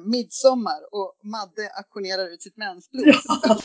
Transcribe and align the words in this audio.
midsommar 0.00 0.80
och 0.92 1.14
Madde 1.22 1.70
auktionerar 1.76 2.32
ut 2.34 2.42
sitt 2.42 2.56
mensblod. 2.56 3.06
Ja. 3.06 3.58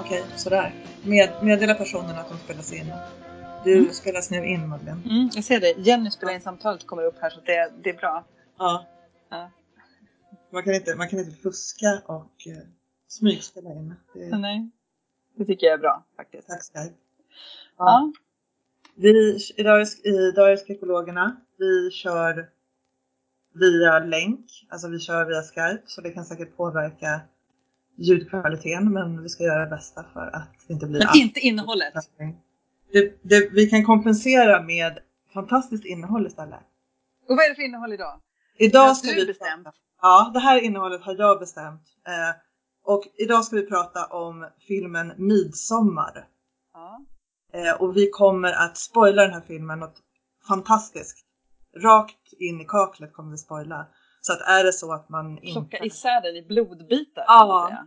Okej, 0.00 0.24
sådär. 0.36 0.95
Med, 1.06 1.30
meddela 1.42 1.74
personerna 1.74 2.20
att 2.20 2.28
de 2.28 2.38
spelas 2.38 2.72
in. 2.72 2.92
Du 3.64 3.78
mm. 3.78 3.92
spelas 3.92 4.30
nu 4.30 4.46
in 4.46 4.68
Madeleine. 4.68 5.02
Mm, 5.04 5.30
jag 5.34 5.44
ser 5.44 5.60
det. 5.60 5.74
Jenny 5.78 6.10
spelar 6.10 6.32
in 6.32 6.40
samtalet 6.40 6.86
kommer 6.86 7.02
upp 7.04 7.14
här 7.20 7.30
så 7.30 7.40
det, 7.40 7.72
det 7.82 7.90
är 7.90 7.94
bra. 7.94 8.24
Ja. 8.58 8.86
ja. 9.28 9.50
Man, 10.52 10.62
kan 10.62 10.74
inte, 10.74 10.94
man 10.94 11.08
kan 11.08 11.18
inte 11.18 11.36
fuska 11.42 12.02
och 12.06 12.46
uh, 12.46 12.58
smygspela 13.08 13.70
in. 13.70 13.94
Det... 14.14 14.38
Nej, 14.38 14.70
det 15.36 15.44
tycker 15.44 15.66
jag 15.66 15.74
är 15.74 15.78
bra 15.78 16.04
faktiskt. 16.16 16.48
Tack 16.48 16.62
Skype. 16.62 16.94
Ja. 17.78 17.84
ja. 17.84 18.12
Vi, 18.94 19.38
i 19.56 20.32
Darius 20.36 20.70
Ekologerna, 20.70 21.36
vi 21.58 21.90
kör 21.90 22.50
via 23.54 23.98
länk, 23.98 24.66
alltså 24.68 24.88
vi 24.88 24.98
kör 24.98 25.24
via 25.24 25.42
Skype 25.42 25.82
så 25.86 26.00
det 26.00 26.10
kan 26.10 26.24
säkert 26.24 26.56
påverka 26.56 27.20
ljudkvaliteten 27.96 28.92
men 28.92 29.22
vi 29.22 29.28
ska 29.28 29.44
göra 29.44 29.64
det 29.64 29.70
bästa 29.70 30.04
för 30.12 30.36
att 30.36 30.48
det 30.66 30.72
inte 30.72 30.86
blir... 30.86 30.98
Men 30.98 31.16
inte 31.16 31.40
innehållet! 31.40 31.94
Det, 32.92 33.18
det, 33.22 33.50
vi 33.52 33.70
kan 33.70 33.84
kompensera 33.84 34.62
med 34.62 34.98
fantastiskt 35.34 35.84
innehåll 35.84 36.26
istället. 36.26 36.60
Och 37.28 37.36
vad 37.36 37.44
är 37.44 37.48
det 37.48 37.54
för 37.54 37.62
innehåll 37.62 37.92
idag? 37.92 38.20
Idag 38.58 38.96
ska 38.96 39.14
vi 39.14 39.26
bestämt. 39.26 39.68
Ja, 40.02 40.30
det 40.34 40.40
här 40.40 40.60
innehållet 40.60 41.02
har 41.02 41.14
jag 41.18 41.38
bestämt. 41.38 41.82
Eh, 42.06 42.36
och 42.84 43.04
idag 43.14 43.44
ska 43.44 43.56
vi 43.56 43.66
prata 43.66 44.06
om 44.06 44.48
filmen 44.68 45.12
Midsommar. 45.16 46.26
Ja. 46.72 47.04
Eh, 47.52 47.80
och 47.80 47.96
vi 47.96 48.10
kommer 48.10 48.52
att 48.52 48.76
spoila 48.76 49.22
den 49.22 49.32
här 49.32 49.42
filmen 49.46 49.78
något 49.78 50.02
fantastiskt. 50.48 51.18
Rakt 51.76 52.32
in 52.38 52.60
i 52.60 52.64
kaklet 52.64 53.12
kommer 53.12 53.30
vi 53.30 53.38
spoila. 53.38 53.86
Så 54.26 54.32
att 54.32 54.40
är 54.40 54.64
det 54.64 54.72
så 54.72 54.92
att 54.92 55.08
man 55.08 55.38
inte... 55.38 55.60
Plocka 55.60 55.84
isär 55.84 56.22
den 56.22 56.36
i 56.36 56.42
blodbitar. 56.42 57.24
Ja. 57.26 57.86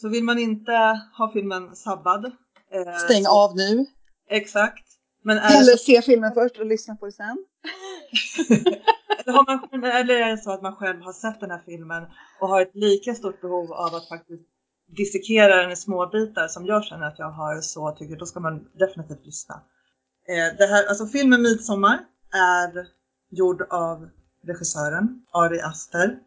Så 0.00 0.08
vill 0.08 0.24
man 0.24 0.38
inte 0.38 1.00
ha 1.18 1.30
filmen 1.32 1.76
sabbad. 1.76 2.24
Eh, 2.70 2.96
Stäng 2.96 3.24
så... 3.24 3.30
av 3.30 3.56
nu. 3.56 3.86
Exakt. 4.30 4.84
Men 5.22 5.38
eller 5.38 5.76
så... 5.76 5.78
se 5.78 6.02
filmen 6.02 6.34
först 6.34 6.58
och 6.58 6.66
lyssna 6.66 6.96
på 6.96 7.06
det 7.06 7.12
sen. 7.12 7.44
eller, 9.18 9.32
har 9.32 9.70
man, 9.70 9.84
eller 9.84 10.14
är 10.14 10.30
det 10.30 10.38
så 10.38 10.52
att 10.52 10.62
man 10.62 10.76
själv 10.76 11.02
har 11.02 11.12
sett 11.12 11.40
den 11.40 11.50
här 11.50 11.62
filmen 11.66 12.06
och 12.40 12.48
har 12.48 12.62
ett 12.62 12.74
lika 12.74 13.14
stort 13.14 13.40
behov 13.40 13.72
av 13.72 13.94
att 13.94 14.08
faktiskt 14.08 14.42
dissekera 14.96 15.56
den 15.56 15.70
i 15.70 15.76
små 15.76 16.06
bitar 16.06 16.48
som 16.48 16.66
jag 16.66 16.84
känner 16.84 17.06
att 17.06 17.18
jag 17.18 17.30
har 17.30 17.60
så 17.60 17.90
tycker 17.90 18.12
jag 18.12 18.18
då 18.18 18.26
ska 18.26 18.40
man 18.40 18.68
definitivt 18.78 19.26
lyssna. 19.26 19.54
Eh, 20.28 20.56
det 20.58 20.66
här, 20.66 20.86
alltså 20.86 21.06
filmen 21.06 21.42
Midsommar 21.42 21.98
är 22.34 22.86
gjord 23.30 23.62
av 23.70 24.08
regissören 24.46 25.22
Ari 25.30 25.60
Aster. 25.60 26.18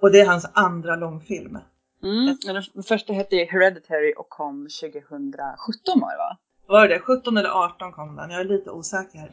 Och 0.00 0.12
det 0.12 0.20
är 0.20 0.26
hans 0.26 0.46
andra 0.52 0.96
långfilm. 0.96 1.58
Mm. 2.02 2.36
Den 2.74 2.82
första 2.82 3.12
hette 3.12 3.36
Hereditary 3.36 4.14
och 4.16 4.28
kom 4.28 4.68
2017 4.80 6.00
var 6.00 6.10
det 6.10 6.18
va? 6.18 6.36
Var 6.66 6.88
det 6.88 7.00
17 7.00 7.36
eller 7.36 7.50
18 7.50 7.92
kom 7.92 8.16
den? 8.16 8.30
Jag 8.30 8.40
är 8.40 8.44
lite 8.44 8.70
osäker 8.70 9.30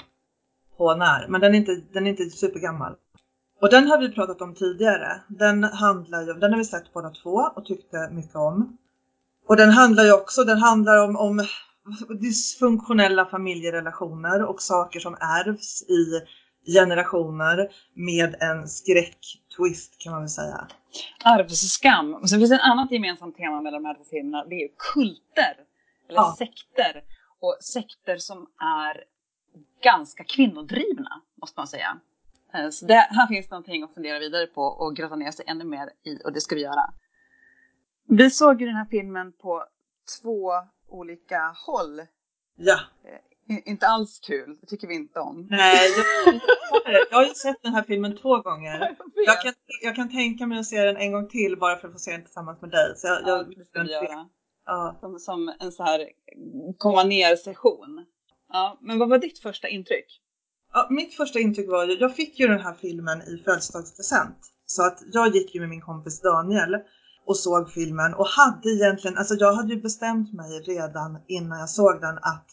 på 0.77 0.95
när. 0.95 1.27
Men 1.27 1.42
den 1.42 1.55
är 1.55 1.58
inte, 1.58 1.81
den 1.94 2.08
är 2.08 2.11
inte 2.11 2.30
supergammal. 2.30 2.95
Och 3.61 3.69
den 3.69 3.88
har 3.88 3.97
vi 3.97 4.11
pratat 4.11 4.42
om 4.42 4.55
tidigare. 4.55 5.22
Den 5.27 5.64
handlar 5.64 6.21
ju, 6.21 6.33
den 6.33 6.52
har 6.52 6.58
vi 6.58 6.65
sett 6.65 6.93
båda 6.93 7.10
två 7.10 7.52
och 7.55 7.65
tyckte 7.65 8.10
mycket 8.11 8.36
om. 8.36 8.77
Och 9.48 9.58
den 9.58 9.70
handlar 9.70 10.04
ju 10.04 10.14
också, 10.14 10.43
den 10.43 10.58
handlar 10.58 11.04
om, 11.04 11.15
om 11.15 11.45
dysfunktionella 12.21 13.26
familjerelationer 13.26 14.43
och 14.43 14.61
saker 14.61 14.99
som 14.99 15.14
ärvs 15.14 15.83
i 15.83 16.21
generationer 16.66 17.70
med 17.94 18.36
en 18.39 18.67
skräcktwist 18.67 19.98
kan 19.99 20.11
man 20.11 20.22
väl 20.22 20.30
säga. 20.30 20.67
Arvsskam. 21.23 22.14
Och 22.14 22.30
sen 22.30 22.39
finns 22.39 22.49
det 22.49 22.55
ett 22.55 22.61
annat 22.61 22.92
gemensamt 22.92 23.38
tema 23.38 23.61
med 23.61 23.73
de 23.73 23.86
här 23.86 23.95
två 23.95 24.04
filmerna. 24.04 24.45
Det 24.45 24.55
är 24.55 24.70
kulter. 24.94 25.55
Eller 26.10 26.20
ja. 26.20 26.36
sekter. 26.38 27.04
Och 27.39 27.58
sekter 27.61 28.17
som 28.17 28.48
är 28.60 29.04
ganska 29.83 30.23
kvinnodrivna, 30.23 31.22
måste 31.42 31.60
man 31.60 31.67
säga. 31.67 31.99
Eh, 32.54 32.70
så 32.70 32.86
det, 32.86 32.93
här 32.93 33.28
finns 33.28 33.49
någonting 33.49 33.83
att 33.83 33.93
fundera 33.93 34.20
vidare 34.20 34.48
på 34.48 34.61
och 34.61 34.95
grotta 34.95 35.16
ner 35.16 35.32
sig 35.32 35.45
ännu 35.48 35.64
mer 35.64 35.89
i 36.04 36.23
och 36.26 36.33
det 36.33 36.42
ska 36.42 36.55
vi 36.55 36.61
göra. 36.61 36.93
Vi 38.08 38.30
såg 38.30 38.61
ju 38.61 38.67
den 38.67 38.76
här 38.76 38.86
filmen 38.86 39.32
på 39.32 39.66
två 40.22 40.52
olika 40.88 41.55
håll. 41.66 42.02
Ja. 42.55 42.80
Inte 43.48 43.88
alls 43.88 44.20
kul, 44.20 44.58
det 44.62 44.68
tycker 44.68 44.88
vi 44.88 44.96
inte 44.96 45.20
om. 45.20 45.48
Nej, 45.50 45.90
jag, 46.26 46.42
jag 47.12 47.18
har 47.18 47.26
ju 47.26 47.34
sett 47.34 47.64
den 47.64 47.74
här 47.74 47.84
filmen 47.84 48.18
två 48.18 48.38
gånger. 48.42 48.80
Jag, 48.80 48.96
jag, 49.26 49.42
kan, 49.42 49.54
jag 49.82 49.96
kan 49.96 50.12
tänka 50.12 50.48
mig 50.48 50.60
att 50.60 50.66
se 50.66 50.84
den 50.84 50.98
en 50.98 51.12
gång 51.12 51.28
till 51.28 51.58
bara 51.60 51.78
för 51.78 51.88
att 51.88 51.94
få 51.94 52.00
se 52.00 52.12
den 52.12 52.24
tillsammans 52.24 52.62
med 52.62 52.72
dig. 52.72 52.94
Så 52.96 53.08
jag, 53.08 53.22
ja, 53.26 53.44
det 53.44 53.66
ska 53.66 53.84
vi 53.84 53.92
göra. 53.92 54.30
Ja. 54.66 54.98
Som, 55.00 55.20
som, 55.20 55.54
en 55.60 55.72
så 55.72 55.84
här 55.84 56.10
komma 56.78 57.04
ner 57.04 57.36
session. 57.36 58.06
Ja, 58.54 58.78
men 58.82 59.00
vad 59.00 59.10
var 59.10 59.18
ditt 59.18 59.40
första 59.40 59.68
intryck? 59.68 60.22
Ja, 60.73 60.88
mitt 60.90 61.14
första 61.14 61.40
intryck 61.40 61.70
var 61.70 61.86
ju, 61.86 61.94
jag 61.94 62.16
fick 62.16 62.40
ju 62.40 62.48
den 62.48 62.60
här 62.60 62.73
filmen 62.73 63.22
i 63.22 63.42
födelsedagspresent. 63.46 64.38
Så 64.66 64.86
att 64.86 65.00
jag 65.12 65.36
gick 65.36 65.56
ju 65.56 65.62
med 65.62 65.70
min 65.70 65.82
kompis 65.82 66.22
Daniel 66.22 66.78
och 67.26 67.38
såg 67.38 67.72
filmen 67.72 68.14
och 68.14 68.28
hade 68.28 68.70
egentligen, 68.70 69.18
alltså 69.18 69.36
jag 69.36 69.54
hade 69.54 69.73
ju 69.73 69.82
bestämt 69.82 70.34
mig 70.34 70.60
redan 70.60 71.18
innan 71.28 71.60
jag 71.60 71.70
såg 71.70 72.02
den 72.02 72.18
att 72.18 72.46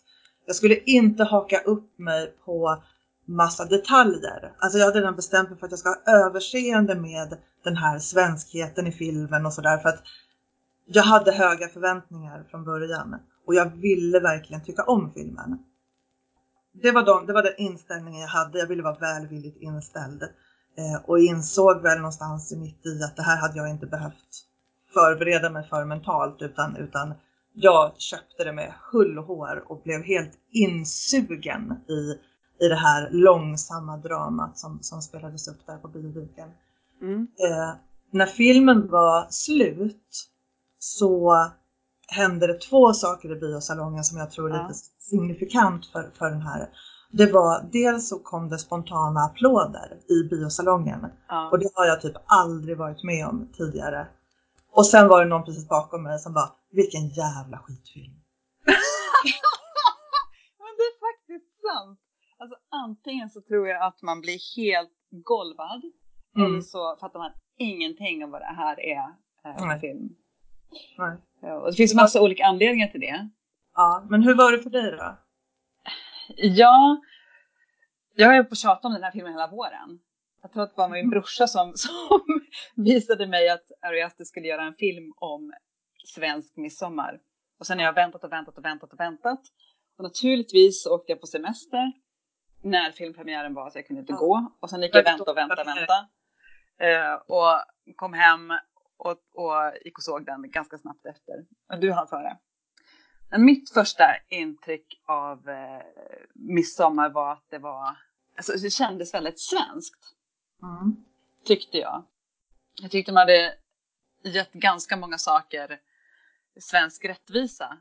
jag 0.48 0.56
skulle 0.56 0.76
inte 0.76 1.25
haka 1.25 1.60
upp 1.60 1.98
mig 1.98 2.34
på 2.44 2.82
massa 3.25 3.64
detaljer. 3.64 4.53
Alltså 4.59 4.78
jag 4.78 4.86
hade 4.86 4.98
redan 5.00 5.16
bestämt 5.16 5.50
mig 5.50 5.59
för 5.59 5.66
att 5.66 5.72
jag 5.72 5.78
ska 5.78 5.88
ha 5.88 6.12
överseende 6.26 6.94
med 6.94 7.38
den 7.64 7.76
här 7.76 7.98
svenskheten 7.98 8.87
i 8.87 8.92
filmen 8.92 9.47
och 9.47 9.53
sådär 9.53 9.78
för 9.78 9.88
att 9.88 10.03
jag 10.87 11.03
hade 11.03 11.32
höga 11.32 11.69
förväntningar 11.69 12.44
från 12.50 12.64
början 12.64 13.16
och 13.47 13.54
jag 13.54 13.76
ville 13.76 14.20
verkligen 14.20 14.64
tycka 14.64 14.82
om 14.82 15.12
filmen. 15.14 15.58
Det 16.72 16.91
var, 16.91 17.03
de, 17.03 17.26
det 17.26 17.32
var 17.32 17.42
den 17.42 17.56
inställningen 17.58 18.20
jag 18.20 18.28
hade. 18.28 18.58
Jag 18.58 18.66
ville 18.66 18.82
vara 18.82 18.98
välvilligt 18.98 19.62
inställd 19.62 20.22
eh, 20.22 21.04
och 21.04 21.19
insåg 21.19 21.82
väl 21.82 21.98
någonstans 21.98 22.53
mitt 22.53 22.87
i 22.87 23.03
att 23.03 23.16
det 23.16 23.22
här 23.22 23.37
hade 23.37 23.58
jag 23.58 23.70
inte 23.70 23.87
behövt 23.87 24.44
förbereda 24.94 25.50
mig 25.50 25.69
för 25.69 25.84
mentalt 25.84 26.42
utan, 26.42 26.76
utan 26.76 27.14
jag 27.60 28.00
köpte 28.00 28.44
det 28.44 28.52
med 28.52 28.72
hull 28.92 29.19
och 29.19 29.24
hår 29.24 29.64
och 29.66 29.82
blev 29.82 30.02
helt 30.02 30.32
insugen 30.52 31.72
i, 31.88 32.19
i 32.64 32.69
det 32.69 32.74
här 32.74 33.08
långsamma 33.10 33.96
dramat 33.96 34.58
som, 34.58 34.78
som 34.82 35.02
spelades 35.02 35.48
upp 35.48 35.66
där 35.66 35.76
på 35.76 35.88
bioduken. 35.88 36.48
Mm. 37.02 37.26
Eh, 37.38 37.74
när 38.10 38.26
filmen 38.26 38.88
var 38.91 39.26
slut 39.30 40.28
så 40.78 41.36
hände 42.08 42.46
det 42.46 42.60
två 42.60 42.92
saker 42.92 43.32
i 43.32 43.41
biosalongen 43.41 44.04
som 44.04 44.19
jag 44.19 44.30
tror 44.30 44.54
är 44.54 44.62
lite 44.62 44.80
signifikant 44.98 45.86
för, 45.86 46.10
för 46.19 46.30
den 46.30 46.42
här. 46.42 46.69
Det 47.10 47.32
var 47.32 47.69
dels 47.72 48.08
så 48.08 48.19
kom 48.19 48.48
det 48.48 48.58
spontana 48.58 49.20
applåder 49.20 49.98
i 50.08 50.28
biosalongen 50.28 51.06
ja. 51.28 51.48
och 51.50 51.58
det 51.58 51.69
har 51.75 51.86
jag 51.86 52.00
typ 52.00 52.16
aldrig 52.26 52.78
varit 52.78 53.04
med 53.04 53.26
om 53.26 53.48
tidigare. 53.56 54.06
Och 54.72 54.86
sen 54.86 55.08
var 55.08 55.25
det 55.25 55.28
någon 55.28 55.44
precis 55.44 55.69
bakom 55.69 56.02
mig 56.02 56.19
som 56.19 56.32
bara, 56.32 56.50
vilken 56.70 57.08
jävla 57.08 57.58
skitfilm. 57.58 58.12
Men 60.58 60.72
det 60.78 60.86
är 60.92 60.98
faktiskt 61.08 61.60
sant. 61.60 62.00
Alltså 62.38 62.56
antingen 62.69 63.31
så 63.31 63.40
tror 63.40 63.69
jag 63.69 63.82
att 63.82 64.02
man 64.02 64.20
blir 64.20 64.56
helt 64.56 64.98
golvad 65.10 65.82
mm. 66.37 66.46
eller 66.46 66.60
så 66.60 66.96
fattar 67.00 67.19
man 67.19 67.32
ingenting 67.58 68.25
av 68.25 68.31
vad 68.31 68.40
det 68.40 68.54
här 68.56 68.81
är 68.81 69.04
eh, 69.44 69.58
för 69.58 69.78
film. 69.78 70.16
Nej. 70.98 71.52
Och 71.52 71.70
det 71.70 71.76
finns 71.76 71.94
massa 71.94 72.22
olika 72.22 72.44
anledningar 72.44 72.88
till 72.88 73.00
det. 73.00 73.28
Ja, 73.75 74.06
men 74.10 74.22
hur 74.22 74.34
var 74.34 74.52
det 74.52 74.58
för 74.58 74.70
dig 74.70 74.90
då? 74.90 75.19
Ja, 76.37 77.00
jag 78.14 78.28
har 78.28 78.34
ju 78.34 78.44
på 78.44 78.54
tjata 78.54 78.88
om 78.88 78.94
den 78.94 79.02
här 79.02 79.10
filmen 79.10 79.32
hela 79.32 79.50
våren. 79.50 79.98
Jag 80.43 80.52
tror 80.52 80.62
att 80.62 80.76
det 80.76 80.82
var 80.82 80.88
min 80.88 81.10
brorsa 81.10 81.46
som, 81.46 81.72
som 81.76 82.20
visade 82.76 83.26
mig 83.26 83.48
att 83.48 83.66
Ari 83.82 84.25
skulle 84.25 84.46
göra 84.46 84.62
en 84.62 84.75
film 84.75 85.12
om 85.16 85.52
svensk 86.04 86.56
midsommar. 86.56 87.20
Och 87.58 87.66
sen 87.66 87.78
har 87.78 87.84
jag 87.84 87.92
väntat 87.92 88.24
och 88.24 88.32
väntat 88.32 88.58
och 88.58 88.64
väntat 88.64 88.92
och 88.92 89.00
väntat. 89.00 89.40
Och 89.96 90.04
naturligtvis 90.04 90.86
åkte 90.86 91.12
jag 91.12 91.20
på 91.20 91.26
semester 91.26 91.92
när 92.62 92.92
filmpremiären 92.92 93.54
var 93.54 93.70
så 93.70 93.78
jag 93.78 93.86
kunde 93.86 94.00
inte 94.00 94.12
ja. 94.12 94.18
gå. 94.18 94.52
Och 94.60 94.70
sen 94.70 94.82
gick 94.82 94.94
jag 94.94 95.04
vänta 95.04 95.30
och 95.30 95.36
vänta 95.36 95.60
och 95.60 95.66
vänta. 95.66 96.08
Uh, 96.82 97.14
och 97.14 97.62
kom 97.96 98.12
hem 98.12 98.52
och, 98.96 99.18
och 99.34 99.72
gick 99.84 99.98
och 99.98 100.04
såg 100.04 100.26
den 100.26 100.50
ganska 100.50 100.78
snabbt 100.78 101.06
efter. 101.06 101.34
Och 101.72 101.80
du 101.80 101.92
hann 101.92 102.08
före. 102.08 102.38
Mitt 103.36 103.70
första 103.70 104.04
intryck 104.28 105.02
av 105.06 105.48
eh, 105.48 105.82
midsommar 106.32 107.10
var 107.10 107.32
att 107.32 107.44
det 107.50 107.58
var, 107.58 107.96
alltså 108.36 108.52
det 108.52 108.70
kändes 108.70 109.14
väldigt 109.14 109.40
svenskt. 109.40 110.14
Mm. 110.62 110.96
Tyckte 111.44 111.78
jag. 111.78 112.04
Jag 112.82 112.90
tyckte 112.90 113.12
man 113.12 113.20
hade 113.20 113.54
gett 114.22 114.52
ganska 114.52 114.96
många 114.96 115.18
saker 115.18 115.80
svensk 116.60 117.05
rättvisa. 117.05 117.78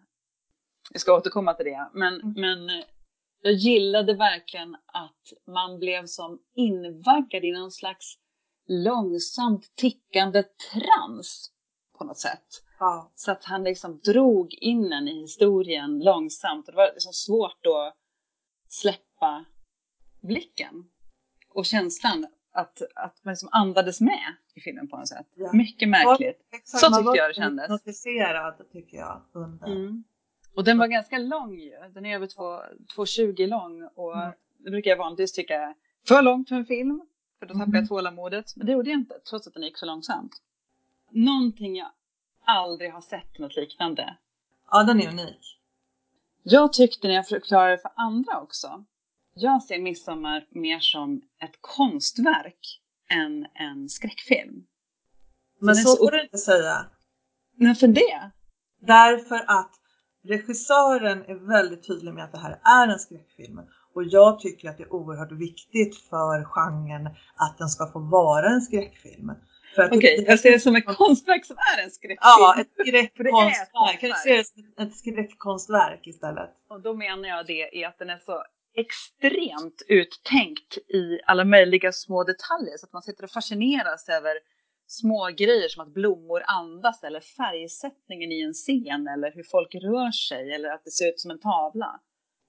Vi 0.93 0.99
ska 0.99 1.17
återkomma 1.17 1.53
till 1.53 1.65
det. 1.65 1.89
Men, 1.93 2.13
Mm. 2.21 2.33
men 2.35 2.83
jag 3.41 3.53
gillade 3.53 4.13
verkligen 4.13 4.75
att 4.85 5.33
man 5.47 5.79
blev 5.79 6.05
som 6.05 6.39
invaggad 6.55 7.43
i 7.45 7.51
någon 7.51 7.71
slags 7.71 8.17
långsamt 8.67 9.75
tickande 9.75 10.43
trans 10.43 11.51
på 11.97 12.03
något 12.03 12.17
sätt. 12.17 12.63
Ja. 12.79 13.11
Så 13.15 13.31
att 13.31 13.43
han 13.43 13.63
liksom 13.63 13.99
drog 13.99 14.53
in 14.53 14.93
en 14.93 15.07
i 15.07 15.21
historien 15.21 15.99
långsamt. 15.99 16.67
Och 16.67 16.71
det 16.73 16.77
var 16.77 16.91
liksom 16.93 17.13
svårt 17.13 17.65
att 17.65 17.95
släppa 18.69 19.45
blicken 20.21 20.89
och 21.53 21.65
känslan 21.65 22.27
att, 22.57 22.81
att 22.95 23.19
man 23.25 23.31
liksom 23.31 23.49
andades 23.51 24.01
med 24.01 24.33
i 24.55 24.61
filmen 24.61 24.87
på 24.87 24.97
något 24.97 25.07
sätt. 25.07 25.27
Ja. 25.35 25.53
Mycket 25.53 25.89
märkligt. 25.89 26.41
Exakt, 26.51 26.83
Så 26.83 26.91
tyckte 26.95 27.17
jag 27.17 27.29
det 27.29 27.33
kändes. 27.33 27.63
hypnotiserad 27.65 28.71
tycker 28.71 28.97
jag 28.97 29.21
under. 29.33 29.67
Mm. 29.67 30.03
Och 30.55 30.63
den 30.63 30.77
var 30.77 30.87
ganska 30.87 31.17
lång 31.17 31.59
ju. 31.59 31.75
Den 31.93 32.05
är 32.05 32.15
över 32.15 32.27
två- 32.27 32.61
2,20 32.95 33.47
lång 33.47 33.83
och 33.95 34.17
Mm. 34.17 34.31
det 34.57 34.69
brukar 34.71 34.91
jag 34.91 34.97
vanligtvis 34.97 35.33
tycka 35.33 35.55
är 35.61 35.75
för 36.07 36.21
långt 36.21 36.49
för 36.49 36.55
en 36.55 36.65
film. 36.65 37.01
För 37.39 37.45
då 37.45 37.53
tappar 37.53 37.65
Mm. 37.65 37.75
jag 37.79 37.87
tålamodet. 37.87 38.55
Men 38.55 38.65
det 38.65 38.71
gjorde 38.73 38.89
jag 38.89 38.99
inte, 38.99 39.19
trots 39.29 39.47
att 39.47 39.53
den 39.53 39.63
gick 39.63 39.77
så 39.77 39.85
långsamt. 39.85 40.31
Någonting 41.11 41.75
jag 41.75 41.87
aldrig 42.45 42.93
har 42.93 43.01
sett 43.01 43.39
något 43.39 43.55
liknande. 43.55 44.17
Ja, 44.71 44.83
den 44.83 45.01
är 45.01 45.09
unik. 45.09 45.59
Jag 46.43 46.73
tyckte 46.73 47.07
när 47.07 47.15
jag 47.15 47.27
förklarade 47.27 47.77
för 47.77 47.91
andra 47.95 48.41
också. 48.41 48.85
Jag 49.39 49.63
ser 49.63 49.79
Midsommar 49.79 50.45
mer 50.49 50.79
som 50.79 51.21
ett 51.43 51.57
konstverk 51.61 52.81
än 53.09 53.45
en 53.53 53.89
skräckfilm. 53.89 54.63
Men 55.59 55.75
så 55.75 55.89
så 55.89 56.05
får 56.05 56.11
du 56.11 56.21
inte 56.21 56.37
säga. 56.37 56.85
Men 57.55 57.75
för 57.75 57.87
det? 57.87 58.31
Därför 58.81 59.35
att 59.35 59.71
regissören 60.23 61.21
är 61.21 61.47
väldigt 61.47 61.87
tydlig 61.87 62.13
med 62.13 62.23
att 62.23 62.31
det 62.31 62.37
här 62.37 62.59
är 62.63 62.87
en 62.87 62.99
skräckfilm. 62.99 63.61
Och 63.93 64.03
jag 64.03 64.39
tycker 64.39 64.69
att 64.69 64.77
det 64.77 64.83
är 64.83 64.93
oerhört 64.93 65.31
viktigt 65.31 65.97
för 65.97 66.43
genren 66.43 67.05
att 67.35 67.57
den 67.57 67.69
ska 67.69 67.91
få 67.91 67.99
vara 67.99 68.49
en 68.49 68.61
skräckfilm. 68.61 69.31
Okej, 69.91 70.25
jag 70.27 70.39
ser 70.39 70.51
det 70.51 70.59
som 70.59 70.75
ett 70.75 70.85
konstverk 70.85 71.45
som 71.45 71.55
är 71.77 71.83
en 71.83 71.91
skräckfilm. 71.91 72.19
Ja, 72.21 72.55
ett 72.59 72.67
skräckkonstverk. 72.87 73.99
Kan 73.99 74.09
du 74.09 74.13
konstverk. 74.13 74.23
se 74.23 74.37
det 74.37 74.45
som 74.77 74.87
ett 74.87 74.95
skräckkonstverk 74.95 76.07
istället? 76.07 76.49
Och 76.69 76.81
då 76.81 76.93
menar 76.93 77.29
jag 77.29 77.45
det 77.45 77.83
är 77.83 77.87
att 77.87 77.99
den 77.99 78.09
är 78.09 78.17
så 78.17 78.43
extremt 78.77 79.81
uttänkt 79.87 80.77
i 80.77 81.19
alla 81.25 81.45
möjliga 81.45 81.91
små 81.91 82.23
detaljer 82.23 82.77
så 82.77 82.85
att 82.85 82.93
man 82.93 83.01
sitter 83.01 83.23
och 83.23 83.31
fascineras 83.31 84.09
över 84.09 84.33
små 84.87 85.29
grejer 85.37 85.69
som 85.69 85.83
att 85.83 85.93
blommor 85.93 86.41
andas 86.47 87.03
eller 87.03 87.19
färgsättningen 87.19 88.31
i 88.31 88.41
en 88.41 88.53
scen 88.53 89.07
eller 89.07 89.31
hur 89.35 89.43
folk 89.43 89.75
rör 89.75 90.11
sig 90.11 90.53
eller 90.55 90.69
att 90.69 90.83
det 90.85 90.91
ser 90.91 91.07
ut 91.09 91.19
som 91.19 91.31
en 91.31 91.39
tavla. 91.39 91.99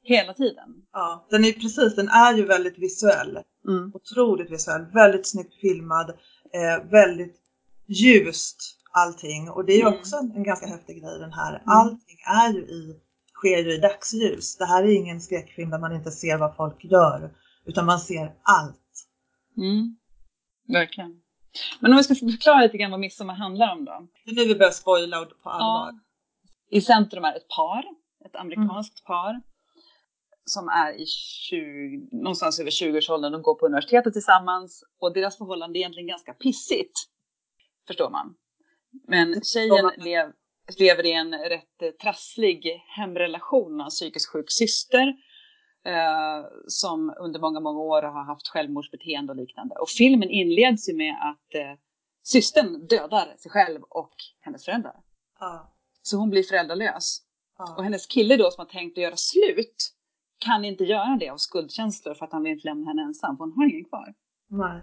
Hela 0.03 0.35
tiden. 0.35 0.69
Ja, 0.93 1.27
den 1.31 1.45
är 1.45 1.53
precis, 1.53 1.95
den 1.97 2.09
är 2.09 2.35
ju 2.35 2.45
väldigt 2.47 2.79
visuell. 2.79 3.39
Mm. 3.69 3.93
Otroligt 3.95 4.51
visuell, 4.51 4.83
väldigt 4.95 5.27
snyggt 5.29 5.55
filmad, 5.61 6.11
eh, 6.53 6.91
väldigt 6.91 7.37
ljust 7.87 8.57
allting. 8.93 9.51
Och 9.51 9.65
det 9.65 9.73
är 9.73 9.77
ju 9.77 9.83
Mm. 9.87 9.95
också 9.99 10.17
en, 10.17 10.33
en 10.37 10.43
ganska 10.43 10.67
häftig 10.67 11.03
grej 11.03 11.19
den 11.19 11.33
här. 11.33 11.63
Allting 11.67 12.19
är 12.27 12.53
ju 12.53 12.61
i, 12.61 13.01
sker 13.39 13.59
ju 13.65 13.75
i 13.75 13.79
dagsljus. 13.79 14.57
Det 14.57 14.65
här 14.65 14.85
är 14.85 14.97
ingen 14.97 15.21
skräckfilm 15.21 15.71
där 15.71 15.79
man 15.79 15.97
inte 15.97 16.11
ser 16.11 16.39
vad 16.39 16.57
folk 16.57 16.85
gör, 16.85 17.31
utan 17.65 17.87
man 17.87 17.99
ser 17.99 18.35
allt. 18.43 19.07
Mm. 19.57 19.97
Verkligen. 20.69 21.21
Men 21.81 21.91
om 21.91 21.97
vi 21.97 22.05
ska 22.05 22.15
förklara 22.15 22.63
lite 22.63 22.79
grann 22.79 22.91
vad 22.91 23.01
midsommar 23.01 23.35
handlar 23.35 23.73
om 23.73 23.85
då. 23.85 24.09
Det 24.25 24.31
är 24.31 24.35
nu 24.35 24.45
vi 24.45 24.55
börjar 24.55 24.71
spoila 24.71 25.25
på 25.43 25.51
allvar. 25.51 25.93
Ja. 25.93 26.01
I 26.71 26.81
centrum 26.81 27.25
är 27.25 27.37
ett 27.37 27.49
par, 27.49 27.85
ett 28.25 28.37
amerikanskt 28.37 29.05
par 29.05 29.41
som 30.45 30.69
är 30.69 30.93
i 30.93 31.07
20, 31.07 32.09
någonstans 32.13 32.61
över 32.61 32.71
20-årsåldern. 32.71 33.33
De 33.33 33.43
går 33.43 33.55
på 33.55 33.67
universitetet 33.67 34.13
tillsammans 34.13 34.85
och 35.01 35.15
deras 35.15 35.39
förhållande 35.39 35.79
är 35.79 35.81
egentligen 35.81 36.09
ganska 36.09 36.33
pissigt. 36.33 36.93
Förstår 37.87 38.11
man. 38.11 38.35
Men 39.09 39.41
tjejen 39.43 39.91
lev, 39.97 40.33
lever 40.79 41.07
i 41.07 41.13
en 41.13 41.35
rätt 41.35 41.83
eh, 41.83 41.91
trasslig 41.91 42.85
hemrelation 42.97 43.77
med 43.77 43.85
en 43.85 43.91
psykiskt 43.91 44.29
sjuk 44.33 44.51
syster. 44.51 45.15
Eh, 45.87 46.47
som 46.67 47.15
under 47.21 47.41
många, 47.41 47.61
många 47.61 47.81
år 47.81 48.03
har 48.03 48.25
haft 48.25 48.49
självmordsbeteende 48.49 49.33
och 49.33 49.37
liknande. 49.37 49.75
Och 49.75 49.89
filmen 49.89 50.31
inleds 50.31 50.89
ju 50.89 50.95
med 50.95 51.15
att 51.23 51.55
eh, 51.55 51.79
systern 52.23 52.87
dödar 52.87 53.37
sig 53.39 53.51
själv 53.51 53.83
och 53.83 54.15
hennes 54.41 54.65
föräldrar. 54.65 54.97
Ja, 55.41 55.75
Så 56.03 56.17
hon 56.17 56.31
blir 56.31 56.43
föräldralös. 56.43 57.23
Och 57.59 57.75
ja, 57.77 57.83
hennes 57.83 58.07
kille 58.07 58.37
då 58.37 58.51
som 58.51 58.61
har 58.61 58.73
tänkt 58.73 58.99
att 58.99 59.03
göra 59.03 59.17
slut 59.17 59.93
kan 60.39 60.65
inte 60.65 60.85
göra 60.85 61.17
det 61.21 61.29
av 61.29 61.37
skuldkänslor 61.37 62.15
för 62.15 62.25
att 62.25 62.33
han 62.33 62.43
vill 62.43 62.53
inte 62.53 62.69
lämna 62.69 62.87
henne 62.87 63.03
ensam, 63.03 63.37
för 63.37 63.45
hon 63.45 63.53
har 63.57 63.71
ingen 63.73 63.85
kvar. 63.85 64.15
nej. 64.49 64.83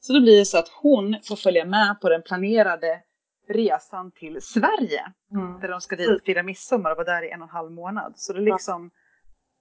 Så 0.00 0.12
då 0.12 0.20
blir 0.20 0.38
det 0.38 0.44
så 0.44 0.58
att 0.58 0.68
hon 0.68 1.16
får 1.24 1.36
följa 1.36 1.64
med 1.64 2.00
på 2.00 2.08
den 2.08 2.22
planerade 2.22 3.02
resan 3.48 4.10
till 4.10 4.42
Sverige. 4.42 5.12
Mm. 5.32 5.60
Där 5.60 5.68
de 5.68 5.80
ska 5.80 5.96
dit 5.96 6.08
och 6.10 6.24
fira 6.26 6.42
midsommar 6.42 6.90
och 6.90 6.96
vara 6.96 7.06
där 7.14 7.22
i 7.22 7.30
en 7.30 7.42
och 7.42 7.48
en 7.48 7.54
halv 7.54 7.70
månad. 7.70 8.12
Så 8.16 8.32
då 8.32 8.40
liksom 8.40 8.90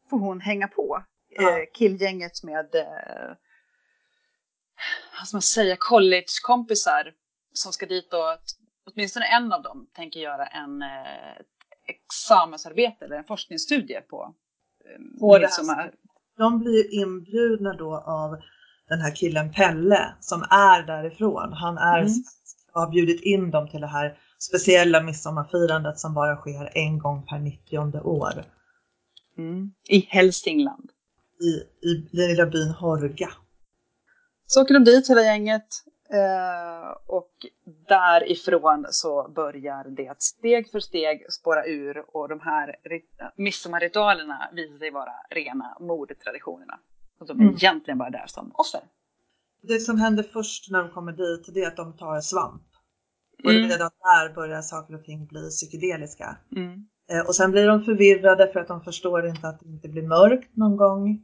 får 0.09 0.19
hon 0.19 0.41
hänga 0.41 0.67
på 0.67 1.03
Ja. 1.29 1.49
eh, 1.59 1.65
killgänget 1.73 2.43
med, 2.43 2.75
eh, 2.75 3.35
vad 5.19 5.27
ska 5.27 5.35
man 5.35 5.41
säga, 5.41 5.75
collegekompisar 5.79 7.13
som 7.53 7.71
ska 7.73 7.85
dit 7.85 8.13
och 8.13 8.37
åtminstone 8.93 9.25
en 9.25 9.53
av 9.53 9.61
dem 9.61 9.87
tänker 9.93 10.19
göra 10.19 10.45
en 10.45 10.81
eh, 10.81 11.41
examensarbete 11.87 13.05
eller 13.05 13.15
en 13.15 13.23
forskningsstudie 13.23 14.01
på, 14.01 14.35
eh, 14.85 15.01
det 15.33 15.39
midsommar. 15.39 15.93
De 16.37 16.59
blir 16.59 16.93
inbjudna 17.01 17.73
då 17.73 17.97
av 17.97 18.37
den 18.87 19.01
här 19.01 19.15
killen 19.15 19.53
Pelle 19.53 20.13
som 20.19 20.41
är 20.49 20.83
därifrån. 20.83 21.53
Han 21.53 21.77
är 21.77 21.97
Mm. 21.97 22.09
svensk 22.09 22.60
har 22.71 22.89
bjudit 22.91 23.21
in 23.21 23.51
dem 23.51 23.69
till 23.69 23.81
det 23.81 23.87
här 23.87 24.17
speciella 24.39 25.01
midsommarfirandet 25.03 25.99
som 25.99 26.13
bara 26.13 26.35
sker 26.35 26.69
en 26.77 26.99
gång 26.99 27.25
per 27.25 27.39
90 27.39 27.99
år 28.03 28.43
Mm. 29.37 29.71
I 29.89 29.99
Hälsingland. 30.09 30.89
i, 31.41 31.87
i 31.87 31.93
den 32.11 32.27
lilla 32.27 32.45
byn 32.45 32.69
Horga. 32.71 33.29
Så 34.47 34.61
åker 34.61 34.73
de 34.73 34.83
dit 34.83 35.09
hela 35.09 35.21
gänget 35.21 35.67
eh, 36.13 36.89
och 37.07 37.31
därifrån 37.87 38.85
så 38.89 39.27
börjar 39.35 39.83
det 39.83 40.15
steg 40.21 40.71
för 40.71 40.79
steg 40.79 41.31
spåra 41.33 41.65
ur 41.65 42.03
och 42.17 42.29
de 42.29 42.39
här 42.39 42.75
rit- 42.83 43.31
midsommarritualerna 43.35 44.49
visar 44.53 44.77
sig 44.77 44.91
vara 44.91 45.13
rena 45.29 45.77
mordtraditionerna. 45.79 46.79
Och 47.19 47.27
de 47.27 47.39
är 47.39 47.43
Mm. 47.43 47.55
egentligen 47.55 47.97
bara 47.97 48.09
där 48.09 48.25
som 48.27 48.51
offer. 48.53 48.81
Det 49.63 49.79
som 49.79 49.97
händer 49.99 50.23
först 50.23 50.71
när 50.71 50.79
de 50.79 50.91
kommer 50.91 51.11
dit 51.11 51.49
det 51.53 51.63
är 51.63 51.67
att 51.67 51.77
de 51.77 51.97
tar 51.97 52.21
svamp. 52.21 52.61
Och 53.43 53.51
Mm. 53.51 53.69
redan 53.69 53.89
där 54.03 54.35
börjar 54.35 54.61
saker 54.61 54.95
och 54.95 55.03
ting 55.03 55.25
bli 55.27 55.49
psykedeliska. 55.49 56.37
Mm. 56.55 56.85
Eh, 57.11 57.19
Och 57.27 57.35
sen 57.35 57.51
blir 57.51 57.67
de 57.67 57.83
förvirrade 57.83 58.51
för 58.53 58.59
att 58.59 58.67
de 58.67 58.81
förstår 58.83 59.27
inte 59.27 59.47
att 59.47 59.59
det 59.59 59.69
inte 59.69 59.87
blir 59.89 60.07
mörkt 60.07 60.55
någon 60.57 60.77
gång. 60.77 61.19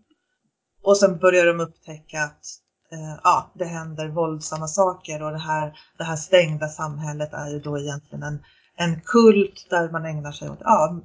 Och 0.82 0.98
sen 0.98 1.18
börjar 1.18 1.46
de 1.46 1.60
upptäcka 1.60 2.24
att 2.24 2.46
eh, 2.92 3.20
ja, 3.24 3.52
det 3.54 3.66
händer 3.66 4.08
våldsamma 4.10 4.68
saker 4.68 5.24
och 5.24 5.32
det 5.32 5.38
här, 5.38 5.80
det 5.98 6.04
här 6.04 6.16
stängda 6.16 6.68
samhället 6.68 7.34
är 7.34 7.50
ju 7.50 7.60
då 7.60 7.78
egentligen 7.80 8.24
en, 8.24 8.44
en 8.76 9.02
kult 9.02 9.68
där 9.70 9.90
man 9.92 10.06
ägnar 10.06 10.32
sig 10.32 10.50
åt 10.50 10.60
ja, 10.62 11.02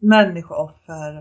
människooffer. 0.00 1.16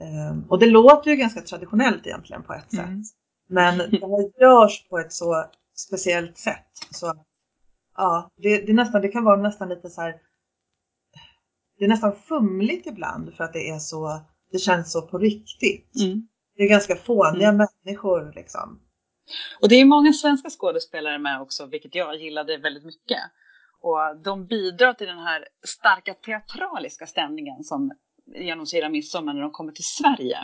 Eh, 0.00 0.38
och 0.48 0.58
det 0.58 0.66
låter 0.66 1.10
ju 1.10 1.16
ganska 1.16 1.40
traditionellt 1.40 2.06
egentligen 2.06 2.42
på 2.42 2.52
ett 2.54 2.72
Mm. 2.72 3.04
sätt. 3.04 3.14
Men 3.48 3.78
det 3.78 4.06
här 4.06 4.40
görs 4.40 4.88
på 4.88 4.98
ett 4.98 5.12
så 5.12 5.44
speciellt 5.76 6.38
sätt. 6.38 6.66
Så 6.90 7.24
ja, 7.96 8.30
det, 8.36 8.66
det, 8.66 8.72
är 8.72 8.74
nästan, 8.74 9.02
det 9.02 9.08
kan 9.08 9.24
vara 9.24 9.42
nästan 9.42 9.68
lite 9.68 9.90
så 9.90 10.00
här 10.00 10.14
det 11.78 11.84
är 11.84 11.88
nästan 11.88 12.16
fumligt 12.16 12.86
ibland 12.86 13.34
för 13.34 13.44
att 13.44 13.52
det 13.52 13.68
är 13.68 13.78
så, 13.78 14.20
det 14.52 14.58
känns 14.58 14.92
så 14.92 15.02
på 15.02 15.18
riktigt. 15.18 15.96
Mm. 16.00 16.28
Det 16.56 16.62
är 16.62 16.68
ganska 16.68 16.96
fåniga 16.96 17.48
Mm. 17.48 17.66
människor 17.84 18.32
liksom. 18.34 18.80
Och 19.60 19.68
det 19.68 19.74
är 19.74 19.84
många 19.84 20.12
svenska 20.12 20.50
skådespelare 20.50 21.18
med 21.18 21.40
också, 21.40 21.66
vilket 21.66 21.94
jag 21.94 22.16
gillade 22.16 22.56
väldigt 22.56 22.84
mycket. 22.84 23.18
Och 23.80 24.22
de 24.24 24.46
bidrar 24.46 24.92
till 24.94 25.06
den 25.06 25.18
här 25.18 25.44
starka 25.66 26.14
teatraliska 26.14 27.06
stämningen 27.06 27.64
som 27.64 27.92
genomsyrar 28.36 28.88
midsommar 28.88 29.34
när 29.34 29.40
de 29.40 29.50
kommer 29.50 29.72
till 29.72 29.84
Sverige. 29.84 30.38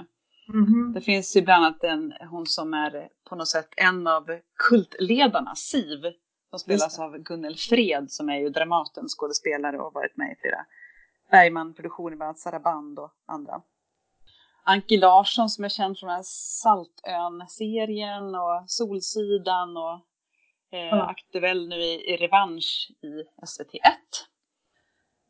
Mhm. 0.47 0.93
Det 0.95 1.01
finns 1.01 1.37
ju 1.37 1.43
bland 1.43 1.65
annat 1.65 1.85
en, 1.85 2.13
hon 2.31 2.47
som 2.47 2.75
är 2.75 3.09
på 3.29 3.37
något 3.37 3.49
sätt 3.49 3.69
en 3.77 4.07
av 4.07 4.39
kultledarna, 4.69 5.55
Siv, 5.55 6.01
som 6.51 6.59
spelas 6.59 6.99
av 6.99 7.19
Gunnel 7.19 7.57
Fred 7.57 8.11
som 8.11 8.29
är 8.29 8.39
ju 8.39 8.49
Dramatens 8.49 9.15
skådespelare 9.15 9.77
och 9.77 9.85
har 9.85 9.93
varit 9.93 10.17
med 10.17 10.33
i 10.33 10.37
flera 10.41 10.67
Bergman-produktioner, 11.31 12.17
bland 12.17 12.29
annat 12.29 12.39
Saraband 12.39 12.99
och 12.99 13.13
andra. 13.27 13.63
Anki 14.65 14.97
Larsson 14.97 15.49
som 15.49 15.65
är 15.65 15.69
känd 15.69 15.99
från 15.99 16.25
Saltön-serien 16.25 18.35
och 18.35 18.65
Solsidan 18.67 19.77
och 19.77 20.01
eh, 20.71 20.79
ja. 20.79 21.07
aktuell 21.07 21.69
nu 21.69 21.77
i, 21.77 22.13
i 22.13 22.17
Revansch 22.17 22.91
i 23.03 23.25
SVT1. 23.45 23.91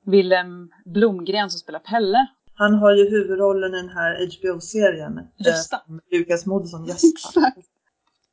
Willem 0.05 0.73
Blomgren 0.85 1.51
som 1.51 1.59
spelar 1.59 1.81
Pelle. 1.81 2.27
Han 2.55 2.75
har 2.75 2.93
ju 2.93 3.11
huvudrollen 3.11 3.75
i 3.75 3.77
den 3.77 3.89
här 3.89 4.27
HBO-serien. 4.27 5.21
Gösta. 5.37 5.77
Eh, 5.77 6.19
Lukas 6.19 6.47
Moodysson, 6.47 6.85
Gösta. 6.89 7.53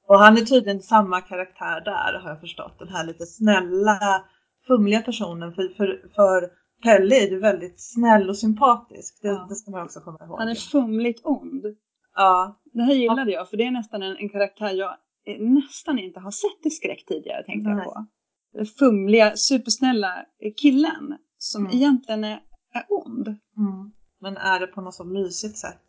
Och 0.08 0.20
han 0.20 0.38
är 0.38 0.42
tydligen 0.42 0.82
samma 0.82 1.22
karaktär 1.22 1.82
där 1.86 2.20
har 2.20 2.30
jag 2.30 2.40
förstått. 2.40 2.80
Den 2.80 2.90
här 2.90 3.06
lite 3.06 3.26
snälla, 3.26 4.26
fumliga 4.68 5.02
personen. 5.02 5.54
För, 5.54 5.68
för, 5.78 6.10
för 6.16 6.50
Pelle 6.84 7.16
är 7.16 7.30
ju 7.30 7.40
väldigt 7.40 7.82
snäll 7.82 8.30
och 8.30 8.38
sympatisk. 8.38 9.20
Det, 9.22 9.28
ja. 9.28 9.46
det 9.50 9.56
ska 9.56 9.72
man 9.72 9.84
också 9.84 10.00
komma 10.00 10.18
ihåg. 10.26 10.40
Han 10.40 10.50
är 10.50 10.56
fumligt 10.56 11.22
ond. 11.24 11.66
Ja. 12.16 12.62
Det 12.74 12.84
här 12.84 12.94
gillade 12.94 13.32
jag 13.32 13.50
för 13.50 13.58
det 13.58 13.64
är 13.64 13.72
nästan 13.72 14.04
en, 14.04 14.18
en 14.18 14.30
karaktär 14.30 14.74
jag 14.74 14.98
nästan 15.40 16.00
inte 16.00 16.20
har 16.20 16.32
sett 16.32 16.66
i 16.66 16.70
skräck 16.70 17.06
tidigare 17.06 17.44
tänkte 17.44 17.70
Nej. 17.70 17.78
jag 17.78 17.94
på. 17.94 18.06
Den 18.54 18.66
fumliga, 18.66 19.36
supersnälla 19.36 20.26
killen 20.62 21.18
som 21.38 21.66
mm. 21.66 21.78
egentligen 21.78 22.24
är, 22.24 22.40
är 22.74 22.86
ond. 22.90 23.28
Mm. 23.28 23.92
Men 24.22 24.38
är 24.38 24.60
det 24.60 24.68
på 24.68 24.82
något 24.82 24.96
så 24.96 25.04
mysigt 25.04 25.58
sätt. 25.58 25.82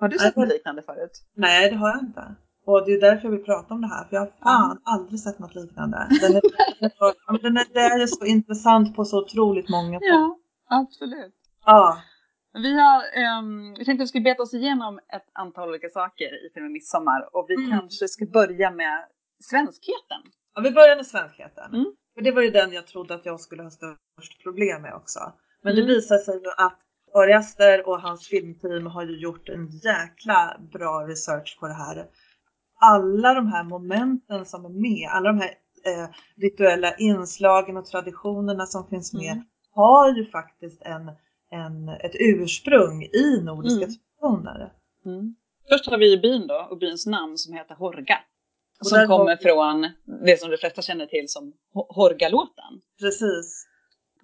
Har 0.00 0.08
du 0.08 0.18
sett 0.18 0.36
något 0.36 0.48
liknande 0.48 0.82
förut? 0.82 1.22
Nej, 1.34 1.70
det 1.70 1.76
har 1.76 1.88
jag 1.88 2.00
inte. 2.00 2.34
Och 2.66 2.86
det 2.86 2.92
är 2.92 3.00
därför 3.00 3.24
jag 3.24 3.30
vill 3.30 3.44
prata 3.44 3.74
om 3.74 3.80
det 3.80 3.86
här, 3.86 4.04
för 4.04 4.16
jag 4.16 4.20
har 4.20 4.32
fan 4.42 4.70
mm. 4.70 4.82
aldrig 4.84 5.20
sett 5.20 5.38
något 5.38 5.54
liknande. 5.54 6.08
Den 6.20 6.36
är, 6.36 6.40
den 7.42 7.56
är, 7.56 7.74
det 7.74 8.02
är 8.02 8.06
så 8.06 8.24
intressant 8.24 8.96
på 8.96 9.04
så 9.04 9.18
otroligt 9.18 9.68
många 9.68 9.98
sätt. 9.98 10.08
Ja, 10.08 10.38
absolut. 10.68 11.34
Ja. 11.66 12.02
Vi, 12.52 12.80
har, 12.80 13.02
um, 13.38 13.74
vi 13.78 13.84
tänkte 13.84 14.02
att 14.02 14.04
vi 14.04 14.06
skulle 14.06 14.24
beta 14.24 14.42
oss 14.42 14.54
igenom 14.54 14.98
ett 14.98 15.28
antal 15.32 15.68
olika 15.68 15.88
saker 15.88 16.46
i 16.46 16.50
filmen 16.54 16.72
Midsommar 16.72 17.36
och 17.36 17.46
vi 17.48 17.54
mm. 17.54 17.70
kanske 17.70 18.08
ska 18.08 18.26
börja 18.26 18.70
med 18.70 19.04
svenskheten. 19.50 20.22
Ja, 20.54 20.60
vi 20.62 20.70
börjar 20.70 20.96
med 20.96 21.06
svenskheten. 21.06 21.74
Mm. 21.74 21.92
För 22.14 22.22
det 22.22 22.32
var 22.32 22.42
ju 22.42 22.50
den 22.50 22.72
jag 22.72 22.86
trodde 22.86 23.14
att 23.14 23.26
jag 23.26 23.40
skulle 23.40 23.62
ha 23.62 23.70
störst 23.70 24.42
problem 24.42 24.82
med 24.82 24.94
också. 24.94 25.32
Men 25.62 25.72
mm. 25.72 25.86
det 25.86 25.94
visar 25.94 26.18
sig 26.18 26.34
ju 26.34 26.50
att 26.56 26.78
Ari 27.14 27.32
Aster 27.32 27.88
och 27.88 28.00
hans 28.00 28.28
filmteam 28.28 28.86
har 28.86 29.04
ju 29.04 29.20
gjort 29.20 29.48
en 29.48 29.68
jäkla 29.68 30.60
bra 30.72 31.06
research 31.08 31.58
på 31.60 31.68
det 31.68 31.74
här. 31.74 32.06
Alla 32.80 33.34
de 33.34 33.46
här 33.46 33.64
momenten 33.64 34.46
som 34.46 34.64
är 34.64 34.68
med, 34.68 35.08
alla 35.10 35.32
de 35.32 35.40
här 35.40 35.50
eh, 35.86 36.08
rituella 36.36 36.94
inslagen 36.94 37.76
och 37.76 37.86
traditionerna 37.86 38.66
som 38.66 38.88
finns 38.88 39.12
med 39.12 39.32
mm. 39.32 39.44
har 39.74 40.16
ju 40.16 40.30
faktiskt 40.30 40.82
en, 40.82 41.10
en, 41.50 41.88
ett 41.88 42.14
ursprung 42.14 43.02
i 43.02 43.40
nordiska 43.42 43.84
mm. 43.84 43.96
traditioner. 43.96 44.72
Mm. 45.06 45.34
Först 45.68 45.90
har 45.90 45.98
vi 45.98 46.18
byn 46.18 46.46
då 46.46 46.68
och 46.70 46.78
byns 46.78 47.06
namn 47.06 47.38
som 47.38 47.54
heter 47.54 47.74
Horga. 47.74 48.18
Som 48.82 49.06
kommer 49.06 49.36
från 49.36 49.88
det 50.26 50.40
som 50.40 50.50
de 50.50 50.56
flesta 50.56 50.82
känner 50.82 51.06
till 51.06 51.28
som 51.28 51.52
Horgalåten. 51.72 52.80
Precis. 53.00 53.66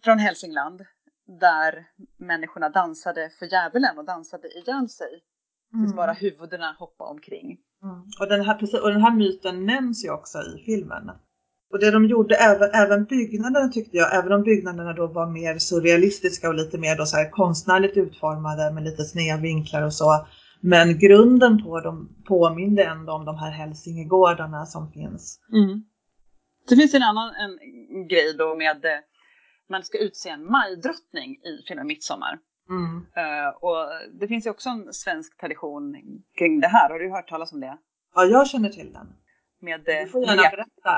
Från 0.05 0.19
Hälsingland 0.19 0.81
där 1.27 1.87
människorna 2.19 2.69
dansade 2.69 3.31
för 3.39 3.47
djävulen 3.47 3.99
och 3.99 4.05
dansade 4.05 4.49
ihjäl 4.49 4.89
sig. 4.89 5.23
Mm. 5.73 5.85
Tills 5.85 5.97
bara 5.97 6.13
huvudena 6.13 6.77
hoppade 6.79 7.11
omkring. 7.11 7.59
Mm. 7.83 8.03
Och, 8.21 8.29
den 8.29 8.45
här, 8.45 8.83
och 8.83 8.91
den 8.91 9.03
här 9.03 9.15
myten 9.15 9.67
nämns 9.67 10.05
ju 10.05 10.11
också 10.11 10.39
i 10.39 10.63
filmen. 10.67 11.11
Och 11.73 11.79
det 11.79 11.91
de 11.91 12.05
gjorde, 12.05 12.35
även, 12.35 12.71
även 12.75 13.05
byggnaderna 13.05 13.69
tyckte 13.69 13.97
jag, 13.97 14.17
även 14.17 14.33
om 14.33 14.43
byggnaderna 14.43 14.93
då 14.93 15.07
var 15.07 15.27
mer 15.27 15.59
surrealistiska 15.59 16.49
och 16.49 16.55
lite 16.55 16.79
mer 16.79 16.97
då 16.97 17.07
så 17.07 17.17
här 17.17 17.31
konstnärligt 17.31 17.97
utformade 17.97 18.75
med 18.75 18.85
lite 18.85 19.05
sneda 19.05 19.41
vinklar 19.41 19.83
och 19.83 19.95
så. 19.95 20.27
Men 20.61 20.99
grunden 20.99 21.65
på 21.65 21.81
dem 21.81 22.17
påminde 22.29 22.85
ändå 22.85 23.13
om 23.13 23.25
de 23.25 23.39
här 23.39 23.51
hälsingegårdarna 23.51 24.67
som 24.67 24.93
finns. 24.93 25.41
Mm. 25.53 25.85
Det 26.69 26.77
finns 26.77 26.95
en 26.95 27.03
annan 27.03 27.35
en 27.35 27.59
grej 28.09 28.35
då 28.39 28.55
med 28.55 28.85
eh, 28.85 28.99
man 29.69 29.83
ska 29.83 29.99
utse 29.99 30.29
en 30.29 30.51
majdrottning 30.51 31.31
i 31.37 31.65
filmen 31.69 31.87
Midsommar. 31.87 32.39
Mm. 32.69 32.97
Uh, 32.97 33.49
och 33.49 33.77
det 34.21 34.29
finns 34.29 34.47
ju 34.47 34.51
också 34.51 34.69
en 34.69 34.93
svensk 34.93 35.41
tradition 35.41 35.97
kring 36.39 36.61
det 36.61 36.69
här. 36.69 36.91
Har 36.91 36.99
du 36.99 37.11
hört 37.11 37.29
talas 37.29 37.53
om 37.53 37.61
det? 37.61 37.79
Ja, 38.15 38.25
jag 38.25 38.49
känner 38.49 38.69
till 38.69 38.93
den. 38.93 39.07
Med 39.61 39.89
uh, 39.89 40.37
lek, 40.37 40.55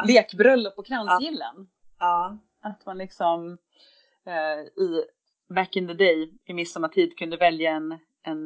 lekbröllop 0.06 0.78
och 0.78 0.86
kransgillen. 0.86 1.68
Ja. 1.98 2.38
ja. 2.62 2.68
Att 2.70 2.86
man 2.86 2.98
liksom 2.98 3.58
uh, 4.26 4.84
i 4.84 5.04
back 5.54 5.76
in 5.76 5.86
the 5.86 5.94
day 5.94 6.34
i 6.44 6.54
midsommartid 6.54 7.18
kunde 7.18 7.36
välja 7.36 7.70
en, 7.70 7.98
en 8.22 8.44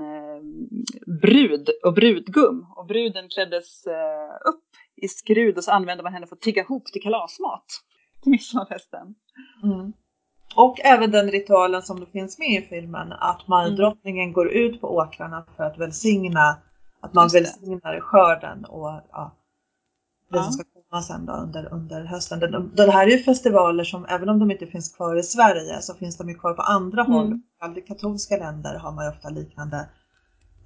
brud 1.22 1.68
och 1.84 1.94
brudgum. 1.94 2.66
Och 2.76 2.86
bruden 2.86 3.28
kläddes 3.28 3.86
upp 4.44 4.64
i 4.96 5.08
skrud 5.08 5.56
och 5.56 5.64
så 5.64 5.70
använde 5.70 6.02
man 6.02 6.12
henne 6.12 6.26
för 6.26 6.36
att 6.36 6.42
tigga 6.42 6.62
ihop 6.62 6.86
till 6.86 7.02
kalasmat 7.02 7.64
till 8.22 8.30
midsommarfesten. 8.30 9.14
Mm. 9.62 9.92
Och 10.56 10.80
även 10.84 11.10
den 11.10 11.30
ritualen 11.30 11.82
som 11.82 12.06
finns 12.06 12.38
med 12.38 12.62
i 12.62 12.66
filmen, 12.66 13.12
att 13.12 13.48
majdrottningen 13.48 14.22
mm. 14.22 14.32
går 14.32 14.48
ut 14.48 14.80
på 14.80 14.96
åkrarna 14.96 15.44
för 15.56 15.64
att 15.64 15.78
välsigna, 15.78 16.56
att 17.00 17.14
man 17.14 17.28
välsignar 17.28 18.00
skörden 18.00 18.64
och 18.64 19.00
ja, 19.12 19.32
det 20.30 20.38
ja. 20.38 20.42
som 20.42 20.52
ska 20.52 20.64
komma 20.90 21.02
sen 21.02 21.26
då 21.26 21.32
under, 21.32 21.72
under 21.72 22.04
hösten. 22.04 22.40
Det, 22.40 22.68
det 22.76 22.92
här 22.92 23.06
är 23.06 23.10
ju 23.10 23.18
festivaler 23.18 23.84
som, 23.84 24.06
även 24.08 24.28
om 24.28 24.38
de 24.38 24.50
inte 24.50 24.66
finns 24.66 24.96
kvar 24.96 25.16
i 25.16 25.22
Sverige, 25.22 25.82
så 25.82 25.94
finns 25.94 26.16
de 26.16 26.28
ju 26.28 26.34
kvar 26.34 26.54
på 26.54 26.62
andra 26.62 27.04
mm. 27.04 27.12
håll. 27.12 27.40
I 27.76 27.80
katolska 27.80 28.36
länder 28.36 28.78
har 28.78 28.92
man 28.92 29.04
ju 29.04 29.10
ofta 29.10 29.28
liknande 29.28 29.88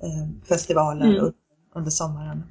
eh, 0.02 0.46
festivaler 0.48 1.04
mm. 1.06 1.16
under, 1.16 1.34
under 1.74 1.90
sommaren. 1.90 2.44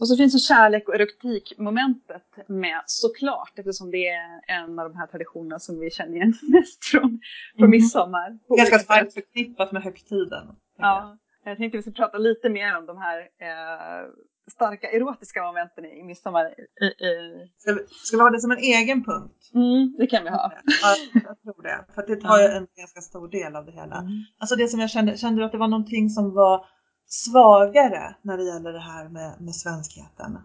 Och 0.00 0.08
så 0.08 0.16
finns 0.16 0.32
det 0.32 0.38
kärlek 0.38 0.88
och 0.88 0.94
erotikmomentet 0.94 2.48
med 2.48 2.80
såklart 2.86 3.52
eftersom 3.56 3.90
det 3.90 4.08
är 4.08 4.40
en 4.46 4.78
av 4.78 4.88
de 4.90 4.98
här 4.98 5.06
traditionerna 5.06 5.58
som 5.58 5.80
vi 5.80 5.90
känner 5.90 6.14
igen 6.14 6.34
mest 6.42 6.84
från, 6.84 7.20
från 7.56 7.64
mm. 7.64 7.70
midsommar. 7.70 8.38
Ganska 8.56 8.78
starkt 8.78 9.14
förknippat 9.14 9.72
med 9.72 9.82
högtiden. 9.82 10.46
Ja, 10.78 11.18
jag. 11.44 11.56
tänkte 11.56 11.78
vi 11.78 11.82
ska 11.82 11.90
prata 11.90 12.18
lite 12.18 12.48
mer 12.48 12.78
om 12.78 12.86
de 12.86 12.98
här 12.98 13.18
eh, 13.18 14.08
starka 14.50 14.90
erotiska 14.90 15.42
momenten 15.42 15.84
i 15.84 16.02
midsommar. 16.02 16.54
I, 16.80 16.84
i... 16.84 17.12
Ska, 17.58 17.72
vi, 17.72 17.80
ska 17.88 18.16
vi 18.16 18.22
ha 18.22 18.30
det 18.30 18.40
som 18.40 18.50
en 18.50 18.58
egen 18.58 19.04
punkt? 19.04 19.50
Mm, 19.54 19.96
det 19.98 20.06
kan 20.06 20.24
vi 20.24 20.30
ha. 20.30 20.52
Ja, 20.82 20.96
jag 21.14 21.42
tror 21.42 21.62
det. 21.62 21.84
För 21.94 22.06
det 22.06 22.16
tar 22.16 22.38
ju 22.38 22.44
en 22.44 22.66
ganska 22.76 23.00
stor 23.00 23.28
del 23.28 23.56
av 23.56 23.66
det 23.66 23.72
hela. 23.72 23.96
Mm. 23.98 24.12
Alltså 24.38 24.56
det 24.56 24.68
som 24.68 24.80
jag 24.80 24.90
kände, 24.90 25.16
kände 25.16 25.40
du 25.40 25.44
att 25.44 25.52
det 25.52 25.58
var 25.58 25.68
någonting 25.68 26.10
som 26.10 26.34
var 26.34 26.66
svagare 27.08 28.16
när 28.22 28.36
det 28.36 28.44
gäller 28.44 28.72
det 28.72 28.80
här 28.80 29.08
med, 29.08 29.40
med 29.40 29.54
svenskheten? 29.54 30.38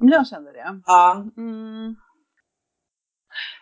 Jag 0.00 0.26
känner 0.26 0.52
det. 0.52 0.80
Ja. 0.86 1.26
Mm. 1.36 1.96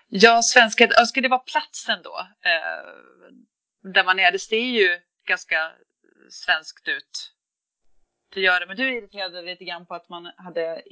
Ja, 0.09 0.43
svenskhet, 0.43 0.91
ska 1.09 1.21
det 1.21 1.29
vara 1.29 1.41
platsen 1.41 1.99
då? 2.05 2.19
Eh, 2.45 3.93
där 3.93 4.05
man 4.05 4.19
är, 4.19 4.33
det 4.33 4.39
ser 4.39 4.57
ju 4.57 4.89
ganska 5.27 5.73
svenskt 6.31 6.89
ut. 6.89 7.35
Det 8.35 8.41
gör 8.41 8.61
det, 8.61 8.67
men 8.67 8.77
du 8.77 8.97
irriterade 8.97 9.43
lite 9.43 9.65
grann 9.65 9.87
på 9.87 9.95
att 9.95 10.09
man 10.09 10.27
hade 10.37 10.83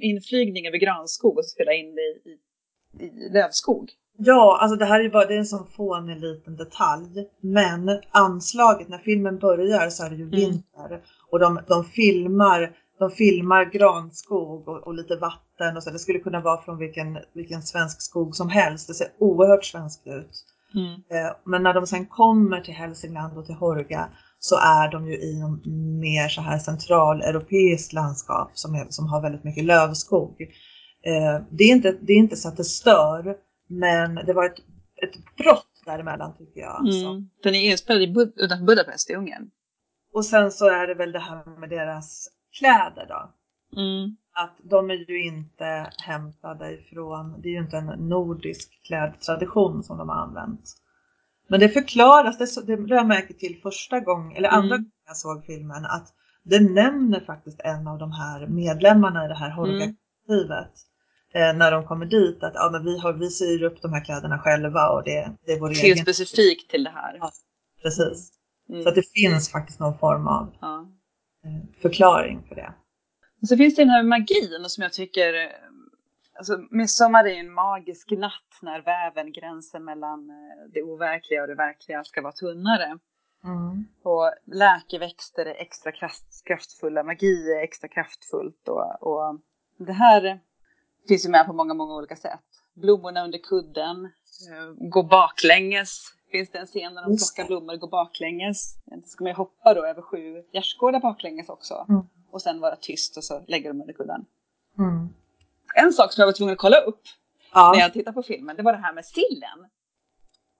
inflygning 0.00 0.66
över 0.66 0.78
granskog 0.78 1.38
och 1.38 1.46
spelade 1.46 1.76
in 1.76 1.94
det 1.94 2.02
i, 2.02 2.40
i 3.00 3.32
lövskog. 3.32 3.90
Ja, 4.16 4.58
alltså 4.60 4.76
det 4.76 4.84
här 4.84 5.00
är 5.00 5.04
ju 5.04 5.10
bara 5.10 5.26
det 5.26 5.34
är 5.34 5.38
en 5.38 5.46
sån 5.46 5.66
fånig 5.76 6.20
liten 6.20 6.56
detalj. 6.56 7.26
Men 7.40 8.00
anslaget 8.10 8.88
när 8.88 8.98
filmen 8.98 9.38
börjar 9.38 9.90
så 9.90 10.04
är 10.04 10.10
det 10.10 10.16
ju 10.16 10.22
mm. 10.22 10.36
vinter 10.36 10.86
mm. 10.86 11.00
och 11.30 11.38
de, 11.38 11.60
de, 11.68 11.84
filmar, 11.84 12.70
de 12.98 13.10
filmar 13.10 13.64
granskog 13.64 14.68
och, 14.68 14.86
och, 14.86 14.94
lite 14.94 15.16
vatten 15.16 15.76
och 15.76 15.82
så. 15.82 15.90
Det 15.90 15.98
skulle 15.98 16.18
kunna 16.18 16.40
vara 16.40 16.62
från 16.62 16.78
vilken, 16.78 17.18
vilken 17.32 17.62
svensk 17.62 18.02
skog 18.02 18.36
som 18.36 18.48
helst. 18.48 18.88
Det 18.88 18.94
ser 18.94 19.08
oerhört 19.18 19.64
svenskt 19.64 20.06
ut. 20.06 20.44
Mm. 20.74 20.92
Eh, 20.92 21.32
men 21.44 21.62
när 21.62 21.74
de 21.74 21.86
sen 21.86 22.06
kommer 22.06 22.60
till 22.60 22.74
Hälsingland 22.74 23.38
och 23.38 23.46
till 23.46 23.54
Horga 23.54 24.08
så 24.38 24.56
är 24.56 24.90
de 24.90 25.08
ju 25.08 25.14
i 25.14 25.40
en 25.40 25.60
mer 26.00 26.28
så 26.28 26.40
här 26.40 26.58
centraleuropeiskt 26.58 27.92
landskap 27.92 28.50
som, 28.54 28.74
är, 28.74 28.86
som 28.88 29.06
har 29.06 29.22
väldigt 29.22 29.44
mycket 29.44 29.64
lövskog. 29.64 30.42
Eh, 31.06 31.42
det, 31.50 31.64
är 31.64 31.72
inte, 31.72 31.96
det 32.00 32.12
är 32.12 32.16
inte 32.16 32.36
så 32.36 32.48
att 32.48 32.56
det 32.56 32.64
stör 32.64 33.36
men 33.66 34.14
det 34.14 34.32
var 34.32 34.46
ett, 34.46 34.58
ett 35.02 35.36
brott 35.36 35.82
däremellan 35.84 36.36
tycker 36.36 36.60
jag. 36.60 36.76
Alltså. 36.76 37.06
Mm. 37.06 37.30
Den 37.42 37.54
är 37.54 37.70
inspelad 37.70 38.02
i 38.02 38.12
Bud 38.12 38.32
utanför 38.36 38.64
Budapest 38.64 39.10
i 39.10 39.14
Ungern. 39.14 39.50
Och 40.12 40.24
sen 40.24 40.52
så 40.52 40.68
är 40.68 40.86
det 40.86 40.94
väl 40.94 41.12
det 41.12 41.18
här 41.18 41.58
med 41.58 41.70
deras 41.70 42.28
kläder 42.58 43.06
då. 43.08 43.32
Mm. 43.80 44.16
Att 44.32 44.56
de 44.62 44.90
är 44.90 45.10
ju 45.10 45.24
inte 45.24 45.90
hämtade 45.98 46.72
ifrån, 46.72 47.40
det 47.40 47.48
är 47.48 47.52
ju 47.52 47.58
inte 47.58 47.76
en 47.76 48.08
nordisk 48.08 48.80
klädtradition 48.86 49.82
som 49.82 49.98
de 49.98 50.08
har 50.08 50.16
använt. 50.16 50.74
Men 51.48 51.60
det 51.60 51.68
förklaras, 51.68 52.38
det, 52.38 52.66
det 52.66 52.76
lade 52.76 52.94
jag 52.94 53.06
märke 53.06 53.34
till 53.34 53.60
första 53.62 54.00
gången, 54.00 54.36
eller 54.36 54.48
andra 54.48 54.74
mm. 54.74 54.82
gången 54.82 54.90
jag 55.06 55.16
såg 55.16 55.44
filmen, 55.44 55.84
att 55.84 56.14
det 56.42 56.60
nämner 56.60 57.20
faktiskt 57.20 57.60
en 57.60 57.88
av 57.88 57.98
de 57.98 58.12
här 58.12 58.46
medlemmarna 58.46 59.24
i 59.24 59.28
det 59.28 59.34
här 59.34 59.50
Horga-kollektivet. 59.50 60.72
Eh, 61.34 61.56
när 61.56 61.70
de 61.70 61.86
kommer 61.86 62.06
dit 62.06 62.42
att 62.42 62.52
ja, 62.54 62.68
men 62.72 62.84
vi, 62.84 62.98
har, 62.98 63.12
vi 63.12 63.30
syr 63.30 63.62
upp 63.62 63.82
de 63.82 63.92
här 63.92 64.04
kläderna 64.04 64.38
själva 64.38 64.88
och 64.88 65.04
det, 65.04 65.30
det 65.46 65.52
är 65.52 65.60
vår 65.60 65.68
Till 65.68 65.84
egen. 65.84 65.98
specifikt 66.04 66.70
till 66.70 66.84
det 66.84 66.90
här. 66.90 67.16
Ja. 67.20 67.30
Precis. 67.82 68.30
Mm. 68.68 68.82
Så 68.82 68.88
att 68.88 68.94
det 68.94 69.10
finns 69.14 69.50
faktiskt 69.52 69.80
någon 69.80 69.98
form 69.98 70.26
av 70.26 70.52
Ja. 70.60 70.86
eh, 71.44 71.80
förklaring 71.82 72.44
för 72.48 72.54
det. 72.54 72.72
Och 73.42 73.48
så 73.48 73.56
finns 73.56 73.74
det 73.76 73.82
den 73.82 73.90
här 73.90 74.02
magin 74.02 74.64
som 74.68 74.82
jag 74.82 74.92
tycker, 74.92 75.34
eh, 75.34 75.50
alltså 76.38 76.58
midsommar 76.70 77.24
är 77.24 77.34
en 77.40 77.52
magisk 77.52 78.10
natt 78.10 78.58
när 78.62 78.80
väven, 78.82 79.32
gränsen 79.32 79.84
mellan 79.84 80.30
det 80.74 80.82
overkliga 80.82 81.42
och 81.42 81.48
det 81.48 81.54
verkliga 81.54 82.04
ska 82.04 82.22
vara 82.22 82.32
tunnare. 82.32 82.98
Mm. 83.44 83.84
Och 84.02 84.32
läkeväxter 84.46 85.46
är 85.46 85.54
extra 85.54 85.92
kraft, 85.92 86.44
kraftfulla, 86.44 87.02
magi 87.02 87.52
är 87.52 87.62
extra 87.62 87.88
kraftfullt 87.88 88.68
och, 88.68 89.02
och 89.02 89.40
det 89.78 89.92
här 89.92 90.40
finns 91.08 91.24
ju 91.24 91.28
med 91.30 91.46
på 91.46 91.52
många, 91.52 91.74
många 91.74 91.94
olika 91.94 92.16
sätt. 92.16 92.40
Blommorna 92.74 93.24
under 93.24 93.38
kudden, 93.38 94.04
eh, 94.04 94.88
gå 94.90 95.02
baklänges. 95.02 96.10
Finns 96.30 96.50
det 96.50 96.58
en 96.58 96.66
scen 96.66 96.94
när 96.94 97.02
de 97.02 97.16
plockar 97.16 97.46
blommor 97.46 97.74
och 97.74 97.80
går 97.80 97.88
baklänges. 97.88 98.74
Då 98.84 99.02
ska 99.06 99.24
man 99.24 99.30
ju 99.30 99.36
hoppa 99.36 99.74
då 99.74 99.86
över 99.86 100.02
sju 100.02 100.42
gärdsgårdar 100.52 101.00
baklänges 101.00 101.48
också. 101.48 101.86
Mm. 101.88 102.02
Och 102.30 102.42
sen 102.42 102.60
vara 102.60 102.76
tyst 102.76 103.16
och 103.16 103.24
så 103.24 103.44
lägger 103.48 103.68
de 103.72 103.80
under 103.80 103.94
kudden. 103.94 104.24
Mm. 104.78 105.08
En 105.74 105.92
sak 105.92 106.12
som 106.12 106.22
jag 106.22 106.26
var 106.26 106.32
tvungen 106.32 106.52
att 106.52 106.58
kolla 106.58 106.80
upp 106.80 107.02
när 107.54 107.60
Ja, 107.62 107.76
jag 107.78 107.92
tittade 107.92 108.14
på 108.14 108.22
filmen, 108.22 108.56
det 108.56 108.62
var 108.62 108.72
det 108.72 108.78
här 108.78 108.92
med 108.92 109.04
sillen. 109.06 109.58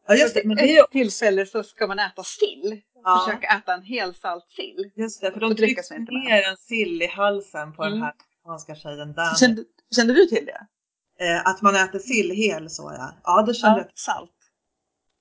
ja, 0.08 0.14
just 0.14 0.34
det. 0.34 0.42
Men 0.44 0.56
det 0.56 0.62
är 0.62 0.74
ju, 0.74 0.80
ett 0.80 0.90
tillfälle 0.90 1.46
så 1.46 1.62
ska 1.62 1.86
man 1.86 1.98
äta 1.98 2.22
sill. 2.22 2.80
Ja. 3.04 3.24
Försöka 3.26 3.46
äta 3.46 3.74
en 3.74 3.82
hel 3.82 4.14
salt 4.14 4.46
sill. 4.50 4.90
just 4.94 5.20
det, 5.20 5.32
för 5.32 5.40
de 5.40 5.54
trycker 5.56 6.12
ner 6.28 6.42
en 6.50 6.56
sill 6.56 7.02
i 7.02 7.06
halsen 7.06 7.72
på 7.72 7.82
den 7.82 7.92
Mm. 7.92 8.02
här 8.02 8.14
amerikanska 8.44 8.74
tjejen 8.74 9.12
Dan. 9.12 9.34
Kände, 9.36 9.64
kände 9.94 10.14
du 10.14 10.26
till 10.26 10.46
det? 10.46 10.66
Eh, 11.24 11.46
att 11.48 11.62
man 11.62 11.74
äter 11.76 11.98
sill 11.98 12.30
hel 12.30 12.70
så 12.70 12.92
ja. 12.98 13.12
Ja, 13.24 13.42
det 13.42 13.54
kände 13.54 13.78
jag. 13.80 13.86
salt. 13.98 14.30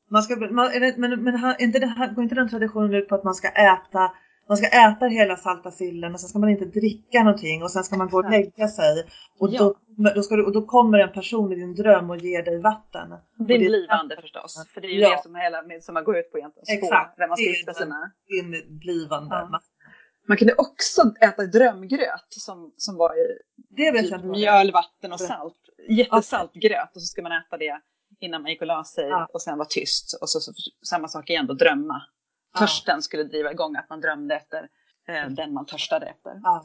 Man 0.10 0.24
ska, 0.24 0.36
man, 0.36 0.72
det, 0.72 0.98
men 0.98 1.24
men 1.24 1.36
har- 1.36 1.62
inte 1.62 1.80
det 1.80 1.88
här, 1.88 2.14
går 2.14 2.24
inte 2.24 2.36
den 2.36 2.50
traditionen 2.50 2.94
ut 2.94 3.10
på 3.10 3.16
att 3.16 3.24
man 3.24 3.36
ska 3.36 3.48
äta 3.48 4.12
man 4.48 4.58
ska 4.58 4.68
äta 4.68 5.06
hela 5.06 5.36
salta 5.38 5.72
sillen 5.72 6.14
och 6.14 6.20
sen 6.20 6.30
ska 6.30 6.40
man 6.40 6.50
inte 6.50 6.66
dricka 6.66 7.24
någonting 7.24 7.64
och 7.64 7.72
sen 7.72 7.84
ska 7.84 7.98
man 7.98 8.10
gå 8.10 8.18
och 8.18 8.30
lägga 8.32 8.68
sig. 8.68 9.04
Och, 9.40 9.50
Ja. 9.52 9.60
då, 9.98 10.10
då, 10.16 10.24
ska 10.24 10.36
du, 10.36 10.44
och 10.46 10.52
då 10.54 10.62
kommer 10.62 11.00
en 11.00 11.12
person 11.12 11.52
i 11.54 11.56
din 11.56 11.76
dröm 11.76 12.10
och 12.10 12.18
ger 12.18 12.44
dig 12.44 12.62
vatten. 12.62 13.10
Din 13.38 13.48
det 13.48 13.54
är 13.54 13.58
blivande 13.60 14.18
förstås. 14.22 14.68
För 14.74 14.82
det 14.82 14.88
är 14.88 14.92
ju 14.92 15.00
Ja. 15.00 15.16
det 15.16 15.24
som 15.24 15.36
hela 15.36 15.64
som 15.82 15.96
går 16.04 16.18
ut 16.18 16.32
på 16.32 16.38
egentligen. 16.38 16.78
Exakt. 16.84 17.20
Vem 17.20 17.30
man 17.30 17.38
ska 17.38 17.44
Det 17.46 17.50
är 17.50 17.56
gifta 17.56 17.74
sig 17.74 17.88
med. 17.88 18.12
Din 18.28 18.78
blivande. 18.80 19.36
Ja. 19.36 19.48
Man 19.52 19.62
kunde 20.38 20.56
också 20.58 21.02
äta 21.22 21.46
drömgröt 21.46 22.28
som, 22.30 22.74
som 22.78 22.98
var 22.98 23.16
i 23.16 23.38
Det 23.70 23.92
vet 23.92 24.10
typ 24.10 24.24
mjöl, 24.24 24.72
vatten 24.72 25.14
och 25.14 25.20
salt. 25.20 25.56
Jättesalt 25.90 26.54
gröt 26.54 26.96
och 26.96 27.02
så 27.02 27.06
ska 27.06 27.22
man 27.22 27.32
äta 27.32 27.58
det 27.58 27.82
innan 28.20 28.42
man 28.42 28.52
gick 28.52 28.62
och 28.62 28.68
la 28.68 28.84
sig 28.84 29.08
Ja. 29.08 29.28
och 29.34 29.42
sen 29.42 29.58
vara 29.58 29.68
tyst. 29.68 30.18
Och 30.22 30.30
så, 30.30 30.40
så 30.40 30.52
samma 30.86 31.08
sak 31.08 31.30
igen 31.30 31.48
då, 31.48 31.54
drömma. 31.54 32.02
Ja. 32.54 32.60
Törsten 32.60 33.02
skulle 33.02 33.24
driva 33.24 33.52
igång 33.52 33.76
att 33.76 33.90
man 33.90 34.02
drömde 34.02 34.36
efter 34.36 34.70
eh, 35.08 35.30
den 35.30 35.54
man 35.54 35.66
törstade 35.66 36.06
efter. 36.06 36.40
Ja. 36.44 36.64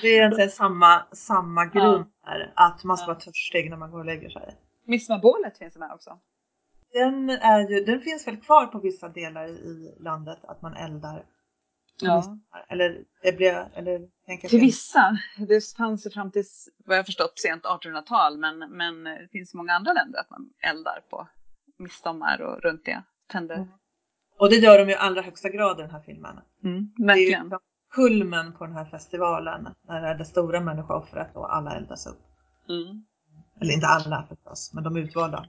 Det 0.00 0.08
är 0.08 0.16
egentligen 0.18 0.50
samma, 0.50 1.06
samma 1.12 1.66
grund 1.66 2.06
här, 2.26 2.52
att 2.56 2.84
man 2.84 2.96
ska 2.96 3.06
vara 3.06 3.20
törstig 3.20 3.70
när 3.70 3.76
man 3.76 3.90
går 3.90 3.98
och 3.98 4.04
lägger 4.04 4.30
sig. 4.30 4.56
Midsomarbålet 4.86 5.58
finns 5.58 5.76
med 5.76 5.92
också. 5.92 6.18
Den, 6.92 7.30
är 7.30 7.68
ju, 7.68 7.84
den 7.84 8.00
finns 8.00 8.26
väl 8.26 8.36
kvar 8.36 8.66
på 8.66 8.78
vissa 8.78 9.08
delar 9.08 9.46
i 9.48 9.96
landet, 10.00 10.38
att 10.42 10.62
man 10.62 10.74
eldar. 10.76 11.24
Ja. 12.00 12.38
Eller, 12.68 13.04
eller, 13.22 13.68
eller 13.74 14.08
tänker 14.26 14.48
Till 14.48 14.60
vissa. 14.60 15.18
Det 15.48 15.76
fanns 15.76 16.06
ju 16.06 16.10
fram 16.10 16.30
till 16.30 16.44
vad 16.84 16.98
jag 16.98 17.06
förstått 17.06 17.38
sent 17.38 17.64
1800-tal 17.64 18.38
men, 18.38 18.58
men 18.58 19.04
det 19.04 19.28
finns 19.32 19.54
i 19.54 19.56
många 19.56 19.72
andra 19.72 19.92
länder 19.92 20.18
att 20.20 20.30
man 20.30 20.50
eldar 20.60 21.00
på 21.10 21.28
midsommar 21.78 22.40
och 22.42 22.62
runt 22.62 22.84
det. 22.84 23.02
Tänder. 23.28 23.54
Mm. 23.54 23.68
Och 24.38 24.50
det 24.50 24.56
gör 24.56 24.78
de 24.78 24.84
ju 24.84 24.92
i 24.92 24.96
allra 24.96 25.22
högsta 25.22 25.48
grad 25.48 25.78
i 25.78 25.82
den 25.82 25.90
här 25.90 26.00
filmen. 26.00 26.40
Mm, 26.64 26.92
Det 26.96 27.02
är 27.02 27.16
ju 27.16 27.24
verkligen. 27.24 27.42
liksom 27.42 27.58
kulmen 27.94 28.52
på 28.52 28.66
den 28.66 28.76
här 28.76 28.84
festivalen 28.84 29.68
när 29.88 30.00
det 30.02 30.08
är 30.08 30.14
det 30.14 30.24
stora 30.24 30.60
människooffret 30.60 31.36
och 31.36 31.56
alla 31.56 31.76
eldas 31.76 32.06
upp. 32.06 32.20
Mm. 32.68 33.04
Eller 33.60 33.74
inte 33.74 33.86
alla 33.86 34.26
förstås, 34.28 34.70
men 34.74 34.84
de 34.84 34.96
utvalda. 34.96 35.46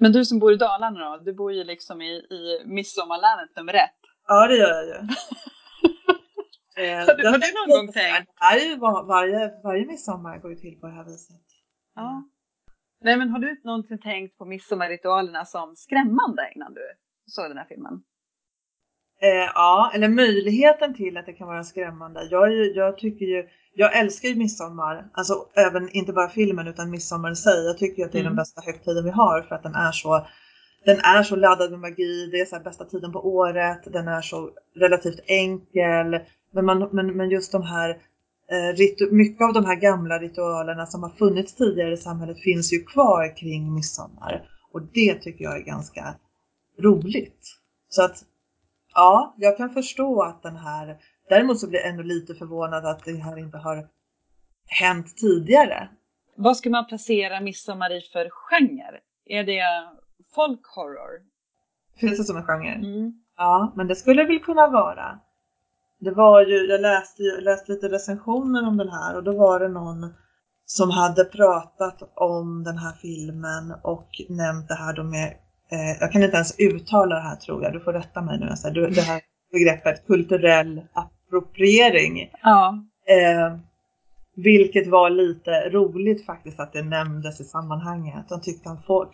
Men 0.00 0.12
du 0.12 0.24
som 0.24 0.38
bor 0.38 0.52
i 0.52 0.56
Dalarna 0.56 1.10
då? 1.10 1.24
Du 1.24 1.32
bor 1.32 1.52
ju 1.52 1.64
liksom 1.64 2.02
i, 2.02 2.10
i 2.14 2.62
midsommarlänet 2.66 3.56
nummer 3.56 3.74
ett. 3.74 3.90
Ja, 4.28 4.46
det 4.46 4.56
gör 4.56 4.68
jag 4.68 4.86
ju. 4.86 5.08
Eh, 6.76 6.98
Har 6.98 7.14
du- 7.16 7.28
har 7.28 7.38
du 7.38 7.52
någon 7.74 7.84
gång 7.86 7.92
tänkt? 7.92 8.28
Det 8.38 8.44
här 8.44 8.56
är 8.56 8.64
ju 8.64 8.76
var, 8.76 9.04
varje, 9.04 9.62
varje 9.64 9.86
midsommar 9.86 10.38
går 10.38 10.50
ju 10.50 10.56
till 10.56 10.80
på 10.80 10.86
det 10.86 10.92
här 10.92 11.04
viset. 11.04 11.36
Ja. 11.94 12.28
Nej 13.00 13.16
men 13.16 13.28
har 13.30 13.38
du 13.38 13.60
någonsin 13.64 13.98
tänkt 14.00 14.38
på 14.38 14.44
midsommarritualerna 14.44 15.44
som 15.44 15.76
skrämmande 15.76 16.52
innan 16.54 16.74
du 16.74 16.80
såg 17.26 17.48
den 17.50 17.58
här 17.58 17.64
filmen? 17.64 18.02
Eh, 19.24 19.50
ja, 19.54 19.90
eller 19.94 20.08
möjligheten 20.08 20.94
till 20.94 21.16
att 21.16 21.26
det 21.26 21.32
kan 21.32 21.46
vara 21.48 21.64
skrämmande. 21.64 22.28
Jag, 22.30 22.52
ju, 22.52 22.72
jag 22.72 22.98
tycker 22.98 23.26
ju, 23.26 23.44
jag 23.74 23.98
älskar 23.98 24.28
ju 24.28 24.34
midsommar, 24.34 25.04
alltså 25.12 25.34
även 25.54 25.88
inte 25.88 26.12
bara 26.12 26.28
filmen 26.28 26.66
utan 26.68 26.90
midsommar 26.90 27.30
i 27.32 27.36
sig. 27.36 27.64
Jag 27.66 27.78
tycker 27.78 28.04
att 28.04 28.12
det 28.12 28.18
är 28.18 28.20
Mm. 28.20 28.30
den 28.30 28.36
bästa 28.36 28.60
högtiden 28.60 29.04
vi 29.04 29.10
har 29.10 29.42
för 29.42 29.54
att 29.54 29.62
den 29.62 29.74
är 29.74 29.92
så 29.92 30.26
den 30.86 30.98
är 30.98 31.22
så 31.22 31.36
laddad 31.36 31.70
med 31.70 31.80
magi, 31.80 32.28
det 32.32 32.40
är 32.40 32.44
så 32.46 32.60
bästa 32.60 32.84
tiden 32.84 33.12
på 33.12 33.26
året, 33.34 33.80
den 33.92 34.08
är 34.08 34.20
så 34.22 34.50
relativt 34.76 35.20
enkel. 35.26 36.20
Men, 36.52 36.64
man, 36.64 36.88
men, 36.92 37.16
men 37.16 37.30
just 37.30 37.52
de 37.52 37.62
här, 37.62 37.90
eh, 38.50 38.72
ritu- 38.76 39.10
mycket 39.12 39.44
av 39.46 39.52
de 39.52 39.64
här 39.64 39.74
gamla 39.76 40.18
ritualerna 40.18 40.86
som 40.86 41.02
har 41.02 41.10
funnits 41.10 41.54
tidigare 41.54 41.92
i 41.92 41.96
samhället 41.96 42.40
finns 42.40 42.72
ju 42.72 42.78
kvar 42.84 43.36
kring 43.36 43.74
midsommar. 43.74 44.48
Och 44.72 44.82
det 44.82 45.14
tycker 45.14 45.44
jag 45.44 45.56
är 45.56 45.62
ganska 45.64 46.14
roligt. 46.82 47.46
Så 47.88 48.02
att 48.04 48.16
Ja, 48.94 49.34
jag 49.38 49.56
kan 49.56 49.70
förstå 49.70 50.22
att 50.22 50.42
den 50.42 50.56
här, 50.56 50.96
däremot 51.28 51.58
så 51.58 51.68
blir 51.68 51.80
jag 51.80 51.88
ändå 51.88 52.02
lite 52.02 52.34
förvånad 52.34 52.86
att 52.86 53.04
det 53.04 53.16
här 53.16 53.38
inte 53.38 53.58
har 53.58 53.88
hänt 54.66 55.16
tidigare. 55.16 55.88
Vad 56.36 56.56
ska 56.56 56.70
man 56.70 56.86
placera 56.86 57.40
midsommar 57.40 57.92
i 57.92 58.00
för 58.00 58.28
genre? 58.30 59.00
Är 59.24 59.44
det 59.44 59.62
folk 60.34 60.60
horror? 60.76 61.22
Finns 62.00 62.18
det 62.18 62.24
som 62.24 62.36
en 62.36 62.44
genre? 62.44 62.74
Mm. 62.74 63.12
Ja, 63.36 63.72
men 63.76 63.88
det 63.88 63.94
skulle 63.94 64.24
väl 64.24 64.40
kunna 64.40 64.66
vara. 64.68 65.18
Det 65.98 66.10
var 66.10 66.42
ju, 66.42 66.66
jag 66.66 66.80
läste, 66.80 67.22
jag 67.22 67.42
läste 67.42 67.72
lite 67.72 67.88
recensioner 67.88 68.68
om 68.68 68.76
den 68.76 68.88
här 68.88 69.16
och 69.16 69.22
då 69.24 69.32
var 69.32 69.60
det 69.60 69.68
någon 69.68 70.14
som 70.64 70.90
hade 70.90 71.24
pratat 71.24 72.02
om 72.14 72.64
den 72.64 72.78
här 72.78 72.92
filmen 72.92 73.74
och 73.82 74.08
nämnt 74.28 74.68
det 74.68 74.74
här 74.74 74.92
då 74.92 75.02
med, 75.02 75.36
eh, 75.74 75.96
jag 76.00 76.12
kan 76.12 76.22
inte 76.22 76.36
ens 76.36 76.58
uttala 76.58 77.14
det 77.14 77.20
här 77.20 77.36
tror 77.36 77.62
jag, 77.62 77.72
du 77.72 77.80
får 77.80 77.92
rätta 77.92 78.22
mig 78.22 78.38
nu, 78.38 78.48
alltså, 78.48 78.70
det 78.70 79.00
här 79.00 79.20
begreppet 79.52 80.06
kulturell 80.06 80.82
appropriering. 80.92 82.30
Ja. 82.42 82.78
Eh, 83.08 83.56
vilket 84.36 84.86
var 84.86 85.10
lite 85.10 85.70
roligt 85.70 86.26
faktiskt 86.26 86.60
att 86.60 86.72
det 86.72 86.82
nämndes 86.82 87.40
i 87.40 87.44
sammanhanget. 87.44 88.28
De 88.28 88.40
tyckte 88.40 88.70
att 88.70 88.86
får, 88.86 89.08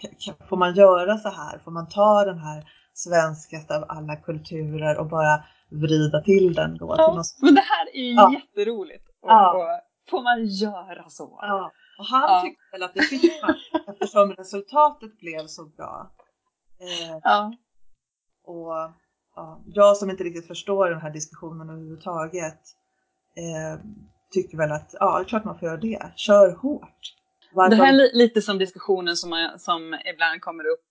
får 0.49 0.57
man 0.57 0.75
göra 0.75 1.19
så 1.19 1.29
här? 1.29 1.59
Får 1.65 1.71
man 1.71 1.89
ta 1.89 2.25
den 2.25 2.39
här 2.39 2.65
svenskaste 2.95 3.77
av 3.77 3.85
alla 3.89 4.17
kulturer 4.17 4.99
och 4.99 5.07
bara 5.09 5.45
vrida 5.71 6.21
till 6.21 6.55
den 6.55 6.77
då? 6.79 6.95
Ja. 6.99 7.15
något, 7.15 7.27
Men 7.43 7.55
det 7.55 7.61
här 7.61 7.87
är 7.95 8.03
ju 8.05 8.13
Ja. 8.15 8.33
jätteroligt. 8.33 9.09
Och, 9.23 9.31
Ja. 9.31 9.53
och, 9.55 10.11
får 10.11 10.23
man 10.23 10.47
göra 10.47 11.09
så? 11.09 11.39
ja. 11.43 11.73
Och 11.99 12.07
han 12.07 12.45
tyckte 12.45 12.63
väl 12.73 12.83
att 12.83 12.95
det 12.95 13.03
fick 13.03 13.43
man 13.43 13.55
eftersom 13.89 14.33
resultatet 14.33 15.19
blev 15.19 15.47
så 15.47 15.65
bra. 15.65 16.11
Eh, 16.81 17.19
Ja. 17.23 17.53
och 18.45 18.73
ja, 19.37 19.63
jag 19.67 19.97
som 19.97 20.11
inte 20.11 20.25
riktigt 20.25 20.47
förstår 20.47 20.91
den 20.91 21.01
här 21.01 21.11
diskussionen 21.11 21.71
överhuvudtaget 21.71 22.61
eh, 23.37 23.81
tycker 24.33 24.57
väl 24.59 24.73
att 24.73 24.95
ja, 25.01 25.19
det 25.19 25.25
är 25.25 25.29
klart 25.29 25.45
man 25.45 25.59
får 25.59 25.69
göra 25.69 25.77
det. 25.81 26.13
Kör 26.17 26.53
hårt. 26.57 27.15
Varför? 27.53 27.77
Det 27.77 27.83
här 27.83 27.89
är 27.93 27.97
li- 27.97 28.11
lite 28.15 28.43
som 28.43 28.59
diskussionen 28.59 29.17
som, 29.17 29.31
man, 29.31 29.59
som 29.59 29.99
ibland 30.15 30.41
kommer 30.41 30.65
upp 30.67 30.85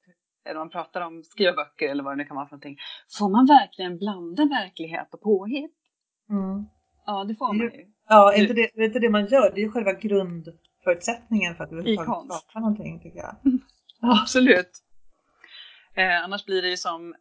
när 0.46 0.56
man 0.56 0.70
pratar 0.70 1.02
om 1.02 1.24
skriva 1.24 1.54
böcker 1.54 1.90
eller 1.90 2.04
vad 2.04 2.14
det 2.14 2.18
nu 2.18 2.26
kan 2.26 2.36
vara 2.36 2.46
för 2.48 2.52
någonting. 2.56 2.78
Får 3.20 3.30
man 3.30 3.46
verkligen 3.46 3.98
blanda 3.98 4.46
verklighet 4.46 5.14
och 5.14 5.22
påhitt? 5.22 5.76
Mm. 6.30 6.66
Ja, 7.06 7.24
det 7.24 7.36
får 7.36 7.48
man 7.48 7.58
ju. 7.58 7.72
Ja, 8.10 8.34
är 8.34 8.42
inte 8.42 8.54
det, 8.54 8.62
är 8.62 8.82
inte 8.86 9.00
det 9.00 9.10
man 9.10 9.26
gör. 9.26 9.52
Det 9.56 9.62
är 9.62 9.64
ju 9.66 9.72
själva 9.72 9.94
grundförutsättningen 9.94 11.56
för 11.56 11.64
att 11.64 11.72
överhuvudtaget 11.72 12.34
skapa 12.34 12.60
någonting 12.60 13.00
tycker 13.00 13.20
jag. 13.20 13.36
Absolut. 14.22 14.72
Eh, 16.00 16.24
annars 16.24 16.46
blir 16.46 16.62
det 16.62 16.70
ju 16.70 16.78
som, 16.78 17.16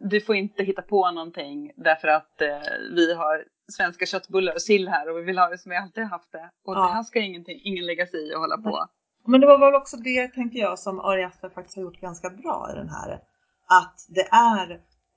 du 0.00 0.20
får 0.20 0.34
inte 0.36 0.62
hitta 0.62 0.82
på 0.82 1.10
någonting 1.10 1.72
därför 1.76 2.08
att 2.08 2.40
eh, 2.40 2.48
vi 2.96 3.14
har 3.14 3.44
svenska 3.72 4.06
köttbullar 4.06 4.54
och 4.54 4.62
sill 4.62 4.88
här 4.88 5.10
och 5.10 5.18
vi 5.18 5.22
vill 5.22 5.38
ha 5.38 5.48
det 5.48 5.58
som 5.58 5.70
vi 5.70 5.76
alltid 5.76 6.02
har 6.02 6.10
haft 6.10 6.32
det. 6.32 6.50
Och 6.64 6.74
Ja. 6.74 6.80
det 6.80 6.94
här 6.94 7.02
ska 7.02 7.20
ingenting, 7.20 7.60
ingen 7.64 7.86
lägga 7.86 8.06
sig 8.06 8.28
i 8.28 8.34
och 8.34 8.40
hålla 8.40 8.56
på. 8.56 8.86
Men 9.26 9.40
det 9.40 9.46
var 9.46 9.58
väl 9.58 9.74
också 9.74 9.96
det, 9.96 10.28
tänker 10.28 10.58
jag, 10.58 10.78
som 10.78 11.00
Ari 11.00 11.24
Aster 11.24 11.48
faktiskt 11.48 11.76
har 11.76 11.82
gjort 11.82 12.00
ganska 12.00 12.30
bra 12.30 12.68
i 12.72 12.76
den 12.76 12.88
här. 12.88 13.20
Att 13.68 13.96
det 14.08 14.28
är 14.30 14.70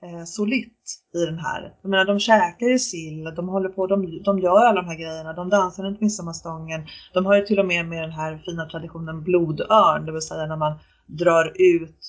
eh, 0.03 0.23
solitt 0.25 0.83
i 1.13 1.25
den 1.25 1.39
här. 1.39 1.73
Jag 1.81 1.89
menar, 1.89 2.05
de 2.05 2.19
käkar 2.19 2.65
ju 2.67 2.79
sill, 2.79 3.23
de 3.35 3.49
håller 3.49 3.69
på, 3.69 3.87
de, 3.87 4.23
de 4.23 4.39
gör 4.39 4.65
alla 4.65 4.81
de 4.81 4.87
här 4.87 4.95
grejerna, 4.97 5.33
de 5.33 5.49
dansar 5.49 5.83
runt 5.83 6.01
midsommarstången. 6.01 6.87
De 7.13 7.25
har 7.25 7.35
ju 7.35 7.41
till 7.41 7.59
och 7.59 7.65
med 7.65 7.85
med 7.85 8.03
den 8.03 8.11
här 8.11 8.37
fina 8.45 8.65
traditionen 8.65 9.23
blodörn, 9.23 10.05
det 10.05 10.11
vill 10.11 10.21
säga 10.21 10.45
när 10.45 10.57
man 10.57 10.79
drar 11.07 11.53
ut 11.55 11.99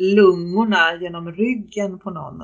lungorna 0.00 0.94
genom 1.00 1.32
ryggen 1.32 1.98
på 1.98 2.10
någon. 2.10 2.42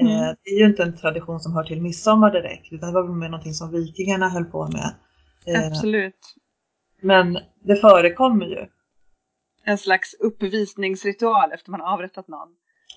Mm. 0.00 0.12
Eh, 0.12 0.34
det 0.44 0.50
är 0.50 0.58
ju 0.58 0.66
inte 0.66 0.82
en 0.82 0.96
tradition 0.96 1.40
som 1.40 1.52
hör 1.52 1.64
till 1.64 1.82
midsommar 1.82 2.30
direkt, 2.30 2.72
utan 2.72 2.88
det 2.88 2.94
var 2.94 3.20
väl 3.20 3.30
någonting 3.30 3.54
som 3.54 3.70
vikingarna 3.70 4.28
höll 4.28 4.44
på 4.44 4.68
med. 4.68 4.94
Eh, 5.46 5.66
Absolut. 5.66 6.34
Men 7.00 7.38
det 7.62 7.76
förekommer 7.76 8.46
ju. 8.46 8.66
En 9.64 9.78
slags 9.78 10.14
uppvisningsritual 10.14 11.52
efter 11.52 11.70
man 11.70 11.80
avrättat 11.80 12.28
någon. 12.28 12.48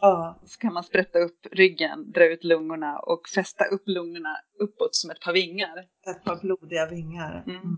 Ja. 0.01 0.39
Så 0.45 0.59
kan 0.59 0.73
man 0.73 0.83
sprätta 0.83 1.19
upp 1.19 1.47
ryggen, 1.51 2.11
dra 2.11 2.25
ut 2.25 2.43
lungorna 2.43 2.99
och 2.99 3.27
fästa 3.35 3.65
upp 3.65 3.83
lungorna 3.85 4.37
uppåt 4.59 4.95
som 4.95 5.09
ett 5.09 5.21
par 5.21 5.33
vingar. 5.33 5.77
Ett 6.07 6.23
par 6.23 6.39
blodiga 6.41 6.85
vingar. 6.85 7.43
Mm. 7.47 7.77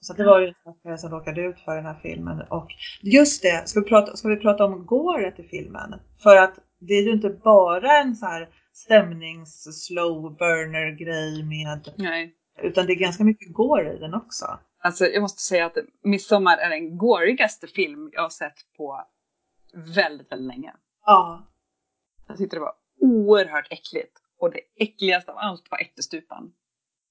Så 0.00 0.12
det 0.12 0.24
var 0.24 0.40
ju 0.40 0.54
en 0.84 0.98
som 0.98 1.10
råkade 1.10 1.40
ut 1.40 1.60
för 1.60 1.76
den 1.76 1.84
här 1.84 1.98
filmen. 2.02 2.42
Och 2.50 2.68
just 3.02 3.42
det, 3.42 3.68
ska 3.68 3.80
vi 3.80 3.86
prata, 3.86 4.16
ska 4.16 4.28
vi 4.28 4.36
prata 4.36 4.64
om 4.64 4.86
gåret 4.86 5.38
i 5.38 5.42
filmen? 5.42 5.94
För 6.22 6.36
att 6.36 6.54
det 6.78 6.94
är 6.94 7.02
ju 7.02 7.12
inte 7.12 7.30
bara 7.30 7.98
en 7.98 8.16
så 8.16 8.26
här 8.26 8.48
stämnings 8.72 9.86
slow 9.86 10.36
burner 10.36 10.90
grej 10.90 11.42
med 11.42 11.94
Nej. 11.96 12.34
Utan 12.62 12.86
det 12.86 12.92
är 12.92 12.96
ganska 12.96 13.24
mycket 13.24 13.52
går 13.52 13.86
i 13.86 13.98
den 13.98 14.14
också. 14.14 14.58
Alltså 14.78 15.06
jag 15.06 15.22
måste 15.22 15.42
säga 15.42 15.66
att 15.66 15.76
Midsommar 16.02 16.56
är 16.56 16.70
den 16.70 16.98
gårigaste 16.98 17.66
film 17.66 18.10
jag 18.12 18.22
har 18.22 18.30
sett 18.30 18.58
på 18.76 19.04
väldigt, 19.74 20.32
väldigt 20.32 20.48
länge. 20.48 20.72
Ja. 21.06 21.46
Jag 22.28 22.36
tyckte 22.36 22.56
det 22.56 22.60
var 22.60 22.74
oerhört 23.00 23.66
äckligt. 23.70 24.18
Och 24.38 24.50
det 24.50 24.60
äckligaste 24.76 25.32
av 25.32 25.38
allt 25.38 25.70
var 25.70 25.80
ättestupan. 25.80 26.52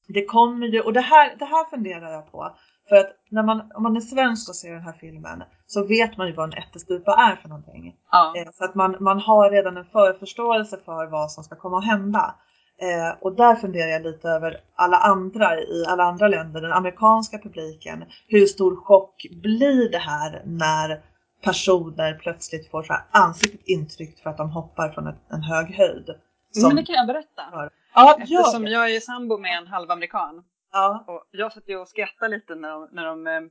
Det 0.07 0.25
kommer 0.25 0.67
ju, 0.67 0.81
och 0.81 0.93
det 0.93 1.01
här, 1.01 1.35
det 1.39 1.45
här 1.45 1.69
funderar 1.69 2.11
jag 2.11 2.31
på. 2.31 2.57
För 2.89 2.95
att 2.95 3.09
när 3.29 3.43
man, 3.43 3.71
om 3.75 3.83
man 3.83 3.95
är 3.95 4.01
svensk 4.01 4.49
och 4.49 4.55
ser 4.55 4.73
den 4.73 4.81
här 4.81 4.97
filmen 4.99 5.43
så 5.67 5.87
vet 5.87 6.17
man 6.17 6.27
ju 6.27 6.33
vad 6.33 6.53
en 6.53 6.63
ättestupa 6.63 7.11
är 7.11 7.35
för 7.35 7.49
någonting. 7.49 7.95
Ja. 8.11 8.33
Eh, 8.37 8.51
så 8.53 8.65
att 8.65 8.75
man, 8.75 8.97
man 8.99 9.19
har 9.19 9.51
redan 9.51 9.77
en 9.77 9.85
förförståelse 9.85 10.77
för 10.85 11.05
vad 11.05 11.31
som 11.31 11.43
ska 11.43 11.55
komma 11.55 11.77
att 11.77 11.85
hända. 11.85 12.35
Eh, 12.81 13.17
och 13.21 13.35
där 13.35 13.55
funderar 13.55 13.87
jag 13.87 14.01
lite 14.01 14.29
över 14.29 14.57
alla 14.75 14.97
andra 14.97 15.59
i 15.59 15.85
alla 15.87 16.03
andra 16.03 16.27
länder, 16.27 16.61
den 16.61 16.71
amerikanska 16.71 17.37
publiken. 17.37 18.03
Hur 18.27 18.45
stor 18.45 18.75
chock 18.75 19.25
blir 19.31 19.91
det 19.91 19.97
här 19.97 20.41
när 20.45 21.01
personer 21.43 22.13
plötsligt 22.13 22.71
får 22.71 22.83
så 22.83 22.93
här 22.93 23.03
ansiktet 23.11 23.61
intryckt 23.65 24.19
för 24.19 24.29
att 24.29 24.37
de 24.37 24.49
hoppar 24.49 24.89
från 24.89 25.07
ett, 25.07 25.19
en 25.29 25.43
hög 25.43 25.75
höjd? 25.75 26.09
Som... 26.51 26.67
Men 26.67 26.75
det 26.75 26.85
kan 26.85 26.95
jag 26.95 27.07
berätta. 27.07 27.69
Ja, 27.95 28.17
Eftersom 28.19 28.67
jag 28.67 28.95
är 28.95 28.99
sambo 28.99 29.37
med 29.37 29.57
en 29.57 29.67
halvamerikan. 29.67 30.43
Ja. 30.75 31.05
Och 31.07 31.27
jag 31.31 31.53
satt 31.53 31.69
ju 31.69 31.77
och 31.77 31.87
skrattade 31.87 32.35
lite 32.35 32.55
när 32.55 32.69
de, 32.69 32.89
när 32.91 33.05
de 33.05 33.27
eh, 33.27 33.41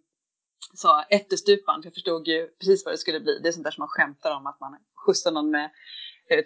sa 0.75 1.03
ättestupan, 1.03 1.83
för 1.83 1.87
jag 1.87 1.95
förstod 1.95 2.29
ju 2.29 2.47
precis 2.47 2.85
vad 2.85 2.95
det 2.95 2.99
skulle 2.99 3.21
bli. 3.21 3.39
Det 3.43 3.49
är 3.49 3.53
sånt 3.53 3.65
där 3.65 3.71
som 3.71 3.83
man 3.83 3.89
skämtar 3.89 4.37
om, 4.37 4.47
att 4.47 4.61
man 4.61 4.77
skjutsar 5.07 5.33
någon 5.33 5.51
med 5.51 5.71
eh, 6.31 6.39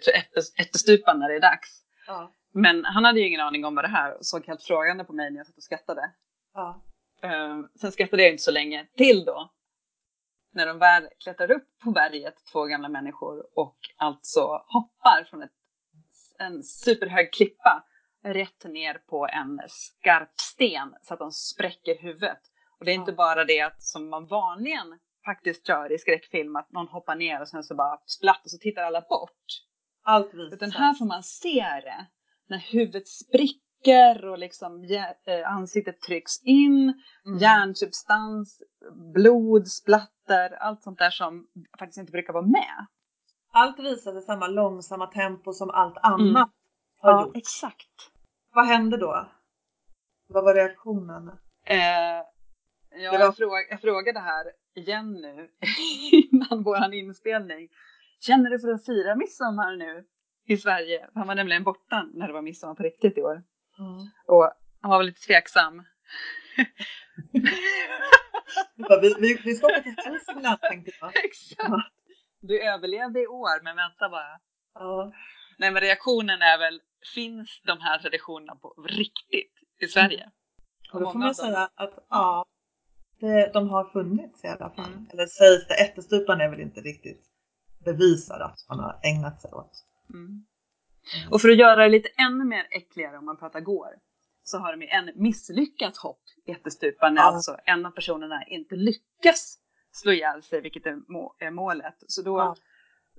ättestupan 0.61 1.19
när 1.19 1.29
det 1.29 1.35
är 1.35 1.41
dags. 1.41 1.69
Ja. 2.07 2.33
Men 2.53 2.85
han 2.85 3.05
hade 3.05 3.19
ju 3.19 3.27
ingen 3.27 3.41
aning 3.41 3.65
om 3.65 3.75
vad 3.75 3.83
det 3.83 3.89
här 3.89 4.17
och 4.17 4.25
såg 4.25 4.45
helt 4.45 4.63
frågande 4.63 5.03
på 5.03 5.13
mig 5.13 5.31
när 5.31 5.37
jag 5.37 5.47
satt 5.47 5.57
och 5.57 5.63
skrattade. 5.63 6.11
Ja. 6.53 6.81
Uh, 7.23 7.65
sen 7.81 7.91
skrattade 7.91 8.23
jag 8.23 8.31
inte 8.31 8.43
så 8.43 8.51
länge 8.51 8.87
till 8.97 9.25
då. 9.25 9.51
När 10.53 10.65
de 10.65 10.79
väl 10.79 11.09
klättrar 11.23 11.51
upp 11.51 11.67
på 11.83 11.91
berget, 11.91 12.35
två 12.51 12.65
gamla 12.65 12.89
människor, 12.89 13.59
och 13.59 13.77
alltså 13.97 14.41
hoppar 14.67 15.27
från 15.29 15.43
ett, 15.43 15.51
en 16.39 16.63
superhög 16.63 17.33
klippa 17.33 17.85
rätt 18.23 18.63
ner 18.63 18.93
på 18.93 19.27
en 19.27 19.61
skarp 19.67 20.39
sten 20.39 20.95
så 21.01 21.13
att 21.13 21.19
de 21.19 21.31
spräcker 21.31 22.01
huvudet. 22.01 22.41
Och 22.79 22.85
det 22.85 22.91
är 22.91 22.95
inte 22.95 23.13
bara 23.13 23.45
det 23.45 23.61
att 23.61 23.83
som 23.83 24.09
man 24.09 24.27
vanligen 24.27 24.99
faktiskt 25.25 25.69
gör 25.69 25.91
i 25.91 25.97
skräckfilm, 25.97 26.55
att 26.55 26.71
någon 26.71 26.87
hoppar 26.87 27.15
ner 27.15 27.41
och 27.41 27.47
sen 27.47 27.63
så 27.63 27.75
bara 27.75 27.99
splatt 28.05 28.41
och 28.43 28.51
så 28.51 28.57
tittar 28.57 28.83
alla 28.83 29.01
bort. 29.01 29.45
Allt 30.03 30.33
visar 30.33 30.55
Utan 30.55 30.71
här 30.71 30.93
får 30.93 31.05
man 31.05 31.23
se 31.23 31.63
det 31.83 32.07
när 32.47 32.57
huvudet 32.57 33.07
spricker 33.07 34.25
och 34.25 34.37
liksom 34.37 34.83
eh, 35.25 35.51
ansiktet 35.51 36.01
trycks 36.01 36.43
in, 36.43 36.93
mm. 37.25 37.37
hjärnsubstans, 37.39 38.61
blod, 39.13 39.67
splatter, 39.67 40.53
allt 40.53 40.83
sånt 40.83 40.99
där 40.99 41.09
som 41.09 41.47
faktiskt 41.79 41.97
inte 41.97 42.11
brukar 42.11 42.33
vara 42.33 42.45
med. 42.45 42.87
Allt 43.51 43.79
visade 43.79 44.21
samma 44.21 44.47
långsamma 44.47 45.07
tempo 45.07 45.53
som 45.53 45.69
allt 45.69 45.97
annat 45.97 46.19
mm. 46.19 46.49
Har 46.99 47.11
ja, 47.11 47.25
gjort. 47.25 47.37
exakt. 47.37 48.11
Vad 48.53 48.65
hände 48.65 48.97
då? 48.97 49.29
Vad 50.27 50.43
var 50.43 50.55
reaktionen? 50.55 51.27
Eh, 51.65 51.77
ja, 52.89 53.11
var... 53.11 53.19
jag, 53.19 53.37
fråg 53.37 53.51
jag 53.69 53.81
frågade 53.81 54.19
här 54.19 54.45
igen 54.75 55.13
nu 55.13 55.49
innan 56.11 56.63
våran 56.63 56.93
inspelning. 56.93 57.69
Känner 58.19 58.49
du 58.49 58.59
för 58.59 58.73
att 58.73 58.85
fira 58.85 59.15
midsommar 59.15 59.75
nu? 59.75 60.05
i 60.49 60.57
Sverige. 60.57 61.09
Han 61.15 61.27
var 61.27 61.35
nämligen 61.35 61.63
borta 61.63 62.07
när 62.13 62.27
det 62.27 62.33
var 62.33 62.41
midsommar 62.41 62.75
på 62.75 62.83
riktigt 62.83 63.17
i 63.17 63.21
år. 63.21 63.43
Mm. 63.79 64.07
Och 64.27 64.51
han 64.81 64.91
var 64.91 64.97
väl 64.97 65.05
lite 65.05 65.21
tveksam. 65.21 65.83
vi, 69.01 69.15
vi, 69.19 69.41
vi 69.45 69.55
ska 69.55 69.67
åka 69.67 69.81
till 69.81 69.95
Hälsingland 69.97 70.61
tänkte 70.61 70.91
jag. 71.01 71.17
Exakt. 71.25 71.93
Du 72.41 72.61
överlevde 72.61 73.19
i 73.21 73.27
år, 73.27 73.63
men 73.63 73.75
vänta 73.75 74.09
bara. 74.09 74.39
Ja. 74.73 75.13
Nej, 75.57 75.71
men 75.71 75.81
reaktionen 75.81 76.41
är 76.41 76.59
väl, 76.59 76.81
finns 77.15 77.61
de 77.65 77.79
här 77.81 77.99
traditionerna 77.99 78.55
på 78.55 78.73
riktigt 78.87 79.53
i 79.81 79.87
Sverige? 79.87 80.21
Mm. 80.21 80.31
Och 80.93 80.99
då 80.99 81.11
får 81.11 81.19
man 81.19 81.35
säga 81.35 81.69
att 81.75 82.05
ja, 82.09 82.45
det, 83.19 83.53
de 83.53 83.69
har 83.69 83.85
funnits 83.85 84.43
i 84.43 84.47
alla 84.47 84.69
fall. 84.69 84.93
Mm. 84.93 85.07
Eller 85.13 85.25
sägs 85.25 85.67
det, 85.67 85.73
ättestupan 85.73 86.41
är 86.41 86.49
väl 86.49 86.59
inte 86.59 86.81
riktigt 86.81 87.25
bevisad 87.85 88.41
att 88.41 88.65
man 88.69 88.79
har 88.79 88.99
ägnat 89.03 89.41
sig 89.41 89.51
åt. 89.51 89.71
Mm. 90.13 90.45
Och 91.31 91.41
för 91.41 91.49
att 91.49 91.57
göra 91.57 91.83
det 91.83 91.89
lite 91.89 92.09
ännu 92.09 92.45
mer 92.45 92.67
äckligare 92.71 93.17
om 93.17 93.25
man 93.25 93.37
pratar 93.37 93.59
går 93.59 93.89
så 94.43 94.57
har 94.57 94.71
de 94.71 94.81
ju 94.81 94.87
en 94.87 95.11
misslyckat 95.15 95.97
hopp 95.97 96.21
i 96.45 96.51
ättestupan 96.51 97.13
när 97.13 97.21
ja. 97.21 97.27
alltså 97.27 97.57
en 97.65 97.85
av 97.85 97.91
personerna 97.91 98.43
inte 98.47 98.75
lyckas 98.75 99.57
slå 99.91 100.11
ihjäl 100.11 100.43
sig, 100.43 100.61
vilket 100.61 100.85
är, 100.85 100.95
må 101.07 101.35
är 101.39 101.51
målet. 101.51 101.95
Så 102.07 102.21
då, 102.21 102.39
ja. 102.39 102.55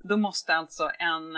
då 0.05 0.17
måste 0.17 0.55
alltså 0.55 0.91
en 0.99 1.37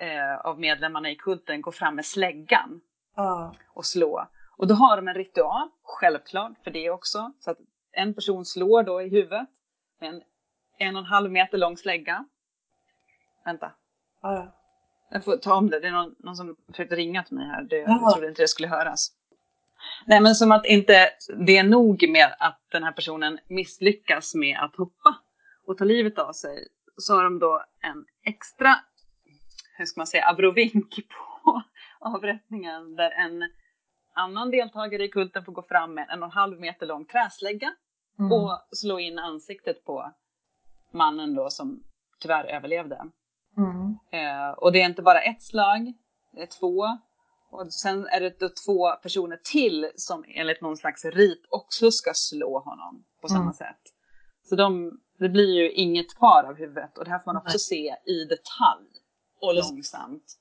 eh, 0.00 0.36
av 0.36 0.60
medlemmarna 0.60 1.10
i 1.10 1.16
kulten 1.16 1.62
gå 1.62 1.72
fram 1.72 1.96
med 1.96 2.06
släggan 2.06 2.80
ja. 3.16 3.54
och 3.68 3.86
slå. 3.86 4.26
Och 4.56 4.66
då 4.66 4.74
har 4.74 4.96
de 4.96 5.08
en 5.08 5.14
ritual, 5.14 5.68
självklart 5.82 6.52
för 6.64 6.70
det 6.70 6.90
också, 6.90 7.32
så 7.40 7.50
att 7.50 7.58
en 7.92 8.14
person 8.14 8.44
slår 8.44 8.82
då 8.82 9.02
i 9.02 9.08
huvudet 9.08 9.48
med 10.00 10.10
en 10.10 10.22
en 10.80 10.96
och 10.96 11.00
en 11.00 11.06
halv 11.06 11.30
meter 11.30 11.58
lång 11.58 11.76
slägga. 11.76 12.24
Vänta. 13.44 13.72
Ja. 14.22 14.56
Jag 15.10 15.24
får 15.24 15.36
ta 15.36 15.54
om 15.54 15.70
det. 15.70 15.80
Det 15.80 15.86
är 15.86 15.92
någon, 15.92 16.14
någon 16.18 16.36
som 16.36 16.56
försökte 16.66 16.96
ringa 16.96 17.22
till 17.22 17.36
mig 17.36 17.46
här. 17.46 17.62
Det, 17.62 17.76
jag 17.76 18.12
trodde 18.12 18.28
inte 18.28 18.42
det 18.42 18.48
skulle 18.48 18.68
höras. 18.68 19.12
Nej, 20.06 20.20
men 20.20 20.34
som 20.34 20.52
att 20.52 20.66
inte 20.66 21.10
det 21.46 21.56
är 21.56 21.64
nog 21.64 22.08
med 22.08 22.34
att 22.38 22.60
den 22.72 22.82
här 22.82 22.92
personen 22.92 23.38
misslyckas 23.48 24.34
med 24.34 24.58
att 24.58 24.76
hoppa 24.76 25.16
och 25.66 25.78
ta 25.78 25.84
livet 25.84 26.18
av 26.18 26.32
sig. 26.32 26.68
Så 26.96 27.14
har 27.14 27.24
de 27.24 27.38
då 27.38 27.64
en 27.80 28.04
extra, 28.24 28.76
hur 29.80 29.86
ska 29.86 30.00
man 30.00 30.06
säga, 30.06 30.28
abrovink 30.28 31.08
på 31.44 31.62
avrättningen 32.00 32.96
där 32.96 33.10
en 33.10 33.42
annan 34.14 34.50
deltagare 34.50 35.04
i 35.04 35.08
kulten 35.08 35.44
får 35.44 35.52
gå 35.52 35.62
fram 35.62 35.94
med 35.94 36.06
en 36.10 36.22
och 36.22 36.28
en 36.28 36.32
halv 36.32 36.60
meter 36.60 36.86
lång 36.86 37.06
träslägga 37.06 37.72
mm. 38.18 38.32
och 38.32 38.60
slå 38.72 38.98
in 38.98 39.18
ansiktet 39.18 39.84
på 39.84 40.12
mannen 40.92 41.34
då 41.34 41.50
som 41.50 41.82
tyvärr 42.20 42.44
överlevde. 42.44 43.00
Mm. 43.56 43.98
Eh, 44.12 44.50
och 44.50 44.72
det 44.72 44.82
är 44.82 44.86
inte 44.86 45.02
bara 45.02 45.20
ett 45.20 45.42
slag, 45.42 45.92
det 46.32 46.42
är 46.42 46.46
två. 46.60 46.84
Och 47.50 47.72
sen 47.72 48.06
är 48.06 48.20
det 48.20 48.40
då 48.40 48.48
två 48.66 48.92
personer 49.02 49.40
till 49.52 49.90
som 49.96 50.24
enligt 50.28 50.60
någon 50.60 50.76
slags 50.76 51.04
rit 51.04 51.46
också 51.48 51.90
ska 51.90 52.10
slå 52.14 52.58
honom 52.58 53.04
på 53.20 53.28
samma 53.28 53.42
mm. 53.42 53.52
sätt. 53.52 53.82
Så 54.42 54.56
de, 54.56 55.00
det 55.18 55.28
blir 55.28 55.54
ju 55.54 55.72
inget 55.72 56.18
kvar 56.18 56.44
av 56.44 56.56
huvudet 56.56 56.98
och 56.98 57.04
det 57.04 57.10
här 57.10 57.18
får 57.18 57.32
man 57.32 57.36
också 57.36 57.54
Nej. 57.54 57.58
se 57.58 58.12
i 58.12 58.24
detalj 58.24 58.99
och 59.40 59.54
långsamt. 59.54 60.36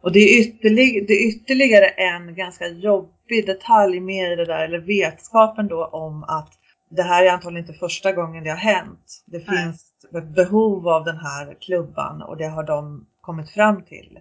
Och 0.00 0.12
det 0.12 0.18
är, 0.18 0.40
ytterlig, 0.40 1.06
det 1.08 1.12
är 1.12 1.28
ytterligare 1.28 1.86
en 1.86 2.34
ganska 2.34 2.68
jobbig 2.68 3.46
detalj 3.46 4.00
med 4.00 4.32
i 4.32 4.36
det 4.36 4.44
där, 4.44 4.64
eller 4.64 4.78
vetskapen 4.78 5.68
då 5.68 5.84
om 5.84 6.24
att 6.24 6.52
det 6.90 7.02
här 7.02 7.24
är 7.24 7.30
antagligen 7.30 7.66
inte 7.68 7.78
första 7.78 8.12
gången 8.12 8.44
det 8.44 8.50
har 8.50 8.56
hänt. 8.56 9.22
Det 9.26 9.48
Nej. 9.48 9.64
finns 9.64 9.84
ett 10.16 10.34
behov 10.34 10.88
av 10.88 11.04
den 11.04 11.16
här 11.16 11.56
klubban 11.60 12.22
och 12.22 12.36
det 12.36 12.46
har 12.46 12.62
de 12.62 13.06
kommit 13.20 13.50
fram 13.50 13.84
till. 13.84 14.18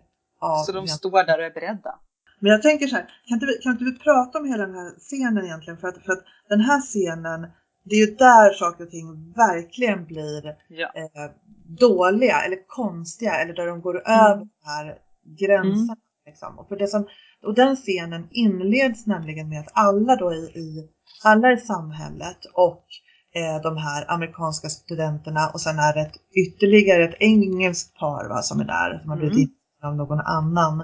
så 0.65 0.71
de 0.71 0.87
står 0.87 1.23
där 1.23 1.39
och 1.39 1.45
är 1.45 1.51
beredda? 1.53 1.99
Men 2.39 2.51
jag 2.51 2.61
tänker 2.61 2.87
så 2.87 2.95
här, 2.95 3.05
kan 3.27 3.35
inte, 3.35 3.45
vi, 3.45 3.57
kan 3.57 3.71
inte 3.71 3.83
vi 3.83 3.99
prata 3.99 4.39
om 4.39 4.45
hela 4.45 4.65
den 4.65 4.75
här 4.75 4.91
scenen 4.99 5.45
egentligen? 5.45 5.77
För 5.77 5.87
att, 5.87 6.05
för 6.05 6.13
att 6.13 6.23
den 6.49 6.61
här 6.61 6.81
scenen 6.81 7.47
det 7.83 7.95
är 7.95 8.07
ju 8.07 8.15
där 8.15 8.53
saker 8.53 8.83
och 8.83 8.91
ting 8.91 9.33
verkligen 9.35 10.05
blir 10.05 10.55
Ja. 10.67 10.91
eh, 10.95 11.31
dåliga 11.65 12.41
eller 12.41 12.67
konstiga 12.67 13.33
eller 13.35 13.53
där 13.53 13.67
de 13.67 13.81
går 13.81 14.01
Mm. 14.09 14.21
över 14.21 14.37
de 14.37 14.49
här 14.65 14.97
gränserna. 15.39 15.95
Liksom. 16.25 16.59
Och, 16.59 16.67
för 16.67 16.75
det 16.75 16.87
som, 16.87 17.07
och 17.45 17.53
den 17.53 17.75
scenen 17.75 18.27
inleds 18.31 19.05
nämligen 19.07 19.49
med 19.49 19.59
att 19.59 19.71
alla 19.73 20.15
då 20.15 20.33
i, 20.33 20.37
i, 20.37 20.89
alla 21.23 21.51
i 21.51 21.57
samhället 21.57 22.37
och 22.53 22.85
eh, 23.35 23.61
de 23.61 23.77
här 23.77 24.11
amerikanska 24.11 24.69
studenterna 24.69 25.49
och 25.53 25.61
sen 25.61 25.79
är 25.79 25.93
det 25.93 26.01
ett, 26.01 26.15
ytterligare 26.35 27.03
ett 27.03 27.15
engelskt 27.19 27.99
par 27.99 28.29
va, 28.29 28.41
som 28.41 28.59
är 28.59 28.65
där 28.65 28.99
som 29.01 29.09
har 29.09 29.17
blivit 29.17 29.49
Mm. 29.83 29.91
av 29.91 29.95
någon 29.95 30.19
annan. 30.19 30.83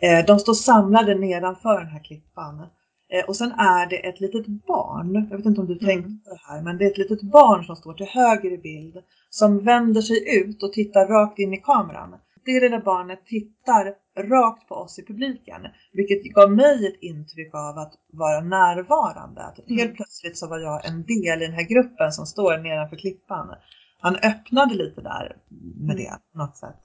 Eh, 0.00 0.26
de 0.26 0.38
står 0.38 0.54
samlade 0.54 1.14
nedanför 1.14 1.78
den 1.80 1.88
här 1.88 2.04
klippan. 2.04 2.66
Eh, 3.12 3.24
och 3.28 3.36
sen 3.36 3.52
är 3.52 3.86
det 3.88 3.96
ett 4.08 4.20
litet 4.20 4.46
barn, 4.46 5.26
jag 5.30 5.36
vet 5.36 5.46
inte 5.46 5.60
om 5.60 5.66
du 5.66 5.72
Mm. 5.78 5.86
tänkte 5.86 6.30
på 6.30 6.34
det 6.34 6.40
här, 6.52 6.62
men 6.62 6.78
det 6.78 6.84
är 6.84 6.90
ett 6.90 6.98
litet 6.98 7.22
barn 7.22 7.64
som 7.64 7.76
står 7.76 7.94
till 7.94 8.06
höger 8.06 8.52
i 8.52 8.58
bild 8.58 8.96
som 9.30 9.64
vänder 9.64 10.00
sig 10.00 10.38
ut 10.40 10.62
och 10.62 10.72
tittar 10.72 11.06
rakt 11.06 11.38
in 11.38 11.54
i 11.54 11.56
kameran. 11.56 12.14
Det 12.44 12.60
lilla 12.60 12.80
barnet 12.80 13.26
tittar 13.26 13.94
rakt 14.18 14.68
på 14.68 14.74
oss 14.74 14.98
i 14.98 15.06
publiken, 15.06 15.60
vilket 15.92 16.34
gav 16.34 16.52
mig 16.52 16.86
ett 16.86 17.02
intryck 17.02 17.54
av 17.54 17.78
att 17.78 17.92
vara 18.12 18.40
närvarande. 18.40 19.42
Att 19.42 19.58
Mm. 19.58 19.78
Helt 19.78 19.94
plötsligt 19.94 20.38
så 20.38 20.48
var 20.48 20.58
jag 20.58 20.86
en 20.86 21.02
del 21.02 21.42
i 21.42 21.46
den 21.46 21.54
här 21.54 21.68
gruppen 21.68 22.12
som 22.12 22.26
står 22.26 22.58
nedanför 22.58 22.96
klippan. 22.96 23.54
Han 24.00 24.16
öppnade 24.16 24.74
lite 24.74 25.00
där 25.00 25.36
med 25.80 25.96
det 25.96 26.12
på 26.32 26.38
något 26.38 26.56
sätt. 26.56 26.80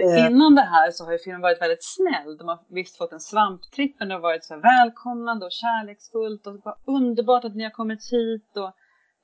Eh, 0.00 0.26
Innan 0.26 0.54
det 0.54 0.62
här 0.62 0.90
så 0.90 1.04
har 1.04 1.12
ju 1.12 1.18
filmen 1.18 1.40
varit 1.40 1.60
väldigt 1.62 1.84
snäll. 1.84 2.36
De 2.36 2.48
har 2.48 2.58
visst 2.68 2.96
fått 2.96 3.12
en 3.12 3.20
svamptripp 3.20 3.96
men 3.98 4.08
det 4.08 4.14
har 4.14 4.20
varit 4.20 4.44
så 4.44 4.56
välkomnande 4.56 5.46
och 5.46 5.52
kärleksfullt 5.52 6.46
och 6.46 6.60
bara 6.60 6.76
underbart 6.86 7.44
att 7.44 7.56
ni 7.56 7.64
har 7.64 7.70
kommit 7.70 8.12
hit 8.12 8.56
och 8.56 8.72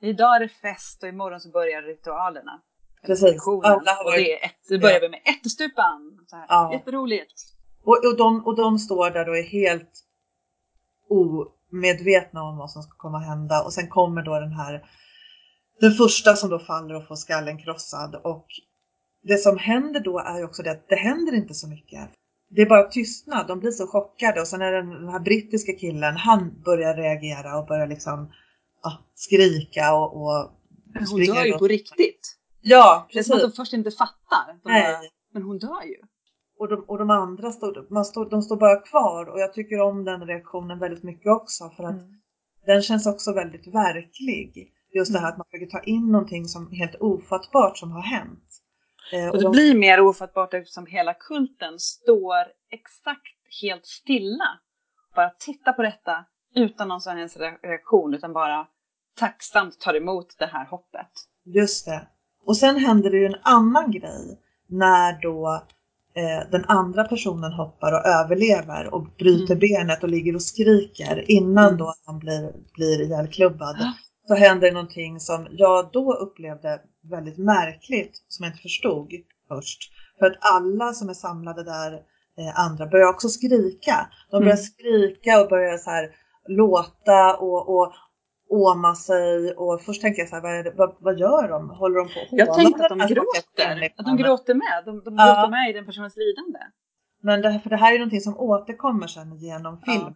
idag 0.00 0.36
är 0.36 0.40
det 0.40 0.48
fest 0.48 1.02
och 1.02 1.08
imorgon 1.08 1.40
så 1.40 1.50
börjar 1.50 1.82
ritualerna. 1.82 2.60
Precis. 3.06 3.42
Alla 3.46 3.92
har 3.92 4.04
Och 4.04 4.10
varit- 4.10 4.24
det, 4.24 4.40
är 4.42 4.46
ett, 4.46 4.60
det 4.68 4.78
börjar 4.78 5.00
vi 5.00 5.08
med 5.08 5.20
ättestupan. 5.24 6.18
Så 6.26 6.36
här. 6.36 6.46
Ja. 6.48 6.72
Jätteroligt. 6.72 7.34
Och, 7.84 7.98
och, 8.06 8.16
de, 8.18 8.46
och 8.46 8.56
de 8.56 8.78
står 8.78 9.10
där 9.10 9.28
och 9.28 9.38
är 9.38 9.42
helt 9.42 9.92
omedvetna 11.08 12.42
om 12.42 12.56
vad 12.56 12.70
som 12.70 12.82
ska 12.82 12.96
komma 12.96 13.18
hända 13.18 13.62
och 13.64 13.72
sen 13.72 13.88
kommer 13.88 14.22
då 14.22 14.40
den 14.40 14.52
här 14.52 14.84
den 15.80 15.92
första 15.92 16.36
som 16.36 16.50
då 16.50 16.58
faller 16.58 16.94
och 16.94 17.06
får 17.08 17.14
skallen 17.16 17.58
krossad 17.58 18.14
och 18.24 18.46
det 19.26 19.38
som 19.38 19.58
händer 19.58 20.00
då 20.00 20.18
är 20.18 20.44
också 20.44 20.62
det 20.62 20.70
att 20.70 20.88
det 20.88 20.96
händer 20.96 21.34
inte 21.34 21.54
så 21.54 21.68
mycket. 21.68 22.10
Det 22.48 22.62
är 22.62 22.66
bara 22.66 22.82
tystnad, 22.82 23.46
de 23.46 23.60
blir 23.60 23.70
så 23.70 23.86
chockade 23.86 24.40
och 24.40 24.46
sen 24.48 24.62
är 24.62 24.72
det 24.72 24.82
den, 24.82 25.08
här 25.08 25.20
brittiska 25.20 25.72
killen, 25.72 26.16
han 26.16 26.62
börjar 26.64 26.94
reagera 26.94 27.58
och 27.58 27.66
börjar 27.66 27.86
liksom 27.86 28.32
ja, 28.82 28.98
skrika 29.14 29.94
och, 29.94 30.22
och 30.22 30.50
Men 30.94 31.06
hon 31.06 31.20
dör 31.24 31.44
ju 31.44 31.58
på 31.58 31.68
riktigt. 31.68 32.36
Ja, 32.60 33.08
Det 33.12 33.18
är 33.18 33.22
som 33.22 33.36
att 33.36 33.40
precis. 33.40 33.56
de 33.56 33.62
först 33.62 33.72
inte 33.72 33.90
fattar. 33.90 34.60
Bara, 34.64 35.00
men 35.32 35.42
hon 35.42 35.58
dör 35.58 35.82
ju. 35.82 35.96
Och 36.58 36.68
de, 36.68 36.84
och 36.88 36.98
de 36.98 37.10
andra 37.10 37.52
står, 37.52 37.86
man 37.90 38.04
står, 38.04 38.30
de 38.30 38.42
står 38.42 38.56
bara 38.56 38.80
kvar 38.80 39.26
och 39.26 39.40
jag 39.40 39.52
tycker 39.52 39.80
om 39.80 40.04
den 40.04 40.26
reaktionen 40.26 40.78
väldigt 40.78 41.02
mycket 41.02 41.32
också 41.32 41.70
för 41.76 41.84
att 41.84 42.00
den 42.66 42.82
känns 42.82 43.06
också 43.06 43.32
väldigt 43.32 43.66
verklig. 43.66 44.72
Just 44.94 45.12
det 45.12 45.18
här 45.18 45.26
Mm. 45.26 45.32
att 45.32 45.38
man 45.38 45.46
försöker 45.50 45.78
ta 45.78 45.84
in 45.84 46.12
någonting 46.12 46.44
som 46.44 46.72
helt 46.72 46.94
ofattbart 47.00 47.78
som 47.78 47.90
har 47.90 48.02
hänt. 48.02 48.45
Eh, 49.12 49.28
Och 49.28 49.36
det 49.36 49.42
de- 49.42 49.52
blir 49.52 49.74
mer 49.74 50.00
ofattbart 50.00 50.54
eftersom 50.54 50.86
hela 50.86 51.14
kulten 51.14 51.78
står 51.78 52.44
exakt 52.70 53.60
helt 53.62 53.86
stilla. 53.86 54.48
Bara 55.14 55.30
tittar 55.30 55.72
på 55.72 55.82
detta 55.82 56.24
utan 56.54 56.88
någon 56.88 57.00
som 57.00 57.16
helst 57.16 57.36
re- 57.36 57.58
reaktion 57.62 58.14
utan 58.14 58.32
bara 58.32 58.66
tacksamt 59.18 59.80
tar 59.80 59.94
emot 59.96 60.26
det 60.38 60.46
här 60.46 60.64
hoppet. 60.66 61.10
Just 61.44 61.86
det. 61.86 62.08
Och 62.46 62.56
sen 62.56 62.76
händer 62.76 63.10
det 63.10 63.16
ju 63.16 63.26
en 63.26 63.40
annan 63.42 63.90
grej 63.90 64.40
när 64.68 65.20
då 65.22 65.62
eh, 66.14 66.50
den 66.50 66.64
andra 66.64 67.04
personen 67.04 67.52
hoppar 67.52 67.92
och 67.92 68.06
överlever 68.06 68.94
och 68.94 69.02
bryter 69.18 69.54
Mm. 69.54 69.58
benet 69.58 70.02
och 70.02 70.08
ligger 70.08 70.34
och 70.34 70.42
skriker 70.42 71.30
innan 71.30 71.64
Mm. 71.66 71.76
då 71.78 71.94
han 72.06 72.18
blir, 72.18 72.52
blir 72.74 73.00
ihjälklubbad. 73.02 73.76
Så 74.28 74.34
händer 74.34 74.72
någonting 74.72 75.20
som 75.20 75.46
jag 75.50 75.88
då 75.92 76.14
upplevde 76.14 76.80
väldigt 77.10 77.38
märkligt 77.38 78.24
som 78.28 78.44
jag 78.44 78.50
inte 78.52 78.62
förstod 78.62 79.10
först. 79.48 79.78
För 80.18 80.26
att 80.26 80.36
alla 80.54 80.92
som 80.92 81.08
är 81.08 81.14
samlade 81.14 81.64
där 81.64 81.92
eh, 82.38 82.60
andra 82.60 82.86
börjar 82.86 83.08
också 83.08 83.28
skrika. 83.28 84.08
De 84.30 84.36
börjar 84.38 84.52
Mm. 84.52 84.56
skrika 84.56 85.40
och 85.42 85.48
börjar 85.48 85.78
så 85.78 85.90
här 85.90 86.10
låta 86.48 87.36
och, 87.36 87.68
och 87.76 87.92
åma 88.48 88.94
sig 88.94 89.52
och 89.56 89.80
först 89.82 90.02
tänkte 90.02 90.20
jag 90.22 90.28
så 90.28 90.34
här, 90.36 90.42
vad, 90.42 90.64
det, 90.64 90.72
vad, 90.76 90.96
vad 91.00 91.18
gör 91.18 91.48
de? 91.48 91.70
Håller 91.70 91.96
de 91.98 92.04
på 92.14 92.20
att 92.20 92.28
Jag 92.30 92.54
tänkte 92.54 92.82
att 92.82 92.88
de 92.88 92.98
stackars 92.98 93.10
gråter. 93.14 93.68
människan? 93.74 93.94
Att 93.98 94.06
de 94.06 94.16
gråter 94.16 94.54
med. 94.54 94.82
De, 94.84 95.02
de 95.04 95.14
Ja. 95.18 95.26
gråter 95.26 95.50
med 95.50 95.70
i 95.70 95.72
den 95.72 95.86
personens 95.86 96.16
lidande. 96.16 96.58
Men 97.22 97.42
det, 97.42 97.60
för 97.62 97.70
det 97.70 97.76
här 97.76 97.94
är 97.94 97.98
någonting 97.98 98.20
som 98.20 98.38
återkommer 98.38 99.06
sen 99.06 99.36
genom 99.38 99.80
film. 99.80 100.04
Ja. 100.04 100.14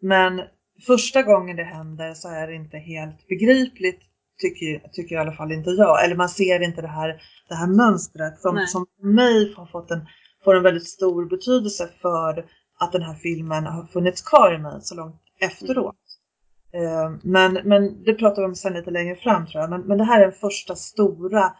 Men 0.00 0.42
första 0.86 1.22
gången 1.22 1.56
det 1.56 1.64
händer 1.64 2.14
så 2.14 2.28
är 2.28 2.46
det 2.46 2.54
inte 2.54 2.78
helt 2.78 3.28
begripligt 3.28 4.00
tycker, 4.40 4.88
tycker 4.92 5.14
i 5.14 5.18
alla 5.18 5.32
fall 5.32 5.52
inte 5.52 5.70
jag. 5.70 6.04
Eller 6.04 6.16
man 6.16 6.28
ser 6.28 6.62
inte 6.62 6.82
det 6.82 6.88
här, 6.88 7.22
det 7.48 7.54
här 7.54 7.66
mönstret 7.66 8.40
som, 8.40 8.54
Nej. 8.54 8.66
som 8.66 8.86
för 9.00 9.06
mig 9.06 9.54
har 9.56 9.66
fått 9.66 9.90
en, 9.90 10.06
får 10.44 10.54
en 10.54 10.62
väldigt 10.62 10.88
stor 10.88 11.28
betydelse 11.28 11.88
för 12.02 12.44
att 12.78 12.92
den 12.92 13.02
här 13.02 13.14
filmen 13.14 13.66
har 13.66 13.86
funnits 13.86 14.22
kvar 14.22 14.54
i 14.54 14.58
mig 14.58 14.78
så 14.82 14.94
långt 14.94 15.22
efteråt. 15.40 15.96
Eh, 16.74 17.10
Men, 17.22 17.58
men 17.64 18.02
det 18.04 18.14
pratar 18.14 18.42
vi 18.42 18.48
om 18.48 18.54
sen 18.54 18.72
lite 18.72 18.90
längre 18.90 19.16
fram 19.16 19.46
tror 19.46 19.60
jag. 19.60 19.70
Men, 19.70 19.80
men 19.80 19.98
det 19.98 20.04
här 20.04 20.20
är 20.20 20.24
den 20.24 20.32
första 20.40 20.74
stora 20.76 21.52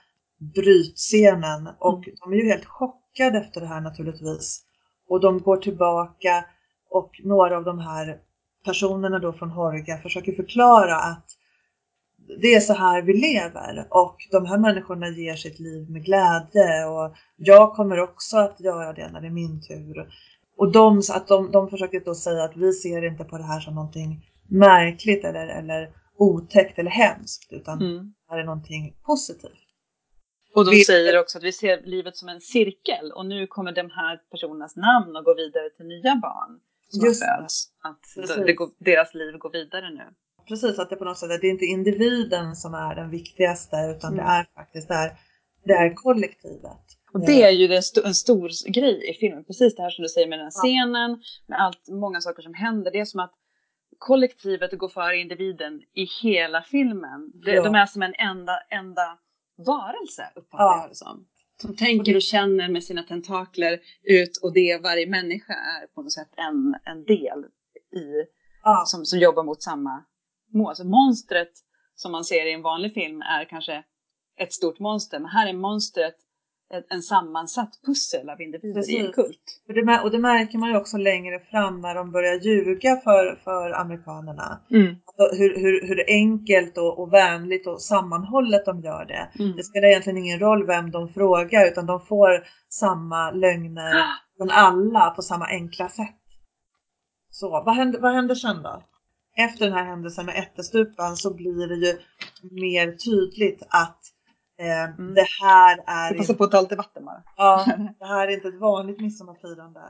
brytscenen 0.54 1.68
och 1.78 2.04
de 2.20 2.32
är 2.32 2.37
ju 2.37 2.48
helt 2.48 2.64
chockade 2.64 3.38
efter 3.38 3.61
det 3.61 3.66
här 3.66 3.80
naturligtvis. 3.80 4.62
Och 5.08 5.20
de 5.20 5.38
går 5.38 5.56
tillbaka 5.56 6.44
och 6.90 7.11
några 7.24 7.56
av 7.56 7.64
de 7.64 7.78
här 7.78 8.18
personerna 8.64 9.18
då 9.18 9.33
från 9.33 9.51
Horga 9.51 9.98
försöker 9.98 10.33
förklara 10.33 10.96
att 10.96 11.27
det 12.42 12.55
är 12.55 12.61
så 12.61 12.72
här 12.75 13.03
vi 13.03 13.12
lever 13.12 13.87
och 13.90 14.16
de 14.31 14.46
här 14.46 14.59
människorna 14.59 15.09
ger 15.09 15.35
sitt 15.37 15.59
liv 15.61 15.90
med 15.90 16.05
glädje 16.05 16.85
och 16.87 17.14
jag 17.37 17.75
kommer 17.75 18.01
också 18.01 18.37
att 18.37 18.61
göra 18.61 18.92
det 18.92 19.09
när 19.12 19.20
det 19.20 19.27
är 19.27 19.31
min 19.31 19.61
tur. 19.62 20.12
Och 20.57 20.72
de, 20.72 21.03
att 21.12 21.29
de, 21.29 21.51
de 21.51 21.70
försöker 21.70 22.01
då 22.01 22.14
säga 22.14 22.44
att 22.44 22.57
vi 22.57 22.72
ser 22.72 23.05
inte 23.07 23.25
på 23.25 23.38
det 23.38 23.44
här 23.44 23.61
som 23.61 23.75
någonting 23.75 24.27
märkligt 24.48 25.25
eller, 25.25 25.46
eller 25.46 25.90
otäckt 26.16 26.79
eller 26.79 26.90
hemskt 26.90 27.53
utan 27.53 27.81
Mm. 27.83 27.96
det 28.29 28.35
här 28.35 28.38
är 28.40 28.44
någonting 28.44 28.94
positivt. 29.07 29.59
Och 30.55 30.64
de 30.64 30.70
Vilket- 30.70 30.87
säger 30.87 31.20
också 31.20 31.38
att 31.38 31.44
vi 31.44 31.53
ser 31.53 31.83
livet 31.83 32.16
som 32.16 32.29
en 32.29 32.40
cirkel 32.40 33.12
och 33.14 33.27
nu 33.27 33.46
kommer 33.46 33.72
de 33.72 33.90
här 33.90 34.20
personernas 34.31 34.77
namn 34.77 35.16
att 35.16 35.25
gå 35.25 35.35
vidare 35.35 35.70
till 35.77 35.87
nya 35.87 36.16
barn 36.22 36.61
som 36.96 37.07
Just 37.07 37.20
det. 37.20 37.37
föds. 37.40 37.68
Att 37.83 38.46
det 38.46 38.52
går, 38.52 38.70
deras 38.78 39.14
liv 39.14 39.37
går 39.38 39.50
vidare 39.50 39.90
nu. 39.90 40.05
Precis, 40.48 40.78
att 40.78 40.90
det 40.90 40.96
på 40.96 41.05
något 41.05 41.18
sätt 41.18 41.31
är, 41.31 41.38
det 41.40 41.46
är 41.46 41.50
inte 41.50 41.64
individen 41.64 42.57
som 42.57 42.74
är 42.74 42.94
den 42.94 43.11
viktigaste 43.11 43.76
utan 43.96 44.14
det 44.16 44.22
Mm. 44.22 44.33
är 44.35 44.46
faktiskt 44.55 44.88
det 44.88 44.94
är, 44.94 45.12
det 45.64 45.72
är 45.72 45.94
kollektivet. 45.94 46.81
Och 47.12 47.20
det 47.26 47.42
är 47.42 47.50
ju 47.50 47.68
det 47.68 47.76
st- 47.76 48.00
en 48.05 48.14
stor 48.14 48.72
grej 48.72 49.11
i 49.11 49.14
filmen. 49.14 49.44
Precis 49.44 49.74
det 49.76 49.83
här 49.83 49.90
som 49.90 50.02
du 50.02 50.09
säger 50.09 50.28
med 50.28 50.38
den 50.38 50.44
här 50.46 50.50
scenen, 50.50 51.20
med 51.46 51.61
allt, 51.61 51.88
många 51.88 52.20
saker 52.20 52.42
som 52.42 52.55
händer. 52.55 52.90
Det 52.90 53.00
är 53.00 53.05
som 53.05 53.20
att 53.20 53.33
kollektivet 53.98 54.78
går 54.78 54.88
före 54.88 55.16
individen 55.16 55.81
i 55.94 56.05
hela 56.22 56.62
filmen. 56.62 57.31
Det, 57.44 57.50
Ja. 57.52 57.62
De 57.62 57.74
är 57.74 57.87
som 57.87 58.02
en 58.02 58.14
enda, 58.18 58.61
enda 58.70 59.18
varelse 59.66 60.22
uppfattar 60.35 60.64
Ja. 60.64 60.81
jag 60.83 60.90
det 60.90 60.94
som. 60.94 61.26
Som 61.62 61.77
tänker 61.77 62.16
och 62.16 62.22
känner 62.22 62.68
med 62.68 62.85
sina 62.85 63.03
tentakler 63.03 63.81
ut 64.03 64.37
och 64.42 64.53
det 64.53 64.83
varje 64.83 65.07
människa 65.07 65.53
är 65.53 65.87
på 65.87 66.03
något 66.03 66.12
sätt 66.12 66.31
en, 66.37 66.75
en 66.85 67.05
del 67.05 67.44
i, 67.94 68.27
Ja, 68.62 68.85
som, 68.87 69.05
som 69.05 69.18
jobbar 69.18 69.44
mot 69.44 69.62
samma 69.62 70.05
mål. 70.53 70.77
Så 70.77 70.85
monstret 70.85 71.53
som 71.94 72.12
man 72.12 72.25
ser 72.25 72.46
i 72.46 72.53
en 72.53 72.62
vanlig 72.62 72.94
film 72.94 73.22
är 73.22 73.44
kanske 73.44 73.85
ett 74.38 74.53
stort 74.53 74.79
monster, 74.79 75.18
men 75.18 75.31
här 75.31 75.48
är 75.48 75.53
monstret 75.53 76.14
en 76.90 77.02
sammansatt 77.02 77.80
pussel 77.87 78.30
av 78.30 78.40
individer 78.40 78.90
i 78.90 78.96
en 78.96 79.06
Precis. 79.06 79.14
kult. 79.14 79.62
för 79.66 79.72
det, 79.72 80.00
och 80.00 80.11
det 80.11 80.18
märker 80.18 80.58
man 80.58 80.70
ju 80.70 80.76
också 80.76 80.96
längre 80.96 81.38
fram 81.38 81.80
när 81.80 81.94
de 81.94 82.12
börjar 82.12 82.35
ljuga 82.35 82.96
för, 82.96 83.40
för 83.44 83.70
amerikanerna. 83.70 84.61
Mm. 84.70 84.96
Alltså 85.06 85.37
Hur, 85.37 85.56
hur, 85.56 85.87
hur 85.88 86.04
enkelt 86.08 86.78
och, 86.78 86.98
och 86.98 87.12
vänligt 87.12 87.66
och 87.66 87.82
sammanhållet 87.82 88.64
de 88.64 88.80
gör 88.80 89.04
det. 89.04 89.42
Mm. 89.42 89.56
Det 89.56 89.62
spelar 89.62 89.88
egentligen 89.88 90.18
ingen 90.18 90.38
roll 90.38 90.66
vem 90.66 90.90
de 90.90 91.08
frågar 91.08 91.66
utan 91.66 91.87
de 91.87 92.00
får 92.06 92.44
samma 92.68 93.30
lögner 93.30 94.04
från 94.37 94.50
alla 94.50 95.11
på 95.11 95.22
samma 95.22 95.46
enkla 95.46 95.88
sätt. 95.88 96.16
Så 97.30 97.50
vad 97.50 97.74
händer, 97.74 98.00
vad 98.00 98.12
händer 98.12 98.35
sen 98.35 98.62
då? 98.62 98.82
Efter 99.37 99.64
den 99.64 99.74
här 99.74 99.85
händelsen 99.85 100.26
med 100.26 100.38
ättestupan 100.38 101.16
så 101.16 101.35
blir 101.35 101.68
det 101.68 101.87
ju 101.87 101.98
mer 102.50 102.92
tydligt 102.92 103.62
att 103.68 104.00
Mm. 104.70 105.14
det 105.14 105.27
här 105.42 105.79
är 105.87 106.09
Jag 106.09 106.18
passar 106.18 106.35
på 106.35 106.44
att 106.44 106.51
ta 106.51 106.61
lite 106.61 106.77
vatten 106.77 107.05
bara. 107.05 107.22
Ja, 107.37 107.64
det 107.98 108.07
här 108.07 108.29
är 108.29 108.33
inte 108.33 108.48
ett 108.48 108.61
vanligt 108.61 109.01
midsommarfirande. 109.01 109.81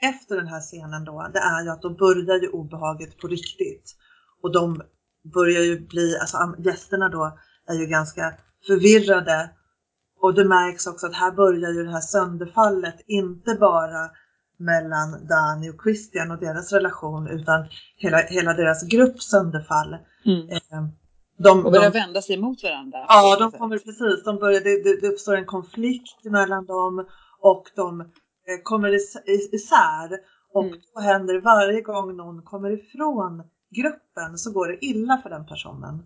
Efter 0.00 0.36
den 0.36 0.46
här 0.46 0.60
scenen 0.60 1.04
då, 1.04 1.30
det 1.32 1.38
är 1.38 1.62
ju 1.62 1.70
att 1.70 1.82
då 1.82 1.90
börjar 1.90 2.40
ju 2.40 2.48
obehaget 2.48 3.18
på 3.18 3.28
riktigt. 3.28 3.96
Och 4.42 4.52
de 4.52 4.82
börjar 5.34 5.62
ju 5.62 5.86
bli, 5.86 6.18
alltså 6.20 6.54
gästerna 6.58 7.08
då 7.08 7.38
är 7.68 7.74
ju 7.74 7.86
ganska 7.86 8.34
förvirrade 8.66 9.50
och 10.20 10.34
det 10.34 10.44
märks 10.44 10.86
också 10.86 11.06
att 11.06 11.14
här 11.14 11.32
börjar 11.32 11.70
ju 11.70 11.84
det 11.84 11.92
här 11.92 12.00
sönderfallet, 12.00 12.94
inte 13.06 13.54
bara 13.54 14.10
mellan 14.58 15.26
Dani 15.26 15.70
och 15.70 15.82
Christian 15.82 16.30
och 16.30 16.38
deras 16.38 16.72
relation 16.72 17.28
utan 17.28 17.66
hela, 17.96 18.18
hela 18.18 18.54
deras 18.54 18.88
grupps 18.88 19.30
sönderfall. 19.30 19.96
Mm. 20.24 20.48
Eh, 20.48 20.88
de, 21.36 21.66
och 21.66 21.72
börjar 21.72 21.90
de, 21.90 21.98
vända 21.98 22.22
sig 22.22 22.36
mot 22.36 22.62
varandra. 22.62 23.04
Ja, 23.08 23.36
de 23.38 23.58
kommer 23.58 23.78
precis. 23.78 24.24
De 24.24 24.36
börjar, 24.36 24.60
det, 24.60 25.00
det 25.00 25.08
uppstår 25.08 25.36
en 25.36 25.46
konflikt 25.46 26.24
mellan 26.24 26.66
dem 26.66 27.06
och 27.40 27.70
de 27.76 28.00
eh, 28.00 28.06
kommer 28.62 28.94
is, 28.94 29.16
isär. 29.52 30.18
Och 30.52 30.64
mm. 30.64 30.78
då 30.94 31.00
händer 31.00 31.40
varje 31.40 31.80
gång 31.80 32.16
någon 32.16 32.42
kommer 32.42 32.70
ifrån 32.70 33.42
gruppen 33.70 34.38
så 34.38 34.52
går 34.52 34.68
det 34.68 34.84
illa 34.84 35.20
för 35.22 35.30
den 35.30 35.46
personen. 35.46 36.02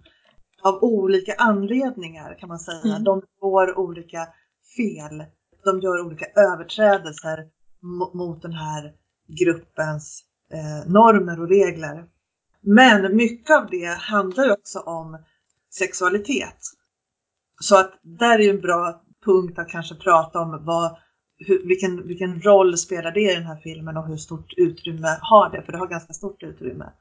Av 0.63 0.79
olika 0.83 1.35
anledningar 1.39 2.39
kan 2.39 2.49
man 2.49 2.59
säga. 2.59 2.95
Mm. 2.95 3.05
De 3.05 3.23
får 3.41 3.79
olika 3.79 4.29
fel. 4.77 5.25
De 5.65 5.81
gör 5.81 6.07
olika 6.07 6.27
överträdelser 6.27 7.49
mot 8.15 8.43
den 8.43 8.53
här 8.53 8.93
gruppens 9.41 10.25
eh, 10.53 10.93
normer 10.93 11.41
och 11.41 11.49
regler. 11.49 12.05
Men 12.63 13.17
mycket 13.17 13.57
av 13.57 13.71
det 13.71 13.87
handlar 13.87 14.45
ju 14.45 14.53
också 14.53 14.79
om 14.79 15.19
sexualitet. 15.71 16.57
Så 17.61 17.77
att 17.77 17.99
där 18.03 18.39
är 18.39 18.43
ju 18.43 18.51
en 18.51 18.61
bra 18.61 19.03
punkt 19.25 19.59
att 19.59 19.69
kanske 19.69 19.95
prata 19.95 20.41
om 20.41 20.65
vad, 20.65 20.97
hur, 21.39 21.69
vilken, 21.69 22.09
vilken 22.09 22.43
roll 22.43 22.79
spelar 22.79 23.11
det 23.11 23.33
i 23.33 23.35
den 23.35 23.47
här 23.47 23.57
filmen 23.57 23.97
och 23.97 24.07
hur 24.07 24.17
stort 24.17 24.55
utrymme 24.57 25.19
har 25.21 25.51
det? 25.51 25.63
För 25.63 25.73
det 25.73 25.79
har 25.79 25.87
ganska 25.87 26.13
stort 26.13 26.43
utrymme. 26.43 26.93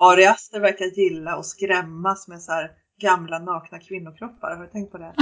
Ari 0.00 0.26
Aster 0.26 0.60
verkar 0.60 0.84
gilla 0.84 1.36
och 1.36 1.46
skrämmas 1.46 2.28
med 2.28 2.42
så 2.42 2.52
här 2.52 2.70
gamla 3.00 3.38
nakna 3.38 3.78
kvinnokroppar. 3.78 4.56
Har 4.56 4.64
du 4.64 4.70
tänkt 4.70 4.92
på 4.92 4.98
det? 4.98 5.14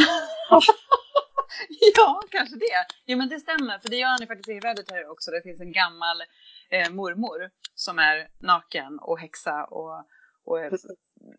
ja, 1.97 2.23
kanske 2.31 2.57
det. 2.57 2.87
Jo, 3.07 3.19
men 3.19 3.29
det 3.29 3.41
stämmer. 3.41 3.79
För 3.79 3.89
det 3.89 3.97
gör 3.97 4.09
han 4.09 4.21
ju 4.21 4.27
faktiskt 4.27 4.49
i 4.49 4.53
Hereditary 4.53 5.05
också. 5.05 5.31
Det 5.31 5.43
finns 5.43 5.61
en 5.61 5.73
gammal 5.73 6.23
eh, 6.71 6.91
mormor 6.91 7.51
som 7.75 7.99
är 7.99 8.29
naken 8.39 8.99
och 8.99 9.21
häxa 9.21 9.65
och, 9.65 10.09
och 10.45 10.61
är 10.61 10.79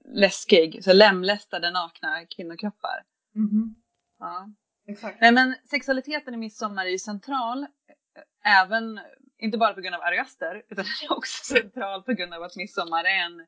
läskig. 0.06 0.84
Så 0.84 0.94
lemlästade 0.94 1.72
nakna 1.72 2.26
kvinnokroppar. 2.26 3.04
Mm 3.36 3.50
-hmm. 3.50 3.76
Ja. 4.20 4.50
Exakt. 4.88 5.22
Nej, 5.22 5.32
men 5.32 5.56
sexualiteten 5.70 6.34
i 6.34 6.38
midsommar 6.38 6.86
är 6.86 6.90
ju 6.90 7.00
central. 7.00 7.64
Eh, 7.64 8.60
även, 8.62 9.00
inte 9.38 9.58
bara 9.58 9.74
på 9.74 9.82
grund 9.82 9.96
av 9.96 10.02
Ariaster, 10.02 10.64
utan 10.70 10.86
den 10.86 11.10
är 11.10 11.18
också 11.18 11.54
central 11.54 12.04
på 12.04 12.14
grund 12.14 12.34
av 12.34 12.44
att 12.44 12.56
midsommar 12.56 13.04
är 13.04 13.26
en 13.26 13.40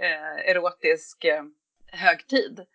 eh, 0.00 0.50
erotisk 0.50 1.24
eh, 1.24 1.44
högtid. 1.86 2.66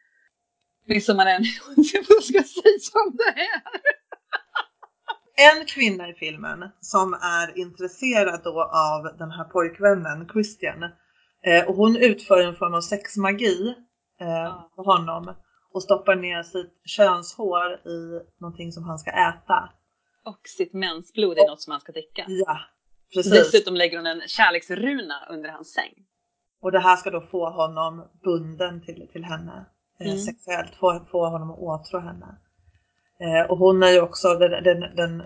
Midsommar 0.86 1.26
är 1.26 1.36
en, 1.36 1.46
vad 2.10 2.24
ska 2.24 2.38
jag 2.38 2.48
säga 2.48 2.80
som 2.80 3.18
det 3.18 3.42
är? 3.42 3.62
En 5.50 5.66
kvinna 5.66 6.10
i 6.10 6.14
filmen 6.14 6.70
som 6.80 7.14
är 7.14 7.58
intresserad 7.58 8.42
då 8.44 8.64
av 8.64 9.18
den 9.18 9.32
här 9.32 9.44
pojkvännen 9.44 10.30
Christian 10.34 10.84
eh, 11.46 11.68
och 11.68 11.76
hon 11.76 11.96
utför 11.96 12.42
en 12.42 12.56
form 12.56 12.74
av 12.74 12.82
sexmagi 12.82 13.76
eh, 14.20 14.54
på 14.76 14.84
honom 14.84 15.36
och 15.74 15.84
stoppar 15.84 16.16
ner 16.16 16.44
sitt 16.44 16.82
könshår 16.86 17.74
i 17.74 18.22
någonting 18.40 18.72
som 18.72 18.84
han 18.84 19.00
ska 19.00 19.12
äta. 19.12 19.70
Och 20.26 20.42
sitt 20.44 20.74
mensblod 20.74 21.38
i 21.38 21.42
något 21.42 21.62
som 21.62 21.72
han 21.72 21.82
ska 21.82 21.92
dricka. 21.92 22.26
Ja, 22.28 22.60
precis. 23.14 23.32
Dessutom 23.32 23.76
lägger 23.76 23.98
hon 23.98 24.08
en 24.08 24.22
kärleksruna 24.28 25.28
under 25.30 25.50
hans 25.50 25.74
säng. 25.74 25.94
Och 26.62 26.72
det 26.72 26.80
här 26.80 26.96
ska 26.96 27.10
då 27.10 27.22
få 27.22 27.50
honom 27.50 28.10
bunden 28.24 28.82
till, 28.86 29.08
till 29.12 29.24
henne 29.24 29.66
eh, 30.00 30.08
mm. 30.08 30.20
sexuellt, 30.20 30.76
få, 30.76 31.06
få 31.12 31.30
honom 31.30 31.52
att 31.52 31.60
åtrå 31.60 32.00
henne. 32.00 32.38
Eh, 33.22 33.52
och 33.52 33.58
hon 33.58 33.84
är 33.84 33.92
ju 33.92 34.02
också 34.02 34.34
den, 34.34 34.64
den, 34.64 34.96
den, 34.96 35.24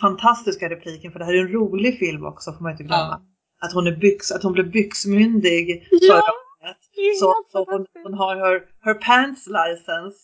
fantastiska 0.00 0.68
repliken, 0.68 1.12
för 1.12 1.18
det 1.18 1.24
här 1.24 1.34
är 1.34 1.40
en 1.40 1.52
rolig 1.52 1.98
film 1.98 2.24
också 2.24 2.52
får 2.52 2.62
man 2.62 2.72
inte 2.72 2.84
glömma. 2.84 3.22
Ja. 3.60 3.66
Att, 3.66 3.72
hon 3.72 3.86
är 3.86 3.96
byx, 3.96 4.32
att 4.32 4.42
hon 4.42 4.52
blev 4.52 4.70
byxmyndig 4.70 5.88
ja, 5.90 6.14
förra 6.14 6.66
året. 6.66 6.76
Så, 7.20 7.34
så 7.52 7.72
hon, 7.72 7.86
hon, 8.02 8.14
har 8.14 8.36
her, 8.36 8.62
her 8.80 8.94
pants 8.94 9.46
license. 9.46 10.18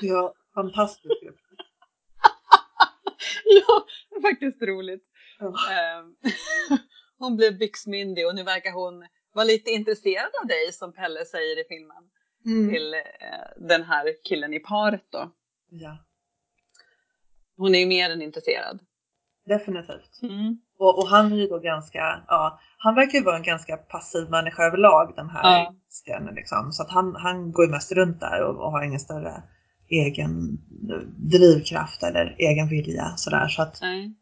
Ja, 0.00 0.34
fantastiskt. 0.54 1.14
ja, 3.44 3.86
faktiskt 4.22 4.62
roligt. 4.62 5.04
Ja. 5.38 5.46
Ehm, 5.46 6.14
hon 7.18 7.36
blev 7.36 7.58
byxmyndig 7.58 8.26
och 8.26 8.34
nu 8.34 8.42
verkar 8.42 8.72
hon 8.72 9.06
vara 9.32 9.44
lite 9.44 9.70
intresserad 9.70 10.30
av 10.42 10.46
dig 10.46 10.72
som 10.72 10.92
Pelle 10.92 11.24
säger 11.24 11.60
i 11.60 11.64
filmen. 11.68 12.04
Mm. 12.44 12.70
Till 12.70 12.94
eh, 12.94 13.00
den 13.68 13.82
här 13.82 14.14
killen 14.24 14.54
i 14.54 14.58
paret 14.58 15.06
då. 15.10 15.32
Ja. 15.70 15.98
Hon 17.62 17.74
är 17.74 17.78
ju 17.78 17.86
mer 17.86 18.10
än 18.10 18.22
intresserad. 18.22 18.78
Definitivt. 19.46 20.22
Mm. 20.22 20.60
Och, 20.78 20.98
och, 20.98 21.08
han 21.08 21.32
är 21.32 21.36
ju 21.36 21.46
då 21.46 21.58
ganska, 21.58 22.24
ja, 22.28 22.60
han 22.78 22.94
verkar 22.94 23.18
ju 23.18 23.24
vara 23.24 23.36
en 23.36 23.42
ganska 23.42 23.76
passiv 23.76 24.30
människa 24.30 24.62
överlag 24.62 25.12
den 25.16 25.30
här 25.30 25.42
ja. 25.42 25.74
Sken, 25.90 26.34
liksom. 26.34 26.72
Så 26.72 26.82
att 26.82 26.90
han, 26.90 27.16
han 27.16 27.52
går 27.52 27.64
ju 27.64 27.70
mest 27.70 27.92
runt 27.92 28.20
där 28.20 28.42
och, 28.42 28.64
och 28.64 28.72
har 28.72 28.82
ingen 28.84 29.00
större 29.00 29.42
egen 29.88 30.58
drivkraft 31.30 32.02
eller 32.02 32.36
egen 32.38 32.68
vilja 32.68 33.16
sådär. 33.16 33.48
Så 33.48 33.62
att, 33.62 33.78
Nej. 33.82 34.14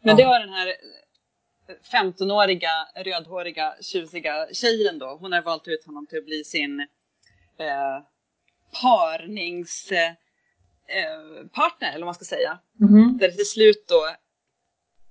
Men 0.00 0.16
det 0.16 0.24
var 0.24 0.40
den 0.40 0.52
här 0.52 0.74
15-åriga 1.92 2.70
rödhåriga 3.04 3.74
tjusiga 3.80 4.46
tjejen 4.52 4.98
då. 4.98 5.18
Hon 5.20 5.32
har 5.32 5.42
valt 5.42 5.68
ut 5.68 5.86
honom 5.86 6.06
till 6.06 6.18
att 6.18 6.24
bli 6.24 6.44
sin 6.44 6.80
eh, 7.58 8.02
parningspartner, 8.82 10.06
eh, 10.06 10.14
eller 10.90 11.98
vad 11.98 12.06
man 12.06 12.14
ska 12.14 12.24
säga. 12.24 12.58
Mm. 12.80 13.18
Där 13.18 13.30
till 13.30 13.46
slut 13.46 13.84
då 13.88 14.06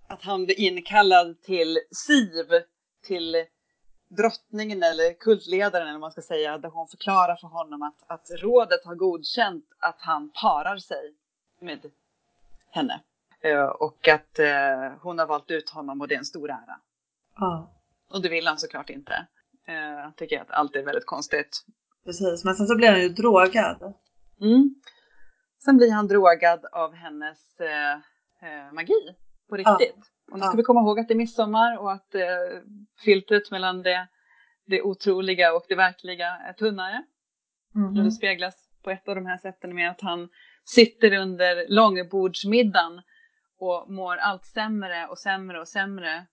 att 0.07 0.23
han 0.23 0.45
blir 0.45 0.59
inkallad 0.59 1.41
till 1.41 1.79
SIV, 1.91 2.47
till 3.03 3.45
drottningen 4.09 4.83
eller 4.83 5.13
kultledaren 5.13 5.83
eller 5.83 5.93
vad 5.93 6.01
man 6.01 6.11
ska 6.11 6.21
säga, 6.21 6.57
där 6.57 6.69
hon 6.69 6.87
förklarar 6.87 7.35
för 7.35 7.47
honom 7.47 7.81
att, 7.81 8.03
att 8.07 8.27
rådet 8.41 8.85
har 8.85 8.95
godkänt 8.95 9.65
att 9.79 9.97
han 9.99 10.31
parar 10.41 10.77
sig 10.77 11.13
med 11.61 11.91
henne. 12.71 13.01
Uh, 13.45 13.63
och 13.63 14.07
att 14.07 14.39
uh, 14.39 14.97
hon 15.01 15.19
har 15.19 15.25
valt 15.25 15.51
ut 15.51 15.69
honom 15.69 16.01
och 16.01 16.07
det 16.07 16.15
är 16.15 16.19
en 16.19 16.25
stor 16.25 16.49
ära. 16.49 16.79
Ja. 17.35 17.71
Och 18.09 18.21
det 18.21 18.29
vill 18.29 18.47
han 18.47 18.57
såklart 18.57 18.89
inte. 18.89 19.27
Uh, 19.69 20.01
han 20.01 20.13
tycker 20.13 20.41
att 20.41 20.51
allt 20.51 20.75
är 20.75 20.83
väldigt 20.83 21.05
konstigt. 21.05 21.65
Precis, 22.05 22.43
men 22.43 22.55
sen 22.55 22.67
så 22.67 22.75
blir 22.75 22.91
han 22.91 23.01
ju 23.01 23.09
drogad. 23.09 23.93
Mm. 24.41 24.75
Sen 25.65 25.77
blir 25.77 25.91
han 25.91 26.07
drogad 26.07 26.65
av 26.65 26.93
hennes 26.93 27.61
magi 28.73 29.15
på 29.49 29.57
riktigt. 29.57 29.95
Ja. 29.95 30.31
Och 30.31 30.37
nu 30.37 30.43
ska 30.43 30.51
ja. 30.51 30.57
vi 30.57 30.63
komma 30.63 30.79
ihåg 30.81 30.99
att 30.99 31.07
det 31.07 31.13
är 31.13 31.17
midsommar 31.17 31.77
och 31.77 31.91
att 31.91 32.15
eh, 32.15 32.21
filtret 33.05 33.51
mellan 33.51 33.81
det, 33.81 34.07
det 34.65 34.81
otroliga 34.81 35.53
och 35.53 35.65
det 35.67 35.75
verkliga 35.75 36.27
är 36.27 36.53
tunnare. 36.53 37.03
Mm 37.75 37.89
-hmm. 37.89 38.03
Det 38.03 38.11
speglas 38.11 38.69
på 38.83 38.89
ett 38.89 39.07
av 39.07 39.15
de 39.15 39.25
här 39.25 39.37
sätten 39.37 39.75
med 39.75 39.89
att 39.89 40.01
han 40.01 40.29
sitter 40.65 41.13
under 41.13 41.65
långbordsmiddagen 41.69 43.01
och 43.59 43.91
mår 43.91 44.15
allt 44.15 44.45
sämre 44.45 45.07
och 45.07 45.17
sämre 45.17 45.59
och 45.59 45.67
sämre. 45.67 46.25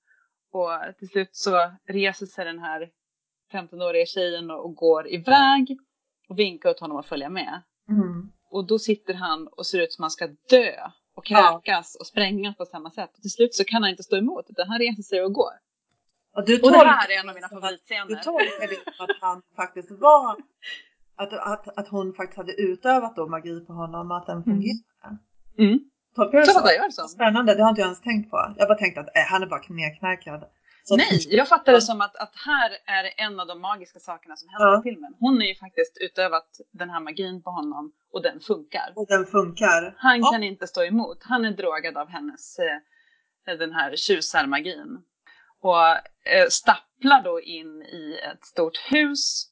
Och 0.53 0.99
till 0.99 1.09
slut 1.09 1.37
så 1.37 1.71
reser 1.89 2.27
sig 2.27 2.45
den 2.45 2.59
här 2.59 2.91
15-åriga 3.53 4.07
tjejen 4.07 4.51
och 4.51 4.75
går 4.75 5.09
iväg 5.09 5.79
och 6.29 6.39
vinkar 6.39 6.71
åt 6.71 6.81
honom 6.81 6.97
att 6.97 7.07
följa 7.07 7.29
med. 7.29 7.63
Mm. 7.89 8.33
Och 8.51 8.67
då 8.67 8.79
sitter 8.79 9.15
han 9.15 9.49
och 9.49 9.67
ser 9.67 9.83
ut 9.83 9.93
som 9.93 10.03
han 10.03 10.11
ska 10.11 10.27
dö 10.27 10.73
och 11.17 11.27
kräkas 11.27 11.97
och 12.01 12.07
sprängas 12.07 12.57
på 12.57 12.65
samma 12.65 12.91
sätt. 12.91 13.11
Och 13.15 13.23
till 13.23 13.31
slut 13.31 13.55
så 13.55 13.65
kan 13.65 13.83
han 13.83 13.91
inte 13.91 14.03
stå 14.03 14.17
emot 14.17 14.47
utan 14.49 14.69
han 14.69 14.79
reser 14.79 15.03
sig 15.03 15.23
och 15.23 15.33
går. 15.33 15.53
Och, 16.37 16.45
du 16.47 16.61
och 16.61 16.71
det 16.71 16.79
här 16.79 17.11
är 17.11 17.21
en 17.21 17.29
av 17.29 17.35
mina 17.35 17.49
favoritscener. 17.49 18.07
Du 18.07 18.15
tolkar 18.15 18.69
det 18.69 18.97
som 18.97 19.05
att 19.05 19.17
han 19.21 19.43
faktiskt 19.57 19.91
var, 19.91 20.37
att, 21.17 21.33
att, 21.33 21.79
att 21.79 21.89
hon 21.89 22.15
faktiskt 22.15 22.37
hade 22.37 22.53
utövat 22.53 23.17
då 23.17 23.27
magi 23.27 23.65
på 23.67 23.73
honom 23.73 24.11
och 24.11 24.17
att 24.17 24.27
den 24.27 24.45
fungerade. 24.45 24.83
Mm. 25.59 25.71
mm. 25.71 25.81
Tolkar 26.15 26.39
du 26.39 26.45
så? 26.45 27.03
så? 27.03 27.09
Spännande, 27.09 27.55
det 27.55 27.63
har 27.63 27.71
inte 27.71 27.81
jag 27.81 27.87
ens 27.87 28.01
tänkt 28.01 28.31
på. 28.31 28.55
Jag 28.59 28.69
bara 28.69 28.79
tänkte 28.79 29.01
att 29.01 29.07
äh, 29.07 29.23
han 29.31 29.43
är 29.43 29.47
bara 29.47 29.63
nedknarkad. 29.69 30.45
Så 30.89 30.97
Nej, 30.97 31.27
jag 31.29 31.49
fattar 31.49 31.73
det 31.73 31.81
som 31.81 32.01
att, 32.01 32.17
att 32.17 32.33
här 32.47 32.71
är 32.87 33.27
en 33.27 33.41
av 33.41 33.47
de 33.47 33.61
magiska 33.61 33.99
sakerna 33.99 34.37
som 34.37 34.49
händer 34.49 34.67
ja. 34.67 34.81
i 34.81 34.83
filmen. 34.83 35.15
Hon 35.21 35.37
har 35.37 35.45
ju 35.45 35.55
faktiskt 35.55 35.99
utövat 36.01 36.61
den 36.73 36.91
här 36.91 37.01
magin 37.01 37.43
på 37.43 37.51
honom 37.51 37.93
och 38.13 38.23
den 38.23 38.41
funkar. 38.41 38.93
Och 38.97 39.07
den 39.09 39.27
funkar. 39.27 39.95
Han 39.99 40.21
ja. 40.21 40.31
kan 40.33 40.43
inte 40.43 40.67
stå 40.67 40.85
emot. 40.85 41.19
Han 41.21 41.45
är 41.45 41.51
drogad 41.51 41.97
av 41.97 42.09
hennes, 42.09 42.59
eh, 42.59 43.57
den 43.59 43.73
här 43.73 43.97
tjusarmagin. 43.97 45.03
Och 45.61 45.89
eh, 46.27 46.49
stapplar 46.51 47.23
då 47.23 47.41
in 47.41 47.83
i 47.83 48.19
ett 48.33 48.45
stort 48.45 48.79
hus 48.93 49.47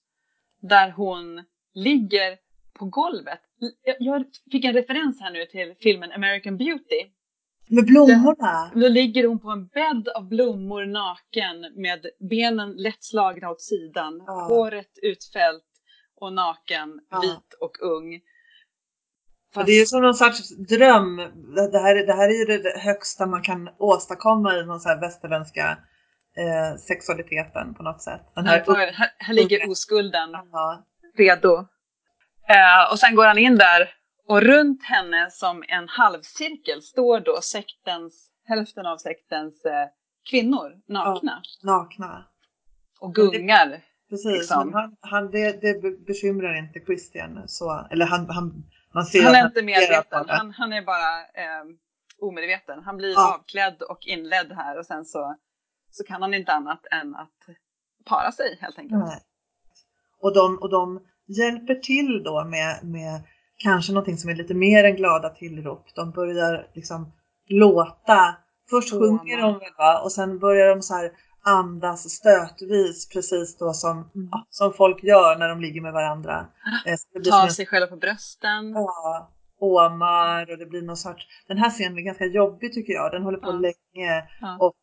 där 0.60 0.90
hon 0.90 1.44
ligger 1.74 2.38
på 2.78 2.84
golvet. 2.84 3.40
Jag 3.98 4.24
fick 4.52 4.64
en 4.64 4.74
referens 4.74 5.20
här 5.20 5.30
nu 5.30 5.46
till 5.46 5.74
filmen 5.80 6.12
American 6.12 6.56
Beauty 6.56 7.10
Med 7.66 7.86
blommorna? 7.86 8.70
Då 8.74 8.88
ligger 8.88 9.26
hon 9.28 9.40
på 9.40 9.50
en 9.50 9.66
bädd 9.66 10.08
av 10.08 10.28
blommor 10.28 10.86
naken 10.86 11.60
med 11.82 12.06
benen 12.30 12.72
lätt 12.76 13.04
slagna 13.04 13.50
åt 13.50 13.60
sidan, 13.62 14.22
Ja. 14.26 14.32
håret 14.32 14.90
utfällt 15.02 15.64
och 16.20 16.32
naken, 16.32 17.00
Ja. 17.10 17.20
vit 17.20 17.54
och 17.60 17.82
ung. 17.82 18.20
Och 19.56 19.64
det 19.64 19.72
är 19.72 19.86
som 19.86 20.02
någon 20.02 20.14
sorts 20.14 20.56
dröm. 20.56 21.16
Det 21.72 21.78
här, 21.78 22.06
det 22.06 22.12
här 22.12 22.28
är 22.28 22.38
ju 22.38 22.58
det 22.62 22.78
högsta 22.78 23.26
man 23.26 23.42
kan 23.42 23.68
åstadkomma 23.78 24.54
i 24.54 24.64
någon 24.66 24.80
så 24.80 24.88
här 24.88 25.00
västerländska 25.00 25.78
eh, 26.36 26.76
sexualiteten 26.78 27.74
på 27.74 27.82
något 27.82 28.02
sätt. 28.02 28.20
Den 28.34 28.46
här, 28.46 28.64
här, 28.66 28.92
här, 28.92 29.10
här 29.18 29.34
ligger 29.34 29.70
oskulden 29.70 30.30
redo. 31.16 31.54
Eh, 32.48 32.92
och 32.92 32.98
sen 32.98 33.14
går 33.14 33.26
han 33.26 33.38
in 33.38 33.56
där 33.58 33.90
och 34.28 34.42
runt 34.42 34.82
henne 34.84 35.30
som 35.30 35.64
en 35.68 35.88
halvcirkel 35.88 36.82
står 36.82 37.20
då 37.20 37.40
sektens, 37.40 38.30
hälften 38.44 38.86
av 38.86 38.96
sektens 38.98 39.64
eh, 39.64 39.86
kvinnor 40.30 40.72
nakna 40.88 41.42
nakna. 41.62 42.24
och 43.00 43.14
gungar. 43.14 43.80
Precis, 44.10 44.32
Liksom. 44.32 44.64
men 44.68 44.74
han, 44.74 44.96
han, 45.00 45.30
det, 45.30 45.60
det 45.60 45.82
be- 45.82 45.96
bekymrar 46.06 46.58
inte 46.58 46.80
Christian. 46.80 47.42
Så, 47.48 47.86
eller 47.90 48.06
han, 48.06 48.30
han, 48.30 48.64
man 48.94 49.04
ser 49.04 49.22
Han 49.24 49.34
är 49.34 49.46
inte 49.46 49.62
medveten, 49.62 50.26
det. 50.26 50.32
han, 50.32 50.50
han 50.50 50.72
är 50.72 50.82
bara 50.82 51.20
eh, 51.20 51.64
omedveten. 52.18 52.82
Han 52.84 52.96
blir 52.96 53.12
Ja. 53.12 53.34
avklädd 53.34 53.82
och 53.82 53.98
inledd 54.06 54.52
här 54.52 54.78
och 54.78 54.86
sen 54.86 55.04
så, 55.04 55.36
så 55.90 56.04
kan 56.04 56.22
han 56.22 56.34
inte 56.34 56.52
annat 56.52 56.86
än 56.90 57.14
att 57.16 57.30
para 58.04 58.32
sig 58.32 58.58
helt 58.60 58.78
enkelt. 58.78 59.04
Nej. 59.04 59.20
Och, 60.20 60.34
de, 60.34 60.58
och 60.58 60.70
de 60.70 61.06
hjälper 61.26 61.74
till 61.74 62.22
då 62.22 62.44
med, 62.44 62.84
med 62.84 63.22
kanske 63.64 63.92
någonting 63.92 64.16
som 64.16 64.30
är 64.30 64.34
lite 64.34 64.54
mer 64.54 64.84
än 64.84 64.96
glada 64.96 65.28
tillrop. 65.30 65.84
De 65.94 66.10
börjar 66.10 66.66
liksom 66.74 67.12
låta. 67.48 68.36
Först 68.70 68.90
sjunger 68.90 69.42
de 69.42 69.52
väl 69.58 69.68
va? 69.78 70.00
och 70.04 70.12
sen 70.12 70.38
börjar 70.38 70.68
de 70.76 70.82
så 70.82 70.94
här 70.94 71.10
andas 71.46 72.10
stötvis 72.10 73.08
precis 73.08 73.58
då 73.58 73.72
som, 73.72 73.96
Mm. 73.96 74.28
ja, 74.32 74.46
som 74.50 74.72
folk 74.72 75.02
gör 75.02 75.38
när 75.38 75.48
de 75.48 75.60
ligger 75.60 75.80
med 75.80 75.92
varandra. 75.92 76.46
Eh, 76.86 76.94
så 76.96 77.06
det 77.12 77.20
blir 77.20 77.30
som 77.30 77.40
Ta 77.40 77.44
en- 77.46 77.50
sig 77.52 77.66
själva 77.66 77.86
på 77.86 77.96
brösten. 77.96 78.72
Ja, 78.74 79.30
åmar 79.60 80.50
och 80.52 80.58
det 80.58 80.66
blir 80.66 80.82
någon 80.82 80.96
sorts... 80.96 81.26
Den 81.48 81.58
här 81.58 81.70
scenen 81.70 81.98
är 81.98 82.02
ganska 82.02 82.26
jobbig 82.26 82.72
tycker 82.72 82.92
jag. 82.92 83.12
Den 83.12 83.22
håller 83.22 83.38
på 83.38 83.50
Ja. 83.50 83.52
länge 83.52 84.24
Ja. 84.40 84.56
och 84.60 84.74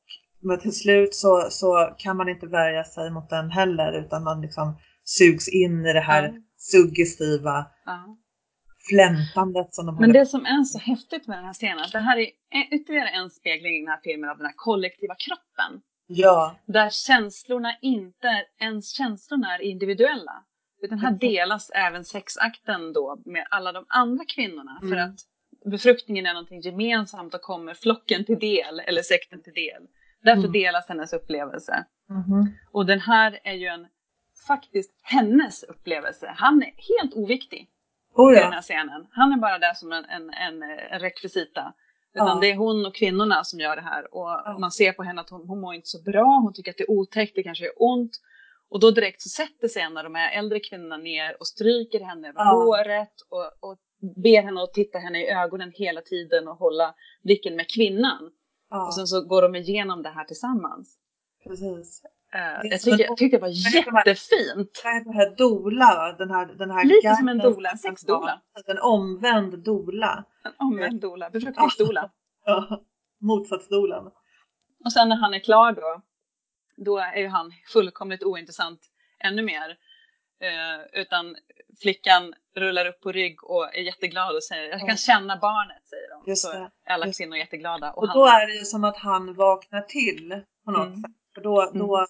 men 0.44 0.60
till 0.60 0.76
slut 0.76 1.16
så, 1.16 1.48
så 1.50 1.94
kan 1.98 2.18
man 2.18 2.30
inte 2.30 2.48
värja 2.48 2.84
sig 2.84 3.12
mot 3.12 3.30
den 3.30 3.50
heller 3.52 3.92
utan 3.94 4.24
man 4.24 4.42
liksom 4.42 4.76
sugs 5.04 5.48
in 5.48 5.86
i 5.86 5.94
det 5.94 6.00
här 6.00 6.34
suggestiva 6.58 7.66
Ja. 7.86 8.18
Flämtandet 8.90 9.74
som 9.76 9.86
de 9.86 9.96
Men 9.96 10.04
håller 10.04 10.20
det 10.20 10.26
som 10.26 10.46
är 10.46 10.64
så 10.64 10.80
häftigt 10.80 11.28
med 11.28 11.38
den 11.38 11.46
här 11.46 11.54
scenen, 11.54 11.86
det 11.92 12.00
här 12.00 12.18
är 12.18 12.30
ytterligare 12.76 13.10
en 13.10 13.30
spegling 13.30 13.76
i 13.76 13.80
den 13.80 13.88
här 13.88 14.00
filmen 14.04 14.30
av 14.30 14.38
den 14.38 14.46
här 14.46 14.54
kollektiva 14.56 15.16
kroppen. 15.16 15.82
Ja, 16.08 16.56
Där 16.66 16.90
känslorna 16.90 17.76
inte, 17.82 18.46
ens 18.60 18.90
känslorna 18.98 19.56
är 19.56 19.62
individuella. 19.62 20.44
Utan 20.82 21.00
här 21.00 21.12
delas 21.12 21.70
även 21.70 22.06
sexakten 22.06 22.94
då 22.94 23.22
med 23.26 23.48
alla 23.50 23.72
de 23.72 23.86
andra 23.88 24.26
kvinnorna. 24.26 24.78
För 24.82 24.88
Mm. 24.96 25.10
att 25.10 25.20
befruktningen 25.66 26.26
är 26.26 26.34
någonting 26.34 26.62
gemensamt 26.62 27.34
och 27.34 27.42
kommer 27.42 27.74
flocken 27.74 28.26
till 28.26 28.40
del, 28.40 28.80
eller 28.80 29.02
sekten 29.02 29.44
till 29.44 29.54
del. 29.54 29.84
Därför 30.24 30.40
Mm. 30.40 30.52
delas 30.52 30.88
hennes 30.88 31.14
upplevelse. 31.14 31.86
Mhm. 32.10 32.54
Och 32.72 32.86
den 32.86 33.00
här 33.00 33.40
är 33.44 33.54
ju 33.54 33.68
en, 33.68 33.88
faktiskt 34.48 34.92
hennes 35.04 35.64
upplevelse. 35.64 36.34
Han 36.38 36.64
är 36.64 36.72
helt 37.00 37.14
oviktig 37.14 37.68
Oh 38.14 38.32
i 38.32 38.36
den 38.36 38.44
ja. 38.44 38.52
här 38.52 38.62
scenen. 38.62 39.08
Han 39.12 39.32
är 39.34 39.38
bara 39.38 39.60
där 39.60 39.74
som 39.74 39.92
en, 39.92 40.06
en, 40.06 40.30
en, 40.30 40.64
en 40.64 41.00
rekvisita. 41.00 41.74
Utan 42.14 42.28
Ja. 42.28 42.38
det 42.42 42.52
är 42.52 42.56
hon 42.56 42.86
och 42.86 42.96
kvinnorna 42.96 43.44
som 43.44 43.60
gör 43.60 43.76
det 43.76 43.82
här. 43.82 44.16
Och 44.16 44.60
man 44.60 44.72
ser 44.72 44.92
på 44.92 45.04
henne 45.04 45.22
att 45.22 45.30
hon, 45.30 45.48
hon 45.48 45.62
mår 45.62 45.74
inte 45.74 45.88
så 45.88 46.02
bra, 46.02 46.40
hon 46.44 46.54
tycker 46.54 46.72
att 46.72 46.78
det 46.78 46.84
är 46.84 46.92
otäckt, 46.92 47.36
det 47.36 47.44
kanske 47.44 47.64
gör 47.66 47.74
ont. 47.78 48.12
Och 48.70 48.80
då 48.80 48.92
direkt 48.92 49.22
så 49.22 49.30
sätter 49.30 49.68
sig 49.68 49.82
en 49.82 49.98
av 49.98 50.04
de 50.04 50.16
här 50.16 50.38
äldre 50.40 50.60
kvinnorna 50.60 50.98
ner 50.98 51.38
och 51.40 51.48
stryker 51.48 52.00
henne 52.00 52.28
över 52.30 52.40
Ja. 52.40 52.52
håret 52.52 53.14
och, 53.30 53.70
och 53.72 53.78
ber 54.24 54.42
henne 54.42 54.64
att 54.64 54.74
titta 54.74 54.98
henne 55.00 55.22
i 55.24 55.30
ögonen 55.30 55.72
hela 55.76 56.02
tiden 56.02 56.48
och 56.48 56.56
hålla 56.58 56.94
blicken 57.24 57.56
med 57.56 57.70
kvinnan. 57.70 58.32
ja, 58.70 58.86
Och 58.88 58.94
sen 58.96 59.08
så 59.08 59.22
går 59.22 59.42
de 59.42 59.56
igenom 59.56 60.04
det 60.04 60.10
här 60.10 60.24
tillsammans. 60.24 60.98
precis. 61.44 62.04
Eh, 62.34 62.42
är 62.42 62.88
jag, 62.88 62.88
en- 62.94 62.98
jag 63.08 63.18
tyckte 63.18 63.38
det 63.38 63.42
var 63.42 63.76
jättefint. 63.76 64.82
Det 65.06 65.14
här 65.14 65.36
dola? 65.38 66.16
Den 66.18 66.32
här, 66.32 66.46
den 66.46 66.72
här 66.72 66.86
Lite 66.86 67.16
som 67.16 67.28
en 67.28 67.38
dola, 67.38 67.70
en 67.72 67.78
sexdola. 67.78 68.42
En 68.68 68.80
omvänd 68.80 69.60
dola. 69.60 70.24
En 70.46 70.52
omvänd 70.58 71.02
dola, 71.02 71.30
befruktningsdola. 71.30 72.10
Ja, 72.46 72.82
motsatsdolan. 73.20 74.12
Och 74.86 74.94
sen 74.94 75.10
när 75.10 75.16
han 75.16 75.34
är 75.34 75.40
klar 75.40 75.72
då, 75.72 76.02
då 76.78 76.98
är 76.98 77.16
ju 77.18 77.28
han 77.28 77.52
fullkomligt 77.74 78.24
ointressant 78.24 78.80
ännu 79.20 79.42
mer. 79.44 79.78
Eh, 80.42 81.02
utan 81.02 81.36
flickan 81.82 82.34
rullar 82.56 82.86
upp 82.86 83.02
på 83.02 83.12
rygg 83.12 83.44
och 83.44 83.76
är 83.76 83.82
jätteglad 83.82 84.36
och 84.36 84.44
säger 84.44 84.70
jag 84.70 84.80
kan 84.88 84.98
känna 84.98 85.38
barnet, 85.38 85.88
säger 85.90 86.10
de. 86.10 86.30
Just 86.32 86.42
så 86.44 86.52
det, 86.52 86.58
är 86.86 86.94
alla 86.94 87.14
kvinnor 87.14 87.38
jätteglada. 87.38 87.92
Och, 87.92 88.04
Och 88.04 88.08
han, 88.08 88.18
då 88.18 88.26
är 88.26 88.48
det 88.48 88.54
ju 88.54 88.66
som 88.66 88.84
att 88.84 88.98
han 88.98 89.34
vaknar 89.34 89.82
till 89.82 90.42
på 90.66 90.72
något 90.72 90.88
Mm. 90.88 91.02
sätt. 91.02 91.12
För 91.36 91.42
då, 91.42 91.72
då 91.74 92.08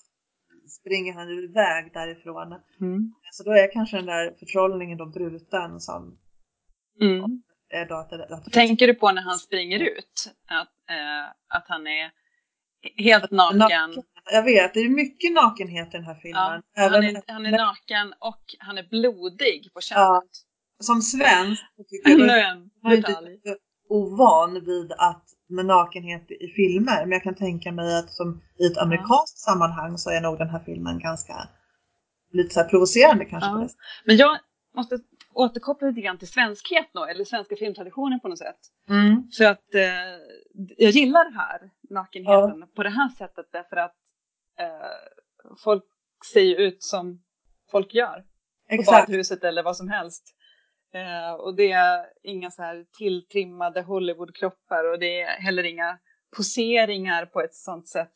springer 0.69 1.13
han 1.13 1.29
ju 1.29 1.43
iväg 1.43 1.93
därifrån. 1.93 2.53
mm, 2.81 3.13
Så 3.31 3.43
då 3.43 3.51
är 3.51 3.71
kanske 3.73 3.97
den 3.97 4.05
där 4.05 4.33
förtrollningen 4.39 4.97
då 4.97 5.05
bruten 5.05 5.79
som 5.79 6.17
mm. 7.01 7.41
är 7.69 7.85
då 7.85 7.95
att, 7.95 8.09
det- 8.09 8.25
att 8.35 8.51
Tänker 8.51 8.87
du 8.87 8.93
på 8.93 9.11
när 9.11 9.21
han 9.21 9.37
springer 9.37 9.79
ut? 9.79 10.31
Att, 10.47 10.73
eh, 10.89 11.25
att 11.57 11.65
han 11.67 11.87
är 11.87 12.11
helt 12.97 13.31
naken. 13.31 14.03
Jag 14.31 14.43
vet, 14.43 14.73
det 14.73 14.79
är 14.79 14.89
mycket 14.89 15.31
nakenhet 15.33 15.87
i 15.87 15.91
den 15.97 16.03
här 16.05 16.13
Ja, 16.13 16.19
filmen. 16.21 16.41
han, 16.43 16.63
Även 16.75 17.03
är, 17.15 17.21
han 17.27 17.45
är 17.45 17.51
naken 17.51 18.13
och 18.19 18.43
han 18.59 18.77
är 18.77 18.83
blodig 18.89 19.69
på 19.73 19.81
könet. 19.81 19.99
Ja, 20.01 20.23
som 20.83 21.01
svensk 21.01 21.63
tycker 21.89 22.09
jag 22.09 22.29
är 22.29 22.95
detalj. 22.97 23.29
lite 23.31 23.57
ovan 23.89 24.53
vid 24.65 24.91
att 24.91 25.25
med 25.51 25.65
nakenhet 25.65 26.31
i 26.31 26.47
filmer. 26.47 27.01
Men 27.01 27.11
jag 27.11 27.23
kan 27.23 27.35
tänka 27.35 27.71
mig 27.71 27.99
att 27.99 28.11
som 28.11 28.41
i 28.59 28.65
ett 28.65 28.77
amerikanskt 28.77 29.37
sammanhang 29.37 29.97
så 29.97 30.09
är 30.09 30.21
nog 30.21 30.37
den 30.37 30.49
här 30.49 30.59
filmen 30.65 30.99
ganska 30.99 31.47
lite 32.31 32.53
så 32.53 32.63
provocerande 32.63 33.25
kanske. 33.25 33.49
Ja. 33.49 33.67
På. 33.67 33.69
Men 34.05 34.17
jag 34.17 34.39
måste 34.75 34.99
återkoppla 35.33 35.87
lite 35.87 36.01
grann 36.01 36.17
till 36.17 36.27
svenskhet 36.27 36.89
då, 36.93 37.05
eller 37.05 37.25
svenska 37.25 37.55
filmtraditionen 37.55 38.19
på 38.19 38.27
något 38.27 38.39
sätt. 38.39 38.59
Mm. 38.89 39.23
För 39.37 39.45
att 39.45 39.75
eh, 39.75 39.81
jag 40.77 40.91
gillar 40.91 41.25
det 41.31 41.37
här, 41.37 41.71
nakenheten, 41.89 42.67
på 42.75 42.83
det 42.83 42.89
här 42.89 43.09
sättet 43.09 43.45
därför 43.51 43.75
att 43.75 43.95
eh, 44.59 45.55
folk 45.63 45.83
ser 46.33 46.41
ju 46.41 46.55
ut 46.55 46.83
som 46.83 47.21
folk 47.71 47.93
gör 47.93 48.23
på 48.69 48.75
Exakt. 48.75 49.07
badhuset 49.07 49.43
eller 49.43 49.63
vad 49.63 49.77
som 49.77 49.89
helst. 49.89 50.35
Eh, 50.93 51.33
och 51.33 51.55
det 51.55 51.71
är 51.71 52.05
inga 52.23 52.51
så 52.51 52.61
här 52.61 52.85
tilltrimmade 52.97 53.81
Hollywoodkroppar 53.81 54.91
och 54.91 54.99
det 54.99 55.21
är 55.21 55.27
heller 55.41 55.63
inga 55.63 55.97
poseringar 56.37 57.25
på 57.25 57.41
ett 57.41 57.55
sånt 57.55 57.87
sätt, 57.87 58.11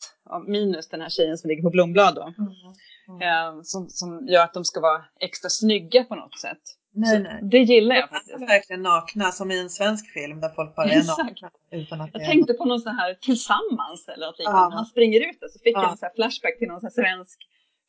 minus 0.47 0.89
den 0.89 1.01
här 1.01 1.09
tjejen 1.09 1.38
som 1.38 1.47
ligger 1.47 1.63
på 1.63 1.69
Blomblad 1.69 2.15
då, 2.15 2.34
Mm. 3.09 3.21
eh, 3.21 3.61
som, 3.63 3.89
som 3.89 4.28
gör 4.28 4.43
att 4.43 4.53
de 4.53 4.65
ska 4.65 4.80
vara 4.80 5.05
extra 5.19 5.49
snygga 5.49 6.03
på 6.03 6.15
något 6.15 6.39
sätt. 6.39 6.57
Nej, 6.97 7.19
nej. 7.19 7.39
Det 7.43 7.57
gillar 7.57 7.95
jag 7.95 8.03
De 8.09 8.15
är 8.15 8.19
faktiskt. 8.19 8.49
verkligen 8.49 8.82
nakna 8.82 9.32
som 9.32 9.51
i 9.51 9.59
en 9.59 9.69
svensk 9.69 10.13
film 10.13 10.41
där 10.41 10.49
folk 10.49 10.76
bara 10.76 10.86
är 10.89 11.03
nakna. 11.23 11.49
Utan 11.71 12.01
att 12.01 12.09
Jag 12.13 12.21
är 12.21 12.26
tänkte 12.28 12.53
på 12.53 12.65
någon 12.65 12.80
sån 12.80 12.95
här 12.95 13.13
tillsammans 13.13 14.07
eller 14.07 14.26
något 14.26 14.39
liknande. 14.39 14.59
Ja. 14.61 14.69
Han 14.73 14.86
springer 14.86 15.19
ut 15.30 15.43
och 15.43 15.51
så 15.51 15.59
fick 15.59 15.76
jag 15.76 15.84
Ja. 15.84 15.91
en 15.91 15.97
sån 15.97 16.05
här 16.07 16.15
flashback 16.15 16.57
till 16.59 16.67
någon 16.67 16.80
sån 16.82 16.89
här 16.95 17.03
svensk 17.03 17.38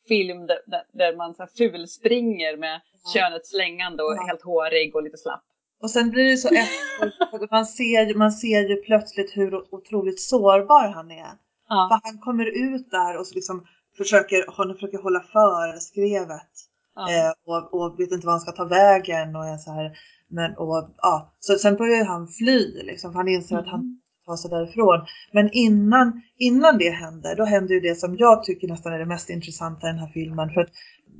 film 0.07 0.47
där, 0.47 0.59
där, 0.65 0.83
där 0.93 1.15
man 1.17 1.33
så 1.35 1.41
här 1.43 1.49
fulspringer 1.57 2.57
med 2.57 2.81
Ja. 3.03 3.11
könet 3.13 3.47
slängande 3.47 4.03
och 4.03 4.13
Ja. 4.15 4.25
helt 4.27 4.41
hårig 4.41 4.95
och 4.95 5.03
lite 5.03 5.17
slapp. 5.17 5.43
Och 5.81 5.91
sen 5.91 6.09
blir 6.09 6.23
det 6.23 6.37
så 6.37 6.47
efter, 6.47 7.51
man, 7.51 7.65
ser, 7.65 8.15
man 8.15 8.31
ser 8.31 8.69
ju 8.69 8.75
plötsligt 8.75 9.37
hur 9.37 9.75
otroligt 9.75 10.19
sårbar 10.21 10.87
han 10.87 11.11
är. 11.11 11.31
Ja. 11.69 11.89
För 11.91 12.09
han 12.09 12.17
kommer 12.19 12.45
ut 12.45 12.91
där 12.91 13.17
och 13.17 13.25
liksom 13.35 13.65
försöker, 13.97 14.45
han 14.57 14.73
försöker 14.73 14.97
hålla 14.97 15.19
föreskrevet. 15.19 16.51
Ja. 16.95 17.11
Eh, 17.11 17.31
och, 17.45 17.73
och 17.73 17.99
vet 17.99 18.11
inte 18.11 18.25
vad 18.25 18.33
han 18.33 18.39
ska 18.41 18.51
ta 18.51 18.65
vägen 18.65 19.35
och 19.35 19.45
är 19.45 19.57
så 19.57 19.71
här. 19.71 19.97
Men, 20.29 20.57
och, 20.57 20.89
ja. 20.97 21.33
Så 21.39 21.55
sen 21.55 21.75
börjar 21.75 22.05
han 22.05 22.27
fly 22.27 22.83
liksom, 22.83 23.11
för 23.11 23.17
han 23.17 23.27
inser 23.27 23.57
att 23.57 23.67
han 23.67 23.79
Mm. 23.79 24.01
Ta 24.27 24.37
sig 24.37 24.49
därifrån. 24.49 25.05
Men 25.31 25.49
innan, 25.51 26.21
innan 26.37 26.77
det 26.77 26.89
händer, 26.89 27.35
då 27.35 27.45
händer 27.45 27.73
ju 27.73 27.79
det 27.79 27.95
som 27.95 28.15
jag 28.17 28.43
tycker 28.43 28.67
nästan 28.67 28.93
är 28.93 28.99
det 28.99 29.05
mest 29.05 29.29
intressanta 29.29 29.87
i 29.87 29.91
den 29.91 29.99
här 29.99 30.11
filmen. 30.13 30.49
För 30.49 30.61
att 30.61 30.69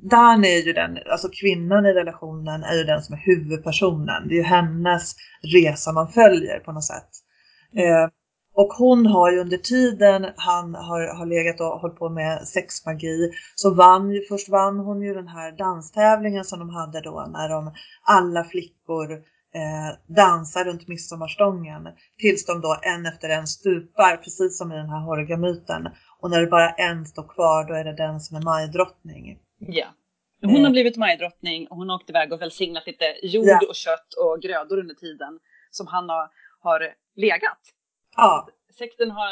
Dan 0.02 0.44
är 0.44 0.66
ju 0.66 0.72
den, 0.72 0.98
alltså 1.10 1.28
kvinnan 1.40 1.86
i 1.86 1.92
relationen 1.92 2.62
är 2.62 2.74
ju 2.74 2.84
den 2.84 3.02
som 3.02 3.14
är 3.14 3.18
huvudpersonen. 3.18 4.28
Det 4.28 4.34
är 4.34 4.36
ju 4.36 4.42
hennes 4.42 5.14
resa 5.54 5.92
man 5.92 6.08
följer 6.12 6.58
på 6.58 6.72
något 6.72 6.84
sätt. 6.84 7.08
Eh, 7.76 8.08
och 8.54 8.72
hon 8.78 9.06
har 9.06 9.32
ju 9.32 9.38
under 9.38 9.56
tiden 9.56 10.26
han 10.36 10.74
har, 10.74 11.16
har 11.16 11.26
legat 11.26 11.60
och 11.60 11.80
hållit 11.80 11.98
på 11.98 12.08
med 12.08 12.48
sexmagi 12.48 13.30
så 13.54 13.74
vann 13.74 14.10
ju, 14.10 14.20
först 14.28 14.48
vann 14.48 14.78
hon 14.78 15.02
ju 15.02 15.14
den 15.14 15.28
här 15.28 15.52
danstävlingen 15.52 16.44
som 16.44 16.58
de 16.58 16.70
hade 16.70 17.00
då 17.00 17.26
när 17.32 17.48
de 17.48 17.72
alla 18.02 18.44
flickor 18.44 19.22
eh, 19.58 20.14
dansar 20.14 20.64
runt 20.64 20.88
midsommarstången 20.88 21.88
tills 22.18 22.46
de 22.46 22.60
då 22.60 22.76
en 22.82 23.06
efter 23.06 23.28
en 23.28 23.46
stupar, 23.46 24.16
precis 24.16 24.58
som 24.58 24.72
i 24.72 24.74
den 24.74 24.88
här 24.88 25.00
Horga-myten. 25.00 25.88
Och 26.20 26.30
när 26.30 26.40
det 26.40 26.46
bara 26.46 26.70
en 26.70 27.06
står 27.06 27.28
kvar, 27.28 27.64
då 27.68 27.74
är 27.74 27.84
det 27.84 27.96
den 27.96 28.20
som 28.20 28.36
är 28.36 28.42
majdrottning. 28.42 29.38
Ja. 29.58 29.86
Hon 30.42 30.60
har 30.60 30.66
eh. 30.66 30.70
blivit 30.70 30.96
majdrottning 30.96 31.68
och 31.68 31.76
hon 31.76 31.88
har 31.88 31.96
åkt 31.96 32.10
iväg 32.10 32.32
och 32.32 32.42
välsignat 32.42 32.86
lite 32.86 33.04
jord 33.22 33.46
ja. 33.46 33.60
och 33.68 33.74
kött 33.74 34.14
och 34.14 34.42
grödor 34.42 34.78
under 34.78 34.94
tiden 34.94 35.38
som 35.70 35.86
han 35.86 36.08
har, 36.08 36.28
har 36.60 36.94
legat. 37.16 37.58
Ja. 38.16 38.48
Sekten 38.78 39.10
har 39.10 39.30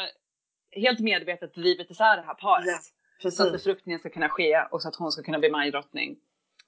helt 0.71 0.99
medvetet 0.99 1.53
drivit 1.53 1.91
isär 1.91 2.17
det 2.17 2.23
här 2.23 2.33
paret. 2.33 2.65
Ja, 2.67 2.79
precis. 3.21 3.37
så 3.37 3.47
att 3.47 3.51
befruktningen 3.51 3.99
ska 3.99 4.09
kunna 4.09 4.29
ske 4.29 4.61
och 4.71 4.81
så 4.81 4.87
att 4.87 4.95
hon 4.95 5.11
ska 5.11 5.23
kunna 5.23 5.39
bli 5.39 5.49
majdrottning. 5.49 6.17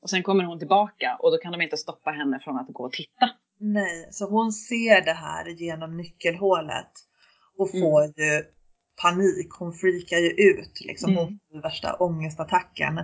Och 0.01 0.09
sen 0.09 0.23
kommer 0.23 0.43
hon 0.43 0.59
tillbaka 0.59 1.17
och 1.19 1.31
då 1.31 1.37
kan 1.37 1.51
de 1.51 1.61
inte 1.61 1.77
stoppa 1.77 2.11
henne 2.11 2.39
från 2.39 2.57
att 2.57 2.67
gå 2.67 2.83
och 2.83 2.91
titta. 2.91 3.29
Nej, 3.59 4.07
så 4.11 4.29
hon 4.29 4.51
ser 4.51 5.01
det 5.05 5.13
här 5.13 5.45
genom 5.47 5.97
nyckelhålet 5.97 6.91
och 7.57 7.75
mm. 7.75 7.81
får 7.81 8.03
mm. 8.03 8.13
ju 8.17 8.43
panik. 9.01 9.47
Hon 9.59 9.73
freakar 9.73 10.17
ju 10.17 10.29
ut 10.29 10.81
liksom. 10.81 11.11
Mm. 11.11 11.23
Hon 11.23 11.39
får 11.51 11.61
värsta 11.61 11.93
ångestattacken 11.93 12.99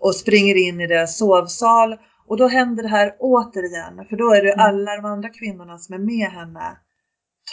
och 0.00 0.14
springer 0.14 0.54
in 0.54 0.80
i 0.80 0.86
deras 0.86 1.18
sovsal 1.18 1.96
och 2.26 2.36
då 2.36 2.48
händer 2.48 2.82
det 2.82 2.88
här 2.88 3.16
återigen, 3.18 4.06
för 4.08 4.16
då 4.16 4.34
är 4.34 4.42
det 4.42 4.52
mm. 4.52 4.66
alla 4.66 4.96
de 4.96 5.04
andra 5.04 5.28
kvinnorna 5.28 5.78
som 5.78 5.94
är 5.94 5.98
med 5.98 6.28
henne 6.28 6.78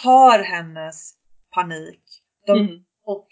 tar 0.04 0.40
hennes 0.40 1.14
panik 1.56 2.04
de, 2.46 2.60
mm. 2.60 2.84
och 3.06 3.28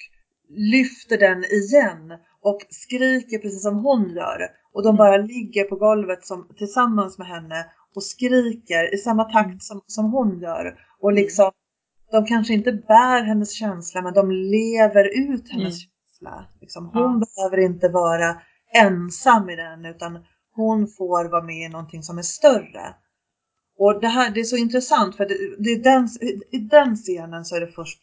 lyfter 0.49 1.17
den 1.17 1.43
igen 1.43 2.17
och 2.41 2.59
skriker 2.69 3.37
precis 3.37 3.61
som 3.61 3.75
hon 3.75 4.09
gör. 4.15 4.47
Och 4.73 4.83
de 4.83 4.89
mm. 4.89 4.97
bara 4.97 5.17
ligger 5.17 5.63
på 5.63 5.75
golvet 5.75 6.25
som, 6.25 6.49
tillsammans 6.57 7.17
med 7.17 7.27
henne 7.27 7.65
och 7.95 8.03
skriker 8.03 8.93
i 8.93 8.97
samma 8.97 9.23
takt 9.23 9.45
mm. 9.45 9.59
som, 9.59 9.81
som 9.87 10.11
hon 10.11 10.39
gör. 10.39 10.75
Och 10.99 11.11
mm. 11.11 11.23
liksom, 11.23 11.51
de 12.11 12.25
kanske 12.25 12.53
inte 12.53 12.71
bär 12.71 13.23
hennes 13.23 13.51
känsla 13.51 14.01
men 14.01 14.13
de 14.13 14.31
lever 14.31 15.05
ut 15.17 15.49
hennes 15.49 15.83
mm. 15.83 15.89
känsla. 16.19 16.45
Liksom, 16.61 16.85
hon 16.85 17.19
ja. 17.19 17.25
behöver 17.35 17.57
inte 17.57 17.89
vara 17.89 18.41
ensam 18.73 19.49
i 19.49 19.55
den 19.55 19.85
utan 19.85 20.19
hon 20.55 20.87
får 20.87 21.25
vara 21.25 21.43
med 21.43 21.65
i 21.65 21.69
någonting 21.69 22.03
som 22.03 22.17
är 22.17 22.21
större. 22.21 22.95
Och 23.77 24.01
det 24.01 24.07
här 24.07 24.31
det 24.31 24.39
är 24.39 24.43
så 24.43 24.57
intressant 24.57 25.15
för 25.15 25.25
det, 25.25 25.37
det 25.57 25.69
är 25.69 25.83
den, 25.83 26.09
i 26.51 26.57
den 26.57 26.95
scenen 26.95 27.45
så 27.45 27.55
är 27.55 27.61
det 27.61 27.71
först, 27.71 27.99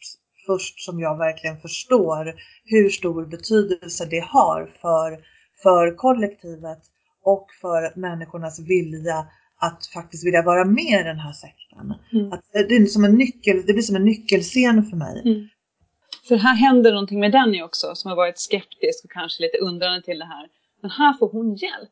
först 0.47 0.79
som 0.79 0.99
jag 0.99 1.17
verkligen 1.17 1.59
förstår 1.59 2.35
hur 2.65 2.89
stor 2.89 3.25
betydelse 3.25 4.05
det 4.05 4.25
har 4.27 4.71
för, 4.81 5.19
för 5.63 5.95
kollektivet 5.95 6.79
och 7.23 7.47
för 7.61 7.99
människornas 7.99 8.59
vilja 8.59 9.27
att 9.57 9.87
faktiskt 9.87 10.25
vilja 10.25 10.41
vara 10.41 10.65
med 10.65 11.01
i 11.01 11.03
den 11.03 11.19
här 11.19 11.31
sekten. 11.31 11.93
Mm. 12.13 12.33
Att 12.33 12.41
det, 12.53 12.75
är 12.75 12.85
som 12.85 13.03
en 13.03 13.15
nyckel, 13.15 13.65
det 13.65 13.73
blir 13.73 13.83
som 13.83 13.95
en 13.95 14.05
nyckelscen 14.05 14.85
för 14.85 14.97
mig. 14.97 15.21
Mm. 15.25 15.47
För 16.27 16.35
här 16.35 16.55
händer 16.55 16.91
någonting 16.91 17.19
med 17.19 17.31
Danny 17.31 17.61
också 17.61 17.95
som 17.95 18.09
har 18.09 18.15
varit 18.15 18.39
skeptisk 18.39 19.05
och 19.05 19.11
kanske 19.11 19.43
lite 19.43 19.57
undrande 19.57 20.01
till 20.01 20.19
det 20.19 20.25
här. 20.25 20.47
Men 20.81 20.91
här 20.91 21.13
får 21.13 21.29
hon 21.29 21.55
hjälp. 21.55 21.89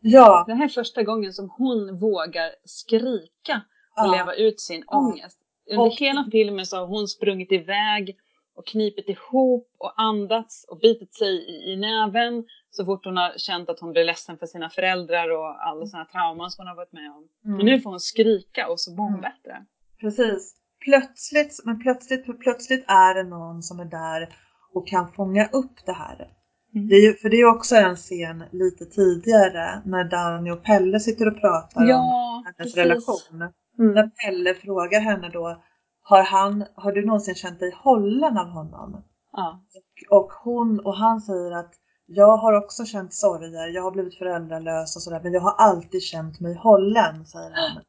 Ja. 0.00 0.44
Det 0.46 0.54
här 0.54 0.64
är 0.64 0.68
första 0.68 1.02
gången 1.02 1.32
som 1.32 1.50
hon 1.50 1.98
vågar 1.98 2.50
skrika 2.64 3.62
och 3.96 4.06
ja. 4.06 4.12
leva 4.16 4.34
ut 4.34 4.60
sin 4.60 4.84
ja. 4.86 4.98
ångest. 4.98 5.38
Under 5.70 5.86
och... 5.86 5.96
hela 5.96 6.28
filmen 6.32 6.66
så 6.66 6.76
har 6.76 6.86
hon 6.86 7.08
sprungit 7.08 7.52
iväg 7.52 8.16
och 8.54 8.66
knipit 8.66 9.08
ihop 9.08 9.68
och 9.78 9.92
andats 9.96 10.64
och 10.68 10.78
bitit 10.78 11.14
sig 11.14 11.34
i, 11.50 11.72
i 11.72 11.76
näven 11.76 12.44
så 12.70 12.84
fort 12.84 13.04
hon 13.04 13.16
har 13.16 13.38
känt 13.38 13.68
att 13.70 13.80
hon 13.80 13.92
blir 13.92 14.04
ledsen 14.04 14.38
för 14.38 14.46
sina 14.46 14.70
föräldrar 14.70 15.28
och 15.38 15.66
alla 15.66 15.86
sådana 15.86 16.04
trauman 16.04 16.50
som 16.50 16.62
hon 16.62 16.68
har 16.68 16.76
varit 16.76 16.92
med 16.92 17.10
om. 17.10 17.28
Mm. 17.44 17.56
Men 17.56 17.66
nu 17.66 17.80
får 17.80 17.90
hon 17.90 18.00
skrika 18.00 18.68
och 18.68 18.80
så 18.80 18.94
mår 18.94 19.04
hon 19.04 19.18
mm. 19.18 19.20
bättre. 19.20 19.64
Precis. 20.00 20.54
Plötsligt, 20.84 21.60
men 21.64 21.80
plötsligt, 21.80 22.40
plötsligt 22.40 22.84
är 22.88 23.14
det 23.14 23.22
någon 23.22 23.62
som 23.62 23.80
är 23.80 23.84
där 23.84 24.28
och 24.74 24.88
kan 24.88 25.12
fånga 25.12 25.46
upp 25.46 25.86
det 25.86 25.92
här. 25.92 26.32
Mm. 26.74 26.88
Det 26.88 26.94
är 26.94 27.02
ju, 27.02 27.14
för 27.14 27.30
det 27.30 27.36
är 27.36 27.44
också 27.44 27.76
en 27.76 27.96
scen 27.96 28.44
lite 28.52 28.84
tidigare 28.84 29.82
när 29.84 30.04
Danny 30.04 30.50
och 30.50 30.62
Pelle 30.62 31.00
sitter 31.00 31.28
och 31.28 31.40
pratar 31.40 31.84
ja, 31.84 31.98
om 31.98 32.44
hennes 32.44 32.56
precis. 32.56 32.76
relation. 32.76 33.42
Mm. 33.78 33.94
När 33.94 34.10
Pelle 34.24 34.54
frågar 34.54 35.00
henne 35.00 35.30
då, 35.32 35.62
har, 36.02 36.22
han, 36.22 36.64
har 36.74 36.92
du 36.92 37.06
någonsin 37.06 37.34
känt 37.34 37.60
dig 37.60 37.72
hållen 37.76 38.38
av 38.38 38.48
honom? 38.48 39.02
Ja. 39.32 39.64
Och, 40.10 40.18
och, 40.18 40.32
hon 40.32 40.80
och 40.80 40.96
han 40.96 41.20
säger 41.20 41.52
att 41.52 41.74
jag 42.10 42.36
har 42.36 42.52
också 42.52 42.84
känt 42.84 43.14
sorger, 43.14 43.68
jag 43.68 43.82
har 43.82 43.90
blivit 43.90 44.18
föräldralös 44.18 44.96
och 44.96 45.02
sådär, 45.02 45.20
men 45.22 45.32
jag 45.32 45.40
har 45.40 45.54
alltid 45.58 46.02
känt 46.02 46.40
mig 46.40 46.54
hållen, 46.54 47.26
säger 47.26 47.50
han. 47.50 47.82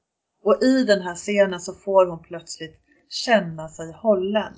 Och 0.44 0.64
i 0.64 0.84
den 0.84 1.02
här 1.02 1.16
scenen 1.16 1.60
så 1.60 1.74
får 1.74 2.06
hon 2.06 2.24
plötsligt 2.24 2.76
känna 3.10 3.70
sig 3.70 3.94
hållen. 3.94 4.54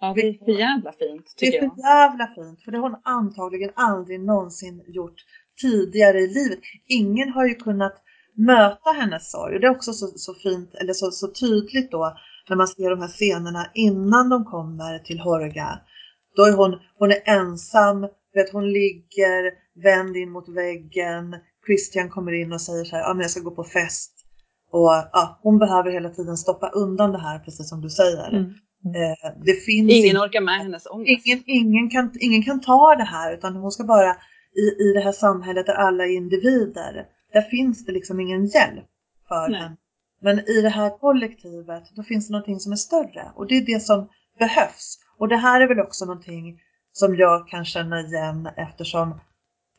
Ja, 0.00 0.12
det 0.16 0.20
är 0.20 0.44
för 0.44 0.52
jävla 0.52 0.92
fint. 0.92 1.34
Det 1.38 1.46
är 1.46 1.60
för 1.60 1.78
jävla 1.78 2.26
fint, 2.26 2.62
för 2.62 2.72
det 2.72 2.78
har 2.78 2.90
hon 2.90 3.00
antagligen 3.04 3.70
aldrig 3.74 4.20
någonsin 4.20 4.84
gjort 4.86 5.16
tidigare 5.60 6.18
i 6.18 6.34
livet. 6.34 6.58
Ingen 6.86 7.28
har 7.28 7.46
ju 7.46 7.54
kunnat 7.54 7.94
möta 8.34 8.90
hennes 8.90 9.30
sorg 9.30 9.54
och 9.54 9.60
det 9.60 9.66
är 9.66 9.70
också 9.70 9.92
så, 9.92 10.06
så 10.06 10.34
fint, 10.34 10.74
eller 10.74 10.92
så, 10.92 11.10
så 11.10 11.28
tydligt 11.28 11.90
då 11.90 12.16
när 12.48 12.56
man 12.56 12.68
ser 12.68 12.90
de 12.90 13.00
här 13.00 13.08
scenerna 13.08 13.66
innan 13.74 14.28
de 14.28 14.44
kommer 14.44 14.98
till 14.98 15.20
Horga. 15.20 15.78
Då 16.36 16.44
är 16.44 16.52
hon, 16.52 16.78
hon 16.98 17.10
är 17.10 17.22
ensam, 17.24 18.06
vet, 18.34 18.52
hon 18.52 18.72
ligger 18.72 19.52
vänd 19.82 20.16
in 20.16 20.30
mot 20.30 20.48
väggen. 20.48 21.36
Christian 21.66 22.08
kommer 22.08 22.32
in 22.32 22.52
och 22.52 22.60
säger 22.60 22.84
så 22.84 22.96
här, 22.96 23.02
ja 23.02 23.14
men 23.14 23.20
jag 23.20 23.30
ska 23.30 23.40
gå 23.40 23.50
på 23.50 23.64
fest. 23.64 24.12
Och 24.70 24.90
ja, 25.12 25.40
hon 25.42 25.58
behöver 25.58 25.90
hela 25.90 26.10
tiden 26.10 26.36
stoppa 26.36 26.68
undan 26.68 27.12
det 27.12 27.18
här, 27.18 27.38
precis 27.38 27.68
som 27.68 27.80
du 27.80 27.90
säger. 27.90 28.28
Mm. 28.28 28.54
Eh, 28.84 29.44
det 29.44 29.52
finns 29.52 29.92
ingen 29.92 30.16
orkar 30.16 30.40
med 30.40 30.58
hennes 30.58 30.86
ångest. 30.86 31.26
Ingen, 31.26 31.42
ingen, 31.46 31.90
kan, 31.90 32.12
ingen 32.20 32.42
kan 32.42 32.60
ta 32.60 32.94
det 32.94 33.04
här 33.04 33.34
utan 33.34 33.56
hon 33.56 33.70
ska 33.70 33.84
bara 33.84 34.16
i, 34.56 34.82
i 34.84 34.92
det 34.94 35.00
här 35.00 35.12
samhället 35.12 35.66
där 35.66 35.74
alla 35.74 36.04
är 36.04 36.16
individer. 36.16 37.06
Där 37.32 37.42
finns 37.42 37.84
det 37.84 37.92
liksom 37.92 38.20
ingen 38.20 38.46
hjälp 38.46 38.84
för 39.28 39.48
Nej. 39.48 39.60
henne. 39.60 39.76
Men 40.22 40.38
i 40.38 40.62
det 40.62 40.68
här 40.68 40.98
kollektivet 40.98 41.84
då 41.96 42.02
finns 42.02 42.28
det 42.28 42.32
någonting 42.32 42.60
som 42.60 42.72
är 42.72 42.76
större 42.76 43.32
och 43.34 43.46
det 43.46 43.56
är 43.56 43.66
det 43.66 43.80
som 43.80 44.08
behövs. 44.38 44.98
Och 45.18 45.28
det 45.28 45.36
här 45.36 45.60
är 45.60 45.68
väl 45.68 45.80
också 45.80 46.04
någonting 46.04 46.60
som 46.92 47.16
jag 47.16 47.48
kan 47.48 47.64
känna 47.64 48.00
igen 48.00 48.48
eftersom, 48.56 49.20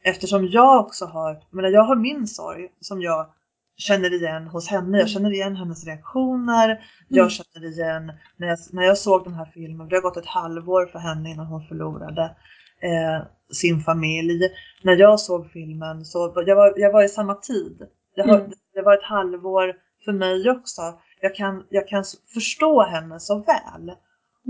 eftersom 0.04 0.48
jag 0.48 0.80
också 0.80 1.06
har, 1.06 1.44
menar, 1.52 1.70
jag 1.70 1.84
har 1.84 1.96
min 1.96 2.28
sorg 2.28 2.70
som 2.80 3.02
jag 3.02 3.30
känner 3.78 4.14
igen 4.14 4.48
hos 4.48 4.68
henne. 4.68 5.00
Jag 5.00 5.10
känner 5.10 5.32
igen 5.32 5.56
hennes 5.56 5.86
reaktioner. 5.86 6.86
Jag 7.08 7.24
mm. 7.24 7.30
känner 7.30 7.68
igen 7.68 8.12
när 8.38 8.48
jag, 8.48 8.58
när 8.72 8.84
jag 8.84 8.98
såg 8.98 9.24
den 9.24 9.34
här 9.34 9.52
filmen, 9.54 9.90
det 9.90 9.96
har 9.96 10.02
gått 10.02 10.18
ett 10.18 10.26
halvår 10.26 10.86
för 10.86 11.00
henne 11.00 11.32
innan 11.32 11.46
hon 11.46 11.68
förlorade 11.68 12.36
eh, 12.82 13.26
sin 13.52 13.82
familj. 13.82 14.50
När 14.84 14.98
jag 14.98 15.20
såg 15.20 15.52
filmen 15.52 16.06
så 16.06 16.44
jag 16.46 16.56
var 16.56 16.74
jag 16.78 16.92
var 16.92 17.04
i 17.04 17.10
samma 17.10 17.36
tid. 17.36 17.88
Jag 18.16 18.30
mm. 18.30 18.52
Det 18.74 18.82
var 18.82 18.94
ett 18.94 19.04
halvår 19.04 19.74
för 20.06 20.12
mig 20.12 20.50
också. 20.50 20.82
Jag 21.22 21.36
kan, 21.36 21.64
jag 21.70 21.88
kan 21.88 22.04
förstå 22.34 22.84
henne 22.84 23.20
så 23.20 23.38
väl. 23.40 23.92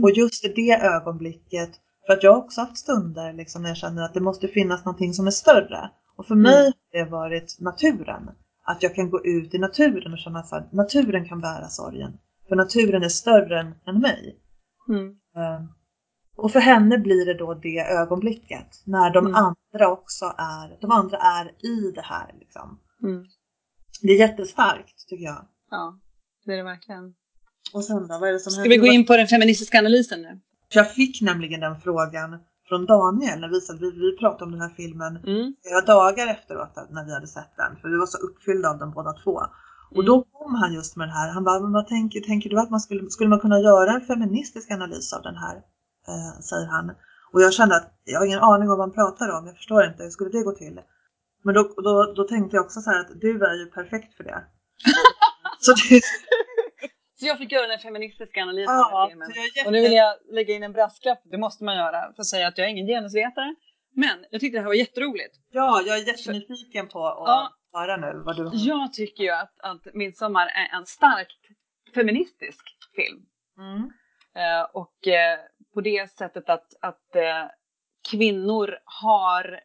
Och 0.03 0.09
mm. 0.09 0.13
just 0.15 0.45
i 0.45 0.47
det 0.47 0.79
ögonblicket, 0.81 1.69
för 2.05 2.13
att 2.13 2.23
jag 2.23 2.37
också 2.37 2.61
haft 2.61 2.77
stunder 2.77 3.33
liksom, 3.33 3.61
när 3.61 3.69
jag 3.69 3.77
känner 3.77 4.03
att 4.03 4.13
det 4.13 4.19
måste 4.19 4.47
finnas 4.47 4.85
någonting 4.85 5.13
som 5.13 5.27
är 5.27 5.31
större. 5.31 5.89
Och 6.15 6.27
för 6.27 6.35
mig 6.35 6.65
har 6.65 7.03
det 7.03 7.09
varit 7.11 7.57
naturen 7.59 8.29
att 8.65 8.83
jag 8.83 8.95
kan 8.95 9.09
gå 9.09 9.25
ut 9.25 9.53
i 9.53 9.57
naturen 9.57 10.13
och 10.13 10.19
känna 10.19 10.39
att 10.39 10.73
naturen 10.73 11.27
kan 11.27 11.41
bära 11.41 11.67
sorgen. 11.67 12.17
För 12.49 12.55
naturen 12.55 13.03
är 13.03 13.09
större 13.09 13.59
än, 13.59 13.75
än 13.87 13.99
mig. 13.99 14.39
Mm. 14.89 15.07
Uh, 15.07 15.69
och 16.35 16.51
för 16.51 16.59
henne 16.59 16.97
blir 16.97 17.25
det 17.25 17.33
då 17.33 17.53
det 17.53 17.79
ögonblicket 17.79 18.67
när 18.85 19.09
de 19.13 19.25
mm. 19.25 19.35
andra 19.35 19.91
också 19.91 20.25
är, 20.37 20.77
de 20.81 20.91
andra 20.91 21.17
är 21.17 21.45
i 21.45 21.91
det 21.95 22.01
här. 22.01 22.35
Liksom. 22.39 22.79
Mm. 23.03 23.25
Det 24.01 24.11
är 24.11 24.19
jättestarkt 24.19 25.07
tycker 25.07 25.25
jag. 25.25 25.47
Ja, 25.69 25.99
det 26.45 26.53
är 26.53 26.57
det 26.57 26.63
verkligen. 26.63 27.13
Och 27.73 27.83
sen 27.83 28.07
då, 28.07 28.19
vad 28.19 28.29
är 28.29 28.33
det 28.33 28.39
som 28.39 28.51
Ska 28.51 28.69
vi 28.69 28.77
gå 28.77 28.87
in 28.87 29.05
på 29.05 29.17
den 29.17 29.27
feministiska 29.27 29.77
analysen 29.77 30.21
nu? 30.21 30.39
Jag 30.73 30.91
fick 30.91 31.21
nämligen 31.21 31.59
den 31.59 31.81
frågan 31.81 32.39
från 32.67 32.85
Daniel 32.85 33.39
när 33.39 33.49
vi, 33.49 33.59
vi, 33.79 33.91
vi 33.91 34.17
pratade 34.17 34.43
om 34.43 34.51
den 34.51 34.61
här 34.61 34.73
filmen 34.77 35.17
mm. 35.17 35.53
flera 35.61 35.81
dagar 35.81 36.27
efteråt 36.27 36.75
när 36.89 37.05
vi 37.05 37.13
hade 37.13 37.27
sett 37.27 37.57
den. 37.57 37.75
För 37.81 37.89
vi 37.89 37.97
var 37.97 38.05
så 38.05 38.17
uppfyllda 38.17 38.69
av 38.69 38.77
den 38.77 38.91
båda 38.91 39.13
två. 39.23 39.41
Och 39.89 40.03
mm. 40.03 40.05
då 40.05 40.23
kom 40.23 40.55
han 40.55 40.73
just 40.73 40.95
med 40.95 41.07
den 41.07 41.15
här. 41.15 41.31
Han 41.31 41.43
bara, 41.43 41.59
men 41.59 41.71
vad 41.71 41.87
tänker, 41.87 42.21
tänker 42.21 42.49
du 42.49 42.59
att 42.59 42.69
man 42.69 42.79
skulle, 42.79 43.09
skulle 43.09 43.29
man 43.29 43.39
kunna 43.39 43.59
göra 43.59 43.91
en 43.91 44.01
feministisk 44.01 44.71
analys 44.71 45.13
av 45.13 45.21
den 45.21 45.35
här? 45.35 45.55
Eh, 46.07 46.41
säger 46.41 46.67
han. 46.67 46.91
Och 47.33 47.41
jag 47.41 47.53
kände 47.53 47.75
att 47.75 47.93
jag 48.03 48.19
har 48.19 48.25
ingen 48.25 48.39
aning 48.39 48.69
om 48.69 48.77
vad 48.77 48.87
han 48.87 48.91
pratar 48.91 49.29
om. 49.37 49.47
Jag 49.47 49.55
förstår 49.55 49.85
inte, 49.85 50.03
hur 50.03 50.09
skulle 50.09 50.29
det 50.29 50.43
gå 50.43 50.51
till? 50.51 50.79
Men 51.43 51.55
då, 51.55 51.73
då, 51.77 52.13
då 52.13 52.23
tänkte 52.23 52.55
jag 52.55 52.65
också 52.65 52.81
så 52.81 52.89
här 52.89 52.99
att 52.99 53.21
du 53.21 53.45
är 53.45 53.53
ju 53.53 53.65
perfekt 53.65 54.13
för 54.17 54.23
det. 54.23 54.43
så 55.59 55.71
det, 55.71 56.01
så 57.15 57.25
jag 57.25 57.37
fick 57.37 57.51
göra 57.51 57.73
en 57.73 57.79
feministisk 57.79 58.37
analys 58.37 58.69
av 58.69 58.75
ja, 58.75 59.07
filmen. 59.09 59.29
Jätte... 59.29 59.67
Och 59.67 59.71
nu 59.71 59.81
vill 59.81 59.93
jag 59.93 60.15
lägga 60.31 60.55
in 60.55 60.63
en 60.63 60.73
brasklapp, 60.73 61.21
det 61.23 61.37
måste 61.37 61.63
man 61.63 61.75
göra, 61.75 62.13
för 62.13 62.21
att 62.21 62.27
säga 62.27 62.47
att 62.47 62.57
jag 62.57 62.67
är 62.67 62.71
ingen 62.71 62.87
genusvetare. 62.87 63.55
Men 63.95 64.25
jag 64.31 64.41
tyckte 64.41 64.57
det 64.57 64.61
här 64.61 64.67
var 64.67 64.73
jätteroligt. 64.73 65.35
Ja, 65.51 65.81
jag 65.85 65.97
är 65.97 66.07
jättenyfiken 66.07 66.87
på 66.87 67.07
att 67.07 67.27
ja, 67.27 67.53
höra 67.73 67.97
nu 67.97 68.21
vad 68.25 68.37
du 68.37 68.43
har. 68.43 68.51
Jag 68.55 68.93
tycker 68.93 69.23
ju 69.23 69.29
att, 69.29 69.59
att 69.59 69.93
Midsommar 69.93 70.47
är 70.47 70.77
en 70.77 70.85
starkt 70.85 71.41
feministisk 71.95 72.63
film. 72.95 73.25
Mm. 73.57 73.91
Eh, 74.35 74.63
och 74.73 75.07
eh, 75.07 75.39
på 75.73 75.81
det 75.81 76.11
sättet 76.11 76.49
att, 76.49 76.73
att 76.81 77.15
eh, 77.15 77.45
kvinnor 78.11 78.77
har 78.85 79.59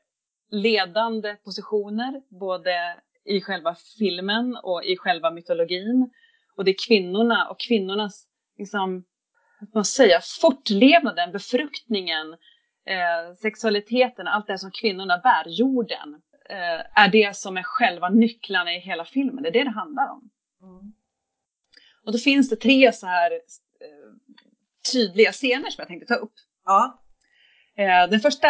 ledande 0.51 1.35
positioner 1.35 2.23
både 2.41 2.97
i 3.25 3.41
själva 3.41 3.77
filmen 3.99 4.57
och 4.63 4.85
i 4.85 4.97
själva 4.97 5.31
mytologin. 5.31 6.11
Och 6.59 6.65
det 6.65 6.71
är 6.71 6.87
kvinnorna 6.87 7.49
och 7.49 7.61
kvinnornas 7.61 8.27
liksom, 8.59 9.05
man 9.75 9.85
säga, 9.85 10.21
fortlevnaden, 10.41 11.33
befruktningen, 11.33 12.33
eh, 12.87 13.35
sexualiteten, 13.43 14.27
allt 14.27 14.47
det 14.47 14.59
som 14.59 14.71
kvinnorna 14.71 15.19
bär, 15.19 15.45
jorden, 15.49 16.23
eh, 16.51 17.03
är 17.03 17.09
det 17.09 17.37
som 17.37 17.57
är 17.57 17.63
själva 17.63 18.09
nycklarna 18.09 18.75
i 18.75 18.79
hela 18.79 19.05
filmen. 19.05 19.43
Det 19.43 19.49
är 19.49 19.53
det 19.53 19.65
det 19.65 19.71
handlar 19.71 20.11
om. 20.11 20.31
Mm. 20.63 20.93
Och 22.05 22.13
då 22.13 22.19
finns 22.19 22.49
det 22.51 22.57
tre 22.57 22.93
så 22.93 23.07
här 23.07 23.33
eh, 23.33 23.39
tydliga 24.93 25.33
scener 25.33 25.71
som 25.71 25.83
jag 25.83 25.89
tänkte 25.89 26.15
ta 26.15 26.21
upp. 26.21 26.35
Ja. 26.65 27.03
Eh, 27.77 28.11
den 28.11 28.21
första 28.21 28.49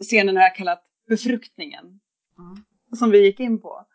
scenen 0.00 0.36
har 0.36 0.42
jag 0.42 0.56
kallat 0.56 0.84
befruktningen, 1.08 2.00
Mm. 2.38 2.64
som 2.96 3.10
vi 3.10 3.24
gick 3.24 3.40
in 3.40 3.60
på. 3.60 3.86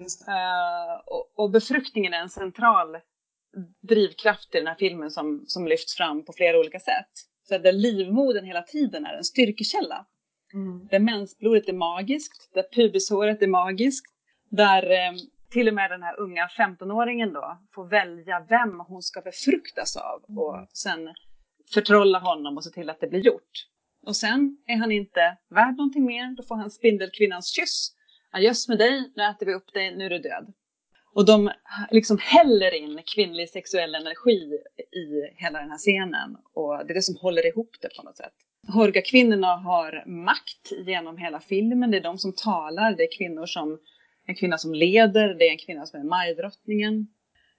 Eh, 0.00 1.00
och, 1.06 1.32
och 1.36 1.50
befruktningen 1.50 2.14
är 2.14 2.20
en 2.20 2.28
central 2.28 2.96
drivkraft 3.88 4.54
i 4.54 4.58
den 4.58 4.66
här 4.66 4.76
filmen 4.78 5.10
som, 5.10 5.44
som 5.46 5.66
lyfts 5.66 5.96
fram 5.96 6.24
på 6.24 6.32
flera 6.32 6.58
olika 6.58 6.80
sätt. 6.80 7.10
Så 7.48 7.58
där 7.58 7.72
livmodern 7.72 8.44
hela 8.44 8.62
tiden 8.62 9.06
är 9.06 9.14
en 9.14 9.24
styrkekälla. 9.24 10.06
Mm. 10.54 10.86
Där 10.90 10.98
mensblodet 10.98 11.68
är 11.68 11.72
magiskt, 11.72 12.50
där 12.54 12.64
pubishåret 12.72 13.42
är 13.42 13.46
magiskt, 13.46 14.06
där 14.50 14.90
eh, 14.90 15.12
till 15.50 15.68
och 15.68 15.74
med 15.74 15.90
den 15.90 16.02
här 16.02 16.20
unga 16.20 16.46
15-åringen 16.46 17.32
då 17.32 17.58
får 17.74 17.88
välja 17.88 18.46
vem 18.48 18.80
hon 18.80 19.02
ska 19.02 19.20
befruktas 19.20 19.96
av 19.96 20.24
och 20.38 20.66
sen 20.72 21.14
förtrolla 21.74 22.18
honom 22.18 22.56
och 22.56 22.64
se 22.64 22.70
till 22.70 22.90
att 22.90 23.00
det 23.00 23.06
blir 23.06 23.20
gjort. 23.20 23.66
Och 24.06 24.16
sen 24.16 24.56
är 24.66 24.76
han 24.76 24.92
inte 24.92 25.36
värd 25.50 25.76
någonting 25.76 26.04
mer, 26.04 26.36
då 26.36 26.42
får 26.42 26.56
han 26.56 26.70
spindelkvinnans 26.70 27.46
kyss. 27.46 27.95
Adjöss 28.36 28.68
med 28.68 28.78
dig, 28.78 29.10
nu 29.14 29.22
äter 29.22 29.46
vi 29.46 29.54
upp 29.54 29.72
dig, 29.72 29.96
nu 29.96 30.04
är 30.06 30.10
du 30.10 30.18
död. 30.18 30.52
Och 31.12 31.26
de 31.26 31.50
liksom 31.90 32.18
häller 32.20 32.74
in 32.74 33.00
kvinnlig 33.14 33.50
sexuell 33.50 33.94
energi 33.94 34.58
i 34.92 35.34
hela 35.36 35.60
den 35.60 35.70
här 35.70 35.78
scenen. 35.78 36.36
Och 36.52 36.86
det 36.86 36.92
är 36.92 36.94
det 36.94 37.02
som 37.02 37.16
håller 37.16 37.46
ihop 37.46 37.76
det 37.80 37.96
på 37.96 38.02
något 38.02 38.16
sätt. 38.16 38.32
Horga-kvinnorna 38.68 39.56
har 39.56 40.04
makt 40.06 40.72
genom 40.86 41.16
hela 41.16 41.40
filmen. 41.40 41.90
Det 41.90 41.96
är 41.96 42.02
de 42.02 42.18
som 42.18 42.32
talar. 42.32 42.92
Det 42.96 43.02
är 43.02 43.18
kvinnor 43.18 43.46
som, 43.46 43.78
en 44.26 44.34
kvinna 44.34 44.58
som 44.58 44.74
leder. 44.74 45.34
Det 45.34 45.48
är 45.48 45.52
en 45.52 45.58
kvinna 45.58 45.86
som 45.86 46.00
är 46.00 46.04
majdrottningen. 46.04 47.06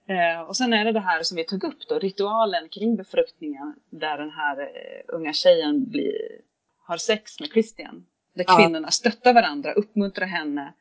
Eh, 0.08 0.40
och 0.40 0.56
sen 0.56 0.72
är 0.72 0.84
det 0.84 0.92
det 0.92 1.00
här 1.00 1.22
som 1.22 1.36
vi 1.36 1.44
tog 1.44 1.64
upp 1.64 1.88
då, 1.88 1.98
ritualen 1.98 2.68
kring 2.68 2.96
befruktningen. 2.96 3.74
Där 3.90 4.18
den 4.18 4.30
här 4.30 4.60
eh, 4.60 5.04
unga 5.08 5.32
tjejen 5.32 5.90
blir, 5.90 6.40
har 6.78 6.96
sex 6.96 7.40
med 7.40 7.48
Christian. 7.48 8.06
Där 8.34 8.44
Ja. 8.48 8.56
kvinnorna 8.56 8.90
stöttar 8.90 9.34
varandra, 9.34 9.72
uppmuntrar 9.72 10.26
henne. 10.26 10.74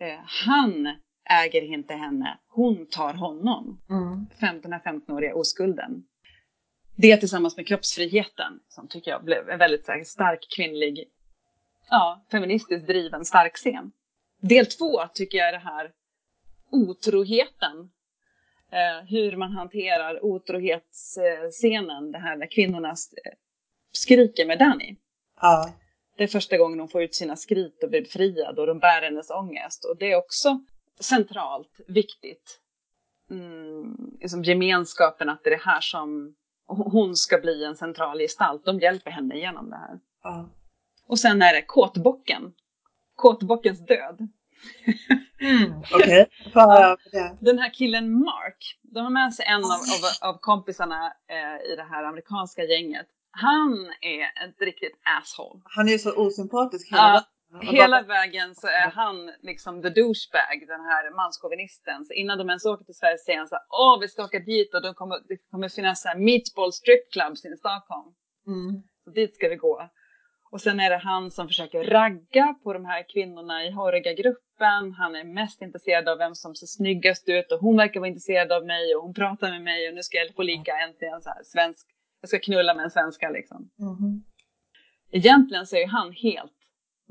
Eh, 0.00 0.18
han 0.46 0.96
äger 1.30 1.62
inte 1.62 1.94
henne, 1.94 2.38
hon 2.48 2.86
tar 2.86 3.14
honom. 3.14 3.80
Mm. 3.90 4.26
Fem- 4.40 4.60
Den 4.60 4.72
här 4.72 4.80
15-åriga 4.80 5.34
oskulden. 5.34 6.04
Det 6.96 7.16
tillsammans 7.16 7.56
med 7.56 7.66
kroppsfriheten 7.66 8.60
som 8.68 8.88
tycker 8.88 9.10
jag 9.10 9.24
blev 9.24 9.48
en 9.50 9.58
väldigt 9.58 9.88
här, 9.88 10.04
stark 10.04 10.46
kvinnlig, 10.56 11.08
ja, 11.90 12.24
feministiskt 12.30 12.86
driven 12.86 13.24
stark 13.24 13.54
scen. 13.56 13.92
Del 14.40 14.66
två 14.66 15.06
tycker 15.14 15.38
jag 15.38 15.48
är 15.48 15.52
det 15.52 15.58
här 15.58 15.90
otroheten. 16.70 17.90
Eh, 18.72 19.04
hur 19.08 19.36
man 19.36 19.52
hanterar 19.52 20.24
otrohetsscenen, 20.24 22.12
det 22.12 22.18
här 22.18 22.36
där 22.36 22.50
kvinnorna 22.50 22.94
skriker 23.92 24.46
med 24.46 24.58
Danny. 24.58 24.96
Ja. 25.40 25.72
Det 26.20 26.24
är 26.24 26.28
första 26.28 26.56
gången 26.56 26.80
hon 26.80 26.88
får 26.88 27.02
ut 27.02 27.14
sina 27.14 27.36
skrik 27.36 27.78
och 27.82 27.90
blir 27.90 28.00
befriad 28.00 28.58
och 28.58 28.66
de 28.66 28.78
bär 28.78 29.02
hennes 29.02 29.30
ångest. 29.30 29.84
Och 29.84 29.96
det 29.96 30.12
är 30.12 30.16
också 30.16 30.60
centralt 31.00 31.80
viktigt. 31.88 32.60
Mm, 33.30 33.96
liksom 34.20 34.44
gemenskapen, 34.44 35.28
att 35.28 35.44
det 35.44 35.50
är 35.50 35.56
det 35.56 35.62
här 35.64 35.80
som 35.80 36.34
hon 36.66 37.16
ska 37.16 37.38
bli 37.38 37.64
en 37.64 37.76
central 37.76 38.18
gestalt. 38.18 38.64
De 38.64 38.78
hjälper 38.78 39.10
henne 39.10 39.38
genom 39.38 39.70
det 39.70 39.76
här. 39.76 40.00
ja. 40.22 40.48
Och 41.06 41.18
sen 41.18 41.42
är 41.42 41.54
det 41.54 41.62
kåtbocken. 41.62 42.52
Kåtbockens 43.14 43.86
död. 43.86 44.28
Mm. 45.40 45.72
Okej, 45.94 46.26
det? 47.12 47.36
Den 47.40 47.58
här 47.58 47.74
killen 47.74 48.18
Mark, 48.18 48.78
de 48.82 49.00
har 49.00 49.10
med 49.10 49.34
sig 49.34 49.46
en 49.46 49.64
av, 49.64 49.70
av, 49.70 50.30
av 50.30 50.38
kompisarna 50.40 51.12
eh, 51.28 51.72
i 51.72 51.76
det 51.76 51.86
här 51.90 52.04
amerikanska 52.04 52.64
gänget. 52.64 53.06
Han 53.30 53.92
är 54.00 54.48
ett 54.48 54.60
riktigt 54.60 55.00
asshole. 55.18 55.60
Han 55.64 55.88
är 55.88 55.98
så 55.98 56.16
osympatisk 56.16 56.92
hela 56.92 57.02
Ja, 57.02 57.24
vägen. 57.58 57.74
Hela 57.74 58.02
vägen 58.02 58.54
så 58.54 58.66
är 58.66 58.90
han 58.90 59.32
liksom 59.42 59.82
the 59.82 59.88
douchebag, 59.88 60.56
den 60.66 60.84
här 60.90 61.16
manschauvinisten. 61.16 62.04
Så 62.04 62.12
innan 62.12 62.38
de 62.38 62.48
ens 62.48 62.64
åker 62.64 62.84
till 62.84 62.94
Sverige 62.94 63.18
säger 63.18 63.38
han 63.38 63.48
så 63.48 63.54
här, 63.54 63.64
åh 63.68 64.00
vi 64.00 64.08
ska 64.08 64.24
åka 64.24 64.38
dit 64.38 64.74
och 64.74 64.82
de 64.82 64.94
kommer, 64.94 65.16
det 65.28 65.36
kommer 65.50 65.68
finnas 65.68 66.02
så 66.02 66.08
här 66.08 66.16
meatball 66.16 66.72
strip 66.72 67.12
clubs 67.12 67.44
i 67.44 67.56
Stockholm. 67.56 68.08
Mm. 68.46 68.82
Så 69.04 69.10
dit 69.10 69.34
ska 69.34 69.48
vi 69.48 69.56
gå. 69.56 69.90
Och 70.52 70.60
sen 70.60 70.80
är 70.80 70.90
det 70.90 70.96
han 70.96 71.30
som 71.30 71.48
försöker 71.48 71.84
ragga 71.84 72.54
på 72.62 72.72
de 72.72 72.84
här 72.84 73.04
kvinnorna 73.08 73.64
i 73.64 73.70
Horga-gruppen. 73.70 74.92
Han 74.92 75.16
är 75.16 75.24
mest 75.24 75.62
intresserad 75.62 76.08
av 76.08 76.18
vem 76.18 76.34
som 76.34 76.54
ser 76.54 76.66
snyggast 76.66 77.28
ut 77.28 77.52
och 77.52 77.60
hon 77.60 77.76
verkar 77.76 78.00
vara 78.00 78.08
intresserad 78.08 78.52
av 78.52 78.66
mig 78.66 78.94
och 78.94 79.02
hon 79.02 79.14
pratar 79.14 79.50
med 79.50 79.62
mig 79.62 79.88
och 79.88 79.94
nu 79.94 80.02
ska 80.02 80.18
jag 80.18 80.34
få 80.34 80.42
lika 80.42 80.72
äntligen 80.78 81.22
så 81.22 81.28
här 81.30 81.42
svensk. 81.44 81.86
Jag 82.20 82.28
ska 82.28 82.38
knulla 82.38 82.74
med 82.74 82.84
en 82.84 82.90
svenska 82.90 83.30
liksom. 83.30 83.70
Mhm. 83.78 84.24
Egentligen 85.12 85.66
så 85.66 85.76
är 85.76 85.86
han 85.86 86.12
helt 86.12 86.52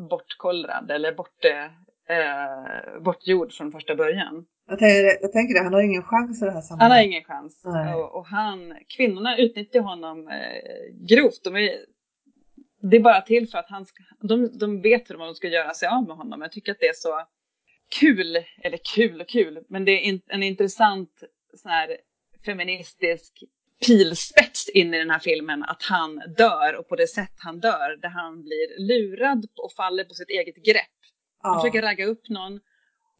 bortkollrad 0.09 0.91
eller 0.91 1.13
bort, 1.13 1.45
eh, 1.45 3.01
bortgjord 3.01 3.53
från 3.53 3.71
första 3.71 3.95
början. 3.95 4.45
Jag, 4.67 4.79
tänker, 4.79 5.21
jag 5.21 5.31
tänker 5.31 5.53
det, 5.53 5.63
han 5.63 5.73
har 5.73 5.81
ingen 5.81 6.03
chans 6.03 6.41
i 6.41 6.45
det 6.45 6.51
här 6.51 6.55
Han 6.55 6.63
sammanhanget. 6.63 6.97
har 6.97 7.03
ingen 7.03 7.23
chans. 7.23 7.61
Och, 7.95 8.15
och 8.17 8.25
han, 8.25 8.75
kvinnorna 8.97 9.37
utnyttjar 9.37 9.79
honom 9.81 10.27
eh, 10.27 10.95
grovt. 11.09 11.43
De 11.43 11.55
är, 11.55 11.71
det 12.81 12.97
är 12.97 13.01
bara 13.01 13.21
till 13.21 13.49
för 13.49 13.57
att 13.57 13.69
han 13.69 13.85
ska, 13.85 14.03
de, 14.21 14.57
de 14.57 14.81
vet 14.81 15.09
hur 15.09 15.17
de 15.17 15.35
ska 15.35 15.47
göra 15.47 15.73
sig 15.73 15.89
av 15.89 16.07
med 16.07 16.17
honom. 16.17 16.41
Jag 16.41 16.51
tycker 16.51 16.71
att 16.71 16.79
det 16.79 16.87
är 16.87 16.93
så 16.95 17.21
kul, 17.99 18.37
eller 18.63 18.79
kul 18.95 19.21
och 19.21 19.29
kul, 19.29 19.63
men 19.69 19.85
det 19.85 19.91
är 19.91 19.99
in, 20.01 20.21
en 20.27 20.43
intressant 20.43 21.23
sån 21.53 21.71
här 21.71 21.97
feministisk 22.45 23.43
pilspets 23.87 24.69
in 24.69 24.93
i 24.93 24.97
den 24.97 25.09
här 25.11 25.19
filmen 25.19 25.63
att 25.63 25.83
han 25.83 26.21
dör 26.37 26.75
och 26.75 26.87
på 26.89 26.95
det 26.95 27.07
sätt 27.07 27.33
han 27.37 27.59
dör 27.59 27.97
där 28.01 28.09
han 28.09 28.43
blir 28.43 28.79
lurad 28.87 29.45
och 29.55 29.71
faller 29.71 30.03
på 30.03 30.13
sitt 30.13 30.29
eget 30.29 30.55
grepp. 30.55 30.85
Han 31.41 31.53
Ja. 31.53 31.59
försöker 31.61 31.81
ragga 31.81 32.05
upp 32.05 32.29
någon. 32.29 32.59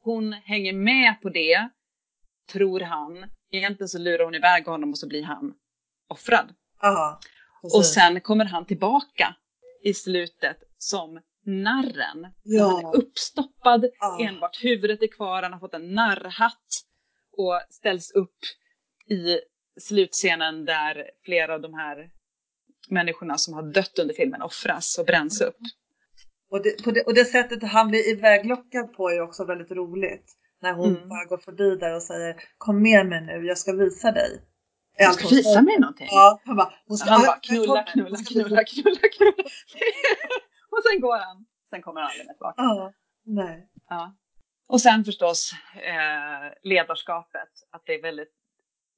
Hon 0.01 0.33
hänger 0.33 0.73
med 0.73 1.21
på 1.21 1.29
det, 1.29 1.69
tror 2.51 2.79
han. 2.79 3.25
Egentligen 3.51 3.89
så 3.89 3.97
lurar 3.99 4.23
hon 4.25 4.35
iväg 4.35 4.65
honom 4.65 4.89
och 4.91 4.97
så 4.97 5.07
blir 5.07 5.23
han 5.23 5.53
offrad. 6.07 6.53
Ja, 6.81 7.19
Och 7.63 7.85
sen 7.85 8.21
kommer 8.21 8.45
han 8.45 8.65
tillbaka 8.65 9.35
i 9.83 9.93
slutet 9.93 10.57
som 10.77 11.19
narren. 11.45 12.27
Ja. 12.43 12.65
Han 12.67 12.85
är 12.85 12.95
uppstoppad, 12.97 13.85
enbart 14.19 14.63
huvudet 14.63 15.01
är 15.03 15.07
kvar, 15.07 15.43
han 15.43 15.53
har 15.53 15.59
fått 15.59 15.73
en 15.73 15.93
narrhatt 15.93 16.67
och 17.37 17.61
ställs 17.69 18.11
upp 18.11 18.37
i 19.09 19.39
slutscenen 19.79 20.65
där 20.65 21.09
flera 21.25 21.53
av 21.53 21.61
de 21.61 21.73
här 21.73 22.09
människorna 22.89 23.37
som 23.37 23.53
har 23.53 23.63
dött 23.63 23.99
under 23.99 24.13
filmen 24.13 24.41
offras 24.41 24.97
och 24.97 25.05
bränns 25.05 25.41
upp. 25.41 25.57
Och, 26.51 26.63
det, 26.63 26.83
på 26.83 26.91
det, 26.91 27.03
och 27.03 27.13
det 27.13 27.25
sättet 27.25 27.63
han 27.63 27.87
blir 27.87 28.09
iväglockad 28.09 28.93
på 28.93 29.09
är 29.09 29.21
också 29.21 29.45
väldigt 29.45 29.71
roligt. 29.71 30.35
När 30.61 30.73
hon 30.73 30.95
Mm. 30.95 31.09
bara 31.09 31.25
går 31.25 31.37
förbi 31.37 31.75
där 31.75 31.95
och 31.95 32.03
säger 32.03 32.35
Kom 32.57 32.81
med 32.81 33.05
mig 33.05 33.21
nu, 33.21 33.45
jag 33.45 33.57
ska 33.57 33.73
visa 33.73 34.11
dig. 34.11 34.41
Allt 35.07 35.13
ska 35.15 35.23
hon 35.27 35.37
visa 35.37 35.61
mig 35.61 35.79
någonting. 35.79 36.07
Ja, 36.11 36.41
han 36.45 36.55
bara, 36.55 36.73
hon 36.87 36.97
ska, 36.97 37.09
Han 37.09 37.21
bara 37.25 37.39
knulla, 37.39 37.83
knulla, 37.83 38.09
hon 38.09 38.25
knulla, 38.25 38.63
knulla, 38.63 38.99
knulla. 39.17 39.33
och 40.71 40.83
sen 40.91 41.01
går 41.01 41.17
han. 41.17 41.45
Sen 41.69 41.81
kommer 41.81 42.01
han 42.01 42.09
aldrig 42.09 42.27
mer 42.27 42.33
tillbaka. 42.33 42.61
Ja, 42.61 42.93
nej. 43.25 43.69
Ja. 43.89 44.15
Och 44.67 44.81
sen 44.81 45.05
förstås 45.05 45.51
eh, 45.75 46.53
ledarskapet. 46.63 47.49
Att 47.71 47.83
det 47.85 47.93
är 47.93 48.01
väldigt, 48.01 48.33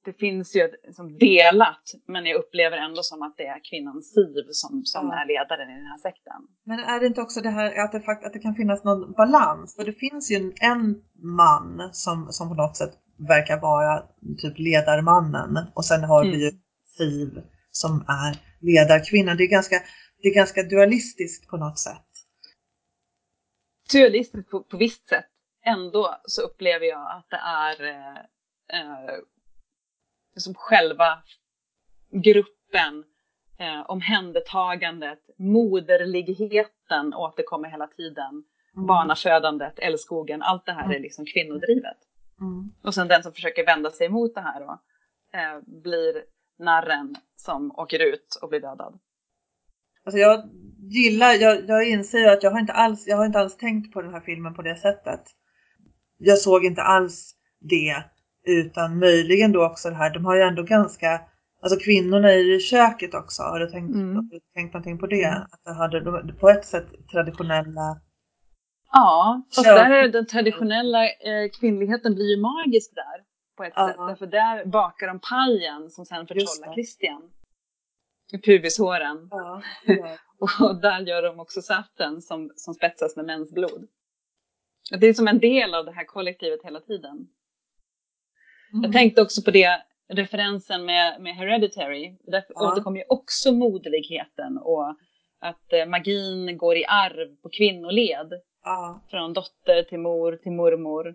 det 0.04 0.12
finns 0.12 0.56
ju 0.56 0.60
ett- 0.60 0.94
som 0.94 1.18
delat, 1.18 1.82
men 2.06 2.26
jag 2.26 2.36
upplever 2.36 2.76
ändå 2.76 3.02
som 3.02 3.22
att 3.22 3.36
det 3.36 3.46
är 3.46 3.60
kvinnan 3.70 4.02
Siv 4.02 4.44
som, 4.50 4.84
som 4.84 5.08
Ja. 5.08 5.20
är 5.22 5.26
ledaren 5.26 5.70
i 5.70 5.74
den 5.74 5.86
här 5.86 5.98
sekten. 5.98 6.40
Men 6.64 6.78
är 6.78 7.00
det 7.00 7.06
inte 7.06 7.20
också 7.20 7.40
det 7.40 7.50
här 7.50 7.84
att 7.84 7.92
det, 7.92 8.00
fakt- 8.00 8.24
att 8.26 8.32
det 8.32 8.38
kan 8.38 8.54
finnas 8.54 8.84
någon 8.84 9.12
balans? 9.12 9.76
För 9.76 9.84
det 9.84 9.92
finns 9.92 10.30
ju 10.30 10.36
en, 10.36 10.52
en 10.60 11.02
man 11.22 11.90
som, 11.92 12.32
som 12.32 12.48
på 12.48 12.54
något 12.54 12.76
sätt 12.76 12.92
verkar 13.28 13.60
vara 13.60 14.02
typ 14.38 14.58
ledarmannen 14.58 15.66
och 15.74 15.84
sen 15.84 16.04
har 16.04 16.22
Mm. 16.24 16.32
vi 16.36 16.44
ju 16.44 16.50
Siv 16.98 17.42
som 17.70 18.04
är 18.08 18.36
ledarkvinnan. 18.60 19.36
Det 19.36 19.42
är 19.44 19.48
ganska, 19.50 19.76
det 20.22 20.28
är 20.28 20.34
ganska 20.34 20.62
dualistiskt 20.62 21.48
på 21.48 21.56
något 21.56 21.78
sätt. 21.78 22.06
Surrealistiskt 23.90 24.50
på, 24.50 24.62
på 24.62 24.76
visst 24.76 25.08
sätt. 25.08 25.24
Ändå 25.64 26.20
så 26.24 26.42
upplever 26.42 26.86
jag 26.86 27.10
att 27.10 27.26
det 27.30 27.36
är 27.36 27.84
eh, 27.90 28.16
eh, 28.80 29.14
liksom 30.34 30.54
själva 30.54 31.22
gruppen, 32.10 33.04
eh, 33.58 33.90
omhändertagandet, 33.90 35.18
moderligheten 35.38 37.14
återkommer 37.14 37.68
hela 37.68 37.86
tiden. 37.86 38.44
Mm. 38.76 38.86
Barnafödandet, 38.86 39.78
älskogen, 39.78 40.42
allt 40.42 40.66
det 40.66 40.72
här 40.72 40.94
är 40.94 41.00
liksom 41.00 41.26
kvinnodrivet. 41.26 41.96
Mm. 42.40 42.72
Och 42.82 42.94
sen 42.94 43.08
den 43.08 43.22
som 43.22 43.32
försöker 43.32 43.66
vända 43.66 43.90
sig 43.90 44.06
emot 44.06 44.34
det 44.34 44.40
här 44.40 44.60
då, 44.60 44.80
eh, 45.38 45.60
blir 45.82 46.24
narren 46.58 47.16
som 47.36 47.72
åker 47.78 47.98
ut 47.98 48.38
och 48.42 48.48
blir 48.48 48.60
dödad. 48.60 48.98
Alltså 50.04 50.18
jag 50.18 50.50
gillar, 50.78 51.32
jag, 51.32 51.68
jag 51.68 51.88
inser 51.88 52.28
att 52.28 52.42
jag 52.42 52.50
har, 52.50 52.60
inte 52.60 52.72
alls, 52.72 53.06
jag 53.06 53.16
har 53.16 53.26
inte 53.26 53.38
alls 53.38 53.56
tänkt 53.56 53.92
på 53.92 54.02
den 54.02 54.12
här 54.12 54.20
filmen 54.20 54.54
på 54.54 54.62
det 54.62 54.76
sättet. 54.76 55.22
Jag 56.18 56.38
såg 56.38 56.64
inte 56.64 56.82
alls 56.82 57.34
det 57.60 58.04
utan 58.46 58.98
möjligen 58.98 59.52
då 59.52 59.66
också 59.66 59.90
det 59.90 59.96
här, 59.96 60.10
de 60.10 60.24
har 60.24 60.36
ju 60.36 60.42
ändå 60.42 60.62
ganska, 60.62 61.20
alltså 61.62 61.78
kvinnorna 61.78 62.32
är 62.32 62.38
ju 62.38 62.56
i 62.56 62.60
köket 62.60 63.14
också. 63.14 63.42
Har 63.42 63.60
du 63.60 63.70
tänkt, 63.70 63.94
mm. 63.94 64.16
har 64.16 64.22
du 64.22 64.40
tänkt 64.54 64.74
någonting 64.74 64.98
på 64.98 65.06
det? 65.06 65.24
Mm. 65.24 65.42
Att 65.42 65.64
det 65.64 65.72
hade 65.72 66.32
på 66.32 66.50
ett 66.50 66.64
sätt 66.64 66.86
traditionella 67.12 68.00
Ja, 68.92 69.42
fast 69.54 69.64
där 69.64 69.90
är 69.90 70.08
den 70.08 70.26
traditionella 70.26 71.04
eh, 71.04 71.50
kvinnligheten 71.60 72.14
blir 72.14 72.36
ju 72.36 72.40
magisk 72.40 72.94
där 72.94 73.24
på 73.56 73.64
ett 73.64 73.72
ja. 73.76 73.88
sätt. 73.88 73.96
Därför 73.98 74.26
där 74.26 74.64
bakar 74.64 75.06
de 75.06 75.20
pajen 75.20 75.90
som 75.90 76.04
sen 76.04 76.26
förtrollar 76.26 76.74
Christian. 76.74 77.30
Pubishåren. 78.44 79.28
Ja, 79.30 79.62
ja. 79.86 80.16
och 80.68 80.80
där 80.80 81.00
gör 81.00 81.22
de 81.22 81.40
också 81.40 81.62
saften 81.62 82.22
som, 82.22 82.52
som 82.56 82.74
spetsas 82.74 83.16
med 83.16 83.24
mensblod. 83.24 83.88
Det 85.00 85.06
är 85.06 85.14
som 85.14 85.28
en 85.28 85.38
del 85.38 85.74
av 85.74 85.84
det 85.84 85.92
här 85.92 86.04
kollektivet 86.04 86.60
hela 86.64 86.80
tiden. 86.80 87.28
Mm. 88.72 88.84
Jag 88.84 88.92
tänkte 88.92 89.22
också 89.22 89.42
på 89.42 89.50
det, 89.50 89.82
referensen 90.08 90.84
med, 90.84 91.20
med 91.20 91.36
Hereditary. 91.36 92.16
Där 92.26 92.44
ja. 92.48 92.72
återkommer 92.72 92.98
ju 92.98 93.04
också 93.08 93.52
moderligheten 93.52 94.58
och 94.58 94.96
att 95.40 95.72
eh, 95.72 95.86
magin 95.86 96.58
går 96.58 96.76
i 96.76 96.84
arv 96.84 97.36
på 97.42 97.48
kvinnoled. 97.48 98.32
Ja. 98.64 99.02
Från 99.10 99.32
dotter 99.32 99.82
till 99.82 99.98
mor 99.98 100.36
till 100.36 100.52
mormor. 100.52 101.14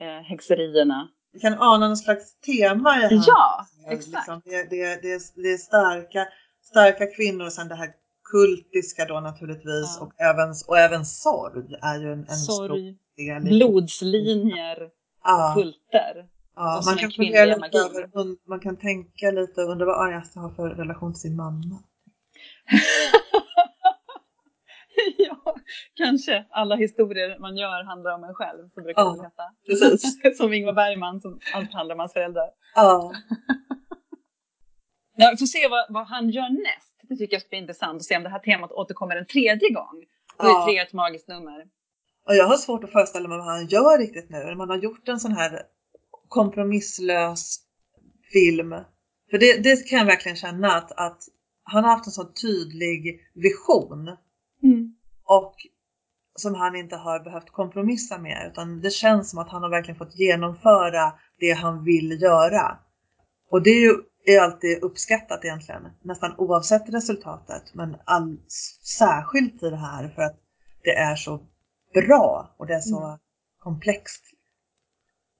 Eh, 0.00 0.22
häxerierna. 0.22 1.08
Vi 1.32 1.40
kan 1.40 1.58
ana 1.58 1.86
någon 1.86 1.96
slags 1.96 2.40
tema 2.40 2.96
i 2.96 3.00
det 3.00 3.06
här. 3.08 3.24
Ja, 3.26 3.66
exakt. 3.90 4.14
Liksom, 4.14 4.42
det, 4.44 4.70
det, 4.70 5.02
det, 5.02 5.20
det 5.34 5.52
är 5.52 5.58
starka, 5.58 6.28
starka 6.62 7.06
kvinnor 7.06 7.44
och 7.44 7.52
sen 7.52 7.68
det 7.68 7.74
här 7.74 7.90
kultiska 8.24 9.04
då 9.04 9.20
naturligtvis 9.20 9.96
ja. 10.00 10.06
och, 10.06 10.12
även, 10.20 10.54
och 10.68 10.78
även 10.78 11.04
sorg 11.04 11.74
är 11.82 11.98
ju 11.98 12.12
en, 12.12 12.18
en 12.18 12.36
sorg, 12.36 12.96
stor 13.16 13.24
del. 13.24 13.42
Blodslinjer, 13.42 14.90
ja. 15.24 15.52
kulter. 15.56 16.28
Ja, 16.56 16.82
man 16.86 16.98
kan, 16.98 17.08
lite 17.08 17.78
över, 17.78 18.48
man 18.48 18.60
kan 18.60 18.76
tänka 18.76 19.30
lite 19.30 19.60
under 19.60 19.86
vad 19.86 20.06
Ariasta 20.06 20.40
har 20.40 20.50
för 20.50 20.68
relation 20.68 21.12
till 21.12 21.20
sin 21.20 21.36
mamma. 21.36 21.82
ja, 25.18 25.54
kanske 25.94 26.46
alla 26.50 26.76
historier 26.76 27.38
man 27.38 27.56
gör 27.56 27.84
handlar 27.84 28.14
om 28.14 28.24
en 28.24 28.34
själv, 28.34 28.68
så 28.74 28.82
brukar 28.82 29.02
ja, 29.02 29.10
det 29.10 29.22
heta. 29.22 29.42
Precis. 29.66 30.18
som 30.38 30.52
Ingvar 30.52 30.72
Bergman 30.72 31.20
som 31.20 31.40
allt 31.54 31.72
handlar 31.72 31.94
om 31.94 31.98
hans 31.98 32.12
föräldrar. 32.12 32.50
Ja. 32.74 33.12
ja 35.16 35.30
vi 35.30 35.36
får 35.36 35.46
se 35.46 35.68
vad, 35.68 35.86
vad 35.88 36.06
han 36.06 36.30
gör 36.30 36.50
näst. 36.50 36.94
Det 37.08 37.16
tycker 37.16 37.34
jag 37.34 37.40
ska 37.40 37.48
bli 37.48 37.58
intressant 37.58 37.96
att 37.96 38.04
se 38.04 38.16
om 38.16 38.22
det 38.22 38.28
här 38.28 38.38
temat 38.38 38.72
återkommer 38.72 39.16
en 39.16 39.26
tredje 39.26 39.70
gång. 39.70 40.04
Och 40.38 40.46
ja. 40.46 40.66
tre 40.66 40.78
ett 40.78 40.92
magiskt 40.92 41.28
nummer. 41.28 41.66
Och 42.26 42.34
jag 42.34 42.46
har 42.46 42.56
svårt 42.56 42.84
att 42.84 42.92
föreställa 42.92 43.28
mig 43.28 43.38
vad 43.38 43.46
han 43.46 43.66
gör 43.66 43.98
riktigt 43.98 44.30
nu. 44.30 44.54
Man 44.54 44.70
har 44.70 44.76
gjort 44.76 45.08
en 45.08 45.20
sån 45.20 45.32
här 45.32 45.62
kompromisslös 46.34 47.58
film. 48.32 48.74
För 49.30 49.38
det, 49.38 49.62
det 49.62 49.88
kan 49.88 49.98
jag 49.98 50.06
verkligen 50.06 50.36
känna 50.36 50.72
att, 50.72 50.92
att 50.92 51.22
han 51.62 51.84
har 51.84 51.90
haft 51.90 52.06
en 52.06 52.12
så 52.12 52.24
tydlig 52.24 53.20
vision 53.34 54.16
Mm. 54.62 54.94
Och 55.24 55.54
som 56.36 56.54
han 56.54 56.76
inte 56.76 56.96
har 56.96 57.20
behövt 57.20 57.50
kompromissa 57.50 58.18
med 58.18 58.50
utan 58.52 58.80
det 58.80 58.90
känns 58.90 59.30
som 59.30 59.38
att 59.38 59.48
han 59.48 59.62
har 59.62 59.70
verkligen 59.70 59.98
fått 59.98 60.18
genomföra 60.18 61.12
det 61.38 61.52
han 61.52 61.84
vill 61.84 62.22
göra. 62.22 62.78
Och 63.50 63.62
det 63.62 63.70
är 63.70 63.80
ju 63.80 63.94
är 64.26 64.40
alltid 64.40 64.82
uppskattat 64.82 65.44
egentligen, 65.44 65.82
nästan 66.02 66.34
oavsett 66.38 66.88
resultatet, 66.88 67.74
men 67.74 67.96
all, 68.04 68.38
särskilt 68.82 69.62
i 69.62 69.70
det 69.70 69.76
här 69.76 70.08
för 70.08 70.22
att 70.22 70.36
det 70.82 70.96
är 70.96 71.16
så 71.16 71.40
bra 71.94 72.54
och 72.56 72.66
det 72.66 72.74
är 72.74 72.80
så 72.80 73.04
mm. 73.04 73.18
komplext. 73.58 74.24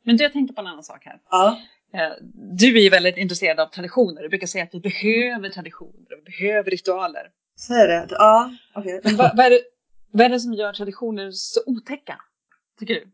Men 0.04 0.16
du, 0.16 0.22
jag 0.22 0.32
tänkte 0.32 0.54
på 0.54 0.60
en 0.60 0.66
annan 0.66 0.82
sak 0.82 1.04
här. 1.04 1.20
Ja. 1.30 1.58
Eh, 1.94 2.12
du 2.34 2.78
är 2.78 2.82
ju 2.82 2.90
väldigt 2.90 3.16
intresserad 3.16 3.60
av 3.60 3.66
traditioner. 3.66 4.22
Du 4.22 4.28
brukar 4.28 4.46
säga 4.46 4.64
att 4.64 4.74
vi 4.74 4.80
behöver 4.80 5.48
traditioner, 5.48 6.16
vi 6.24 6.30
behöver 6.30 6.70
ritualer. 6.70 7.30
Säger 7.58 7.88
det? 7.88 8.06
Ja, 8.10 8.50
okej. 8.74 8.98
Okay. 8.98 9.14
vad, 9.14 9.36
vad, 9.36 9.46
är 9.46 9.50
det, 9.50 9.60
vad 10.10 10.26
är 10.26 10.28
det 10.28 10.40
som 10.40 10.52
gör 10.52 10.72
traditioner 10.72 11.30
så 11.30 11.60
otäcka, 11.66 12.20
tycker 12.78 12.94
du? 12.94 13.06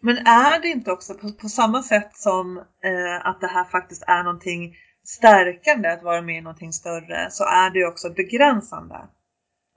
Men 0.00 0.18
är 0.18 0.60
det 0.60 0.68
inte 0.68 0.92
också 0.92 1.14
på, 1.14 1.32
på 1.32 1.48
samma 1.48 1.82
sätt 1.82 2.16
som 2.16 2.58
eh, 2.58 3.26
att 3.26 3.40
det 3.40 3.46
här 3.46 3.64
faktiskt 3.64 4.02
är 4.06 4.22
någonting 4.22 4.76
stärkande 5.04 5.88
att 5.88 6.02
vara 6.02 6.22
med 6.22 6.38
i 6.38 6.40
någonting 6.40 6.72
större 6.72 7.30
så 7.30 7.44
är 7.44 7.70
det 7.70 7.78
ju 7.78 7.86
också 7.86 8.10
begränsande. 8.10 9.08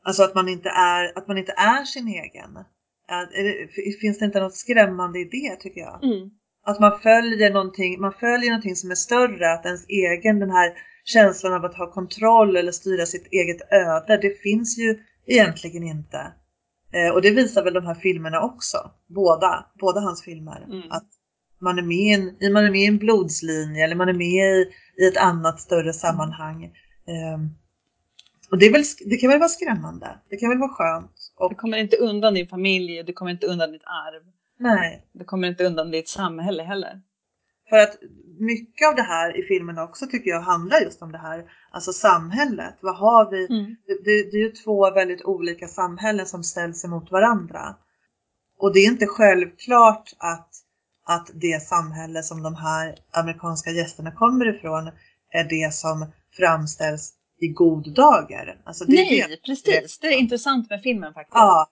Alltså 0.04 0.24
att 0.24 0.36
man 0.36 0.50
inte 0.50 0.70
är, 0.70 1.18
att 1.18 1.28
man 1.28 1.38
inte 1.38 1.54
är 1.58 1.84
sin 1.84 2.08
egen. 2.08 2.60
Det, 3.12 3.98
finns 4.02 4.20
det 4.20 4.26
inte 4.26 4.40
något 4.40 4.56
skrämmande 4.56 5.20
i 5.20 5.24
det 5.24 5.56
tycker 5.56 5.82
jag? 5.82 6.04
Mm. 6.04 6.30
Att 6.66 6.80
man 6.80 7.00
följer 7.00 7.54
någonting, 7.54 8.02
man 8.02 8.14
följer 8.14 8.50
någonting 8.50 8.76
som 8.76 8.92
är 8.92 8.96
större, 8.96 9.54
att 9.54 9.66
ens 9.66 9.86
egen 9.88 10.40
den 10.40 10.52
här 10.52 10.74
känslan 11.06 11.54
av 11.54 11.66
att 11.66 11.76
ha 11.76 11.92
kontroll 11.92 12.56
eller 12.56 12.72
styra 12.72 13.06
sitt 13.06 13.28
eget 13.32 13.72
öde, 13.72 14.18
det 14.22 14.42
finns 14.42 14.78
ju 14.78 15.00
egentligen 15.26 15.84
inte. 15.84 16.34
Eh, 16.94 17.14
och 17.14 17.22
det 17.22 17.32
visar 17.32 17.64
väl 17.64 17.74
de 17.74 17.86
här 17.86 17.96
filmerna 17.96 18.42
också, 18.42 18.78
båda, 19.08 19.66
båda 19.80 20.00
hans 20.00 20.24
filmer. 20.24 20.66
Mm. 20.70 20.92
Att 20.92 21.08
man 21.62 21.78
är, 21.80 21.84
med 21.84 21.98
i 21.98 22.14
en, 22.14 22.54
man 22.54 22.66
är 22.66 22.72
med 22.72 22.82
i 22.82 22.86
en 22.86 22.98
blodslinje 22.98 23.84
eller 23.84 23.96
man 23.96 24.10
är 24.10 24.14
med 24.14 24.46
i, 24.46 24.72
i 24.98 25.08
ett 25.08 25.18
annat 25.18 25.60
större 25.60 25.94
sammanhang. 25.94 26.64
Eh, 26.64 27.40
och 28.52 28.58
det, 28.58 28.70
väl, 28.70 28.84
det, 29.06 29.18
kan 29.18 29.30
väl 29.30 29.40
vara 29.40 29.50
skrämmande, 29.50 30.20
det 30.30 30.38
kan 30.38 30.50
väl 30.50 30.58
vara 30.58 30.74
skönt. 30.74 31.12
Och... 31.42 31.50
Du 31.50 31.56
kommer 31.56 31.78
inte 31.78 31.98
undan 31.98 32.34
din 32.34 32.48
familj, 32.48 33.04
du 33.04 33.14
kommer 33.14 33.32
inte 33.32 33.48
undan 33.48 33.72
ditt 33.72 33.84
arv. 33.86 34.24
Nej. 34.60 35.06
Du 35.12 35.24
kommer 35.24 35.48
inte 35.48 35.66
undan 35.66 35.92
ditt 35.92 36.10
samhälle 36.10 36.64
heller. 36.64 37.02
För 37.70 37.78
att 37.78 37.98
mycket 38.40 38.88
av 38.88 38.96
det 38.96 39.02
här 39.02 39.40
i 39.40 39.44
filmen 39.44 39.78
också 39.78 40.06
tycker 40.08 40.30
jag 40.30 40.42
handlar 40.42 40.80
just 40.80 41.02
om 41.02 41.12
det 41.12 41.18
här, 41.18 41.46
alltså 41.72 41.94
samhället. 41.94 42.76
Vad 42.82 42.96
har 42.96 43.32
vi? 43.32 43.46
Mm. 43.46 43.76
Det, 43.88 44.32
det, 44.32 44.38
är 44.38 44.44
ju 44.44 44.52
två 44.52 44.92
väldigt 44.92 45.26
olika 45.26 45.68
samhällen 45.68 46.26
som 46.26 46.44
ställs 46.44 46.86
emot 46.86 47.12
varandra. 47.12 47.76
Och 48.58 48.74
det 48.74 48.80
är 48.80 48.88
inte 48.88 49.08
självklart 49.08 50.14
att, 50.18 50.50
att 51.06 51.32
det 51.34 51.64
samhälle 51.64 52.24
som 52.24 52.44
de 52.44 52.56
här 52.56 52.96
amerikanska 53.12 53.72
gästerna 53.72 54.12
kommer 54.12 54.56
ifrån 54.56 54.92
är 55.30 55.44
det 55.44 55.74
som 55.74 56.06
framställs 56.38 57.14
i 57.42 57.48
god 57.48 57.94
dagar. 57.94 58.62
Alltså 58.66 58.86
Nej, 58.88 59.26
det, 59.30 59.42
precis. 59.46 60.00
Det 60.00 60.08
är 60.08 60.18
intressant 60.18 60.70
med 60.70 60.82
filmen 60.82 61.14
faktiskt. 61.14 61.36
Ja, 61.36 61.68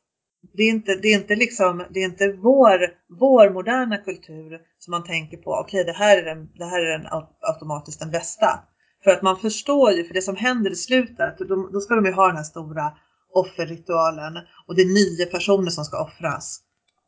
det 0.53 0.63
är 0.63 0.69
inte, 0.69 0.95
det 0.95 1.07
är 1.07 1.15
inte, 1.15 1.35
liksom, 1.35 1.85
det 1.89 1.99
är 1.99 2.05
inte 2.05 2.31
vår, 2.31 2.79
vår 3.19 3.49
moderna 3.49 3.97
kultur 3.97 4.59
som 4.79 4.91
man 4.91 5.03
tänker 5.03 5.37
på, 5.37 5.51
okej 5.51 5.81
okay, 5.81 5.93
det, 5.93 5.97
här 5.97 6.17
är 6.17 6.25
den, 6.25 6.49
det 6.55 6.65
här 6.65 6.81
är 6.81 6.97
den 6.97 7.07
automatiskt 7.41 7.99
den 7.99 8.11
bästa. 8.11 8.59
För 9.03 9.11
att 9.11 9.21
man 9.21 9.37
förstår 9.39 9.91
ju, 9.91 10.03
för 10.03 10.13
det 10.13 10.21
som 10.21 10.35
händer 10.35 10.71
i 10.71 10.75
slutet, 10.75 11.37
då, 11.37 11.69
då 11.73 11.79
ska 11.79 11.95
de 11.95 12.05
ju 12.05 12.11
ha 12.11 12.27
den 12.27 12.35
här 12.35 12.43
stora 12.43 12.91
offerritualen 13.33 14.33
och 14.67 14.75
det 14.75 14.81
är 14.81 14.93
nio 14.93 15.25
personer 15.25 15.69
som 15.69 15.85
ska 15.85 16.03
offras. 16.03 16.61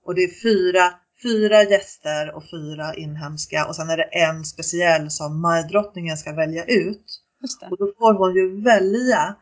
Och 0.05 0.15
det 0.15 0.21
är 0.21 0.41
fyra, 0.41 0.93
fyra 1.23 1.63
gäster 1.63 2.35
och 2.35 2.43
fyra 2.51 2.95
inhemska 2.95 3.65
och 3.67 3.75
sen 3.75 3.89
är 3.89 3.97
det 3.97 4.03
en 4.03 4.45
speciell 4.45 5.11
som 5.11 5.41
Majdrottningen 5.41 6.17
ska 6.17 6.33
välja 6.33 6.65
ut. 6.65 7.21
Och 7.71 7.77
då 7.77 7.93
får 7.99 8.13
hon 8.13 8.35
ju 8.35 8.61
välja 8.61 9.35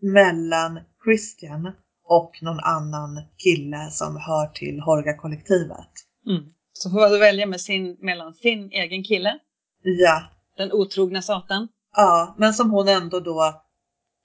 mellan 0.00 0.80
Christian 1.04 1.72
och 2.04 2.38
någon 2.42 2.60
annan 2.60 3.22
kille 3.36 3.90
som 3.90 4.16
hör 4.16 4.46
till 4.46 4.80
Horga-kollektivet. 4.80 5.92
Mm. 6.26 6.44
Så 6.72 6.90
får 6.90 7.00
man 7.00 7.20
välja 7.20 7.46
med 7.46 7.60
sin, 7.60 7.96
mellan 8.00 8.34
sin 8.34 8.70
egen 8.72 9.04
kille, 9.04 9.38
ja. 9.82 10.22
den 10.56 10.72
otrogna 10.72 11.22
satan. 11.22 11.68
Ja, 11.96 12.34
men 12.38 12.54
som 12.54 12.70
hon 12.70 12.88
ändå 12.88 13.20
då 13.20 13.62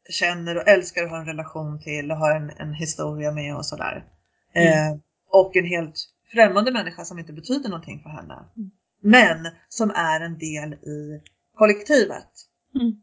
känner 0.10 0.58
och 0.58 0.68
älskar 0.68 1.04
och 1.04 1.10
har 1.10 1.20
en 1.20 1.26
relation 1.26 1.80
till 1.80 2.12
och 2.12 2.18
har 2.18 2.36
en, 2.36 2.50
en 2.50 2.74
historia 2.74 3.32
med 3.32 3.56
och 3.56 3.66
sådär. 3.66 4.06
Mm. 4.54 4.94
Eh, 4.94 5.00
och 5.30 5.56
en 5.56 5.66
helt 5.66 5.96
främmande 6.32 6.72
människa 6.72 7.06
som 7.06 7.20
inte 7.20 7.34
betyder 7.34 7.70
någonting 7.70 8.00
för 8.04 8.10
henne. 8.10 8.34
Mm. 8.58 8.72
Men 9.02 9.52
som 9.70 9.92
är 9.96 10.22
en 10.22 10.38
del 10.38 10.74
i 10.74 11.22
kollektivet. 11.58 12.30
Mm. 12.76 13.02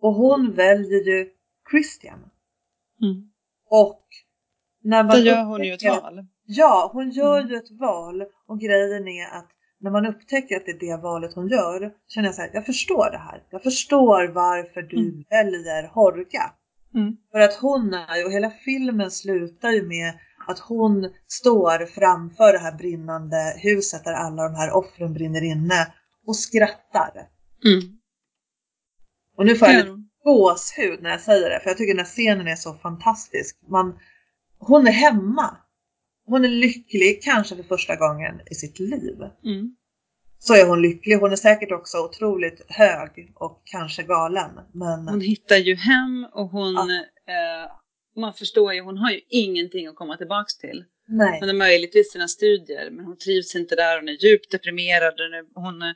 Och 0.00 0.14
hon 0.14 0.52
väljer 0.52 1.00
ju 1.00 1.30
Christian. 1.70 2.18
Mm. 3.02 3.30
Och 3.68 4.02
när 4.82 5.04
man 5.04 5.16
Då 5.16 5.22
gör 5.22 5.44
hon 5.44 5.64
ju 5.64 5.72
ett 5.72 5.84
val. 5.84 6.26
Ja, 6.46 6.90
hon 6.92 7.10
gör 7.10 7.38
mm. 7.38 7.50
ju 7.50 7.56
ett 7.56 7.70
val 7.70 8.24
och 8.46 8.60
grejen 8.60 9.08
är 9.08 9.26
att 9.26 9.48
när 9.80 9.90
man 9.90 10.06
upptäcker 10.06 10.56
att 10.56 10.66
det 10.66 10.70
är 10.70 10.78
det 10.78 11.02
valet 11.02 11.34
hon 11.34 11.48
gör, 11.48 11.92
känner 12.08 12.28
jag 12.28 12.34
så 12.34 12.42
här, 12.42 12.50
jag 12.54 12.66
förstår 12.66 13.10
det 13.10 13.18
här. 13.18 13.42
Jag 13.50 13.62
förstår 13.62 14.28
varför 14.28 14.82
du 14.82 14.96
Mm. 14.96 15.24
väljer 15.30 15.88
Horga. 15.88 16.52
Mm. 16.94 17.16
För 17.32 17.40
att 17.40 17.54
hon 17.54 17.94
är, 17.94 18.26
och 18.26 18.32
hela 18.32 18.50
filmen 18.50 19.10
slutar 19.10 19.70
ju 19.70 19.82
med 19.82 20.12
att 20.46 20.58
hon 20.58 21.10
står 21.26 21.86
framför 21.86 22.52
det 22.52 22.58
här 22.58 22.72
brinnande 22.72 23.54
huset 23.56 24.04
där 24.04 24.12
alla 24.12 24.42
de 24.42 24.54
här 24.54 24.72
offren 24.76 25.14
brinner 25.14 25.42
inne 25.42 25.92
och 26.26 26.36
skrattar. 26.36 27.28
Mm. 27.64 27.95
Och 29.36 29.46
nu 29.46 29.56
får 29.56 29.68
jag 29.68 29.76
lite 29.84 30.02
gåshud 30.24 31.02
när 31.02 31.10
jag 31.10 31.20
säger 31.20 31.50
det, 31.50 31.60
för 31.60 31.70
jag 31.70 31.76
tycker 31.78 31.94
den 31.94 32.04
här 32.04 32.12
scenen 32.12 32.46
är 32.48 32.56
så 32.56 32.74
fantastisk. 32.74 33.58
Man, 33.68 33.98
hon 34.58 34.86
är 34.86 34.92
hemma. 34.92 35.56
Hon 36.26 36.44
är 36.44 36.48
lycklig, 36.48 37.22
kanske 37.22 37.56
för 37.56 37.62
första 37.62 37.96
gången 37.96 38.40
i 38.50 38.54
sitt 38.54 38.78
liv. 38.78 39.16
Mm. 39.44 39.76
Så 40.38 40.54
är 40.54 40.66
hon 40.66 40.82
lycklig. 40.82 41.16
Hon 41.16 41.32
är 41.32 41.36
säkert 41.36 41.72
också 41.72 41.98
otroligt 41.98 42.62
hög 42.68 43.32
och 43.34 43.62
kanske 43.64 44.02
galen. 44.02 44.50
Men 44.72 45.08
Hon 45.08 45.20
hittar 45.20 45.56
ju 45.56 45.74
hem 45.74 46.26
och 46.32 46.48
hon, 46.48 46.74
Ja. 46.74 46.82
eh, 47.32 47.70
man 48.16 48.32
förstår 48.34 48.74
ju, 48.74 48.80
hon 48.80 48.98
har 48.98 49.10
ju 49.10 49.20
ingenting 49.28 49.86
att 49.86 49.94
komma 49.96 50.16
tillbaks 50.16 50.58
till. 50.58 50.84
nej, 51.08 51.40
Hon 51.40 51.48
har 51.48 51.56
möjligtvis 51.56 52.12
sina 52.12 52.28
studier, 52.28 52.90
men 52.90 53.04
hon 53.04 53.16
trivs 53.18 53.54
inte 53.56 53.76
där. 53.76 53.96
Hon 54.00 54.08
är 54.08 54.24
djupt 54.24 54.50
deprimerad. 54.50 55.14
Hon, 55.20 55.34
är, 55.34 55.44
hon 55.54 55.94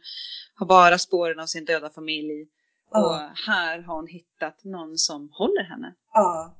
har 0.55 0.67
bara 0.67 0.99
spåren 0.99 1.41
av 1.41 1.47
sin 1.47 1.65
döda 1.65 1.91
familj. 1.91 2.47
Ja. 2.91 3.01
Och 3.31 3.39
här 3.53 3.79
har 3.83 3.95
hon 3.95 4.07
hittat 4.07 4.65
någon 4.65 4.99
som 4.99 5.31
håller 5.33 5.65
henne. 5.65 5.95
ja. 6.15 6.57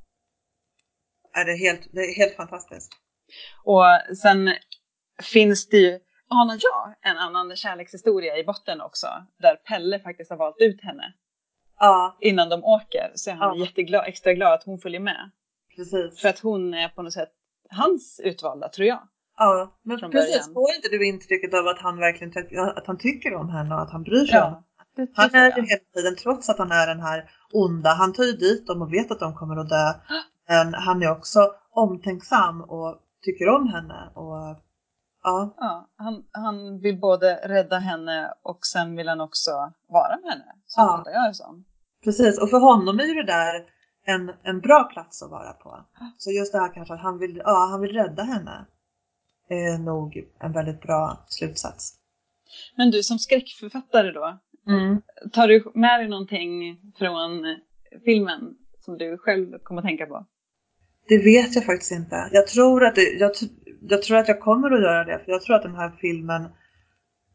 Är 1.35 1.45
det, 1.45 1.57
helt, 1.57 1.89
det 1.93 2.01
är 2.01 2.15
helt 2.17 2.37
fantastiskt. 2.37 2.93
Och 3.65 4.17
sen 4.23 4.51
finns 5.23 5.69
det 5.69 5.77
ju, 5.77 6.01
anar 6.29 6.59
jag, 6.61 6.95
en 7.11 7.17
annan 7.19 7.57
kärlekshistoria 7.57 8.39
i 8.39 8.45
botten 8.45 8.81
också. 8.81 9.07
Där 9.39 9.57
Pelle 9.57 9.99
faktiskt 10.01 10.31
har 10.31 10.37
valt 10.37 10.57
ut 10.61 10.83
henne 10.83 11.13
Ja, 11.79 12.17
innan 12.21 12.49
de 12.49 12.65
åker. 12.65 13.13
Så 13.15 13.31
är 13.31 13.35
han 13.35 13.59
Ja. 13.59 13.65
jätteglad, 13.67 14.05
extra 14.07 14.33
glad 14.35 14.53
att 14.55 14.65
hon 14.65 14.79
följer 14.79 15.01
med. 15.01 15.31
precis. 15.77 16.21
För 16.21 16.29
att 16.29 16.39
hon 16.39 16.75
är 16.75 16.89
på 16.89 17.03
något 17.03 17.13
sätt 17.13 17.33
hans 17.71 18.21
utvalda, 18.25 18.69
tror 18.69 18.89
jag. 18.89 19.09
Ja, 19.37 19.79
men 19.83 20.01
precis. 20.01 20.13
början. 20.47 20.55
Får 20.55 20.75
inte 20.75 20.89
du 20.89 21.07
intrycket 21.09 21.55
av 21.55 21.67
att 21.67 21.79
han 21.79 21.97
verkligen 21.99 22.33
att 22.77 22.87
han 22.87 22.99
tycker 22.99 23.35
om 23.35 23.49
henne 23.49 23.75
och 23.75 23.81
att 23.83 23.91
han 23.93 24.03
bryr 24.03 24.25
sig 24.27 24.41
om 24.41 24.45
henne? 24.53 24.63
Han 25.15 25.35
är 25.35 25.47
ju 25.57 25.63
hela 25.63 25.83
tiden, 25.95 26.17
trots 26.17 26.49
att 26.49 26.59
han 26.59 26.73
är 26.73 26.87
den 26.87 27.01
här 27.01 27.31
onda, 27.53 27.91
han 27.91 28.13
tar 28.13 28.25
ju 28.25 28.33
dit 28.33 28.67
dem 28.67 28.83
och 28.83 28.93
vet 28.93 29.11
att 29.11 29.21
de 29.21 29.35
kommer 29.35 29.57
att 29.57 29.69
dö. 29.69 29.93
Men 30.49 30.75
han 30.75 31.03
är 31.03 31.11
också 31.11 31.55
omtänksam 31.71 32.63
och 32.63 32.99
tycker 33.25 33.49
om 33.49 33.69
henne. 33.69 34.11
Och, 34.15 34.57
ja, 35.23 35.55
Ja, 35.57 35.89
han, 35.97 36.25
han 36.33 36.81
vill 36.81 37.01
både 37.01 37.35
rädda 37.35 37.79
henne 37.79 38.35
och 38.43 38.67
sen 38.67 38.97
vill 38.97 39.09
han 39.09 39.21
också 39.21 39.51
vara 39.89 40.17
med 40.23 40.31
henne. 40.31 40.53
Så 40.67 40.81
Ja. 40.81 41.03
jag 41.07 41.31
det 41.31 41.35
som. 41.35 41.65
precis. 42.05 42.39
Och 42.43 42.51
för 42.51 42.61
honom 42.61 43.01
är 43.01 43.05
ju 43.05 43.15
det 43.15 43.27
där 43.27 43.65
en, 44.05 44.33
en 44.43 44.61
bra 44.61 44.85
plats 44.85 45.23
att 45.23 45.31
vara 45.31 45.53
på. 45.53 45.85
Så 46.19 46.31
just 46.31 46.53
det 46.53 46.59
här 46.59 46.75
kanske 46.75 46.95
att 46.95 47.01
han 47.01 47.19
vill, 47.19 47.43
ja, 47.45 47.69
han 47.71 47.81
vill 47.81 47.93
rädda 47.93 48.23
henne 48.23 48.67
är 49.49 49.79
nog 49.79 50.29
en 50.39 50.53
väldigt 50.53 50.83
bra 50.83 51.25
slutsats. 51.29 51.95
Men 52.77 52.91
du 52.91 53.03
som 53.03 53.19
skräckförfattare 53.19 54.13
då, 54.13 54.39
tar 55.33 55.49
du 55.49 55.65
med 55.75 56.01
dig 56.01 56.09
någonting 56.09 56.81
från 56.99 57.57
filmen 58.05 58.55
som 58.85 58.99
du 58.99 59.19
själv 59.19 59.59
kommer 59.63 59.81
att 59.81 59.87
tänka 59.87 60.07
på? 60.07 60.27
Det 61.09 61.19
vet 61.19 61.55
jag 61.55 61.65
faktiskt 61.67 61.93
inte. 61.93 62.29
Jag 62.33 62.47
tror, 62.47 62.85
att 62.85 62.95
det, 62.95 63.03
jag, 63.03 63.31
jag 63.89 64.03
tror 64.03 64.17
att 64.19 64.29
jag 64.29 64.41
kommer 64.41 64.71
att 64.71 64.83
göra 64.83 65.05
det. 65.05 65.19
För 65.25 65.33
jag 65.33 65.43
tror 65.43 65.57
att 65.57 65.63
den 65.63 65.75
här 65.75 65.91
filmen 66.01 66.49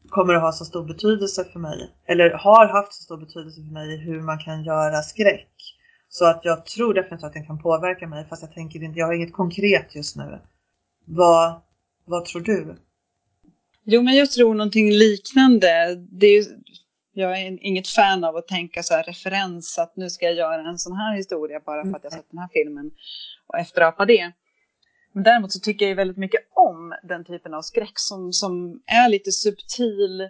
kommer 0.10 0.34
att 0.34 0.42
ha 0.42 0.52
så 0.52 0.66
stor 0.66 0.86
betydelse 0.88 1.46
för 1.54 1.60
mig. 1.60 1.92
Eller 2.06 2.30
har 2.30 2.68
haft 2.68 2.94
så 2.94 3.04
stor 3.04 3.18
betydelse 3.18 3.62
för 3.62 3.74
mig 3.74 3.94
i 3.94 3.98
hur 3.98 4.22
man 4.22 4.40
kan 4.40 4.64
göra 4.64 5.02
skräck. 5.02 5.52
Så 6.10 6.26
att 6.26 6.42
jag 6.44 6.66
tror 6.66 6.94
definitivt 6.94 7.24
att 7.24 7.34
den 7.34 7.46
kan 7.46 7.60
påverka 7.62 8.08
mig. 8.08 8.26
Fast 8.30 8.42
jag 8.42 8.54
tänker 8.54 8.84
inte, 8.84 9.00
jag 9.00 9.06
har 9.06 9.14
inget 9.14 9.34
konkret 9.34 9.96
just 9.96 10.16
nu. 10.16 10.40
Vad, 11.06 11.62
vad 12.06 12.26
tror 12.26 12.42
du? 12.42 12.76
Jo, 13.84 14.02
men 14.02 14.16
jag 14.16 14.32
tror 14.32 14.54
någonting 14.56 14.92
liknande. 14.92 15.96
Det 15.96 16.28
är, 16.28 16.34
ju- 16.44 16.58
jag 17.18 17.42
är 17.42 17.66
inget 17.66 17.88
fan 17.88 18.24
av 18.24 18.36
att 18.36 18.48
tänka 18.48 18.84
så 18.84 18.94
här 18.94 19.04
referens 19.04 19.80
att 19.80 19.96
nu 19.96 20.10
ska 20.10 20.26
jag 20.26 20.36
göra 20.36 20.70
en 20.70 20.80
sån 20.80 20.96
här 20.96 21.16
historia 21.16 21.62
bara 21.66 21.84
för 21.84 21.96
att 21.96 22.04
jag 22.04 22.14
sett 22.14 22.32
den 22.32 22.40
här 22.40 22.50
filmen 22.54 22.92
och 23.48 23.60
efterapa 23.60 24.06
det. 24.06 24.32
Men 25.12 25.24
däremot 25.24 25.52
så 25.52 25.60
tycker 25.60 25.86
jag 25.86 25.90
ju 25.90 25.96
väldigt 25.96 26.18
mycket 26.18 26.42
om 26.54 26.96
den 27.04 27.26
typen 27.26 27.54
av 27.54 27.62
skräck 27.62 27.94
som, 27.96 28.34
som 28.34 28.82
är 28.86 29.10
lite 29.10 29.32
subtil, 29.32 30.22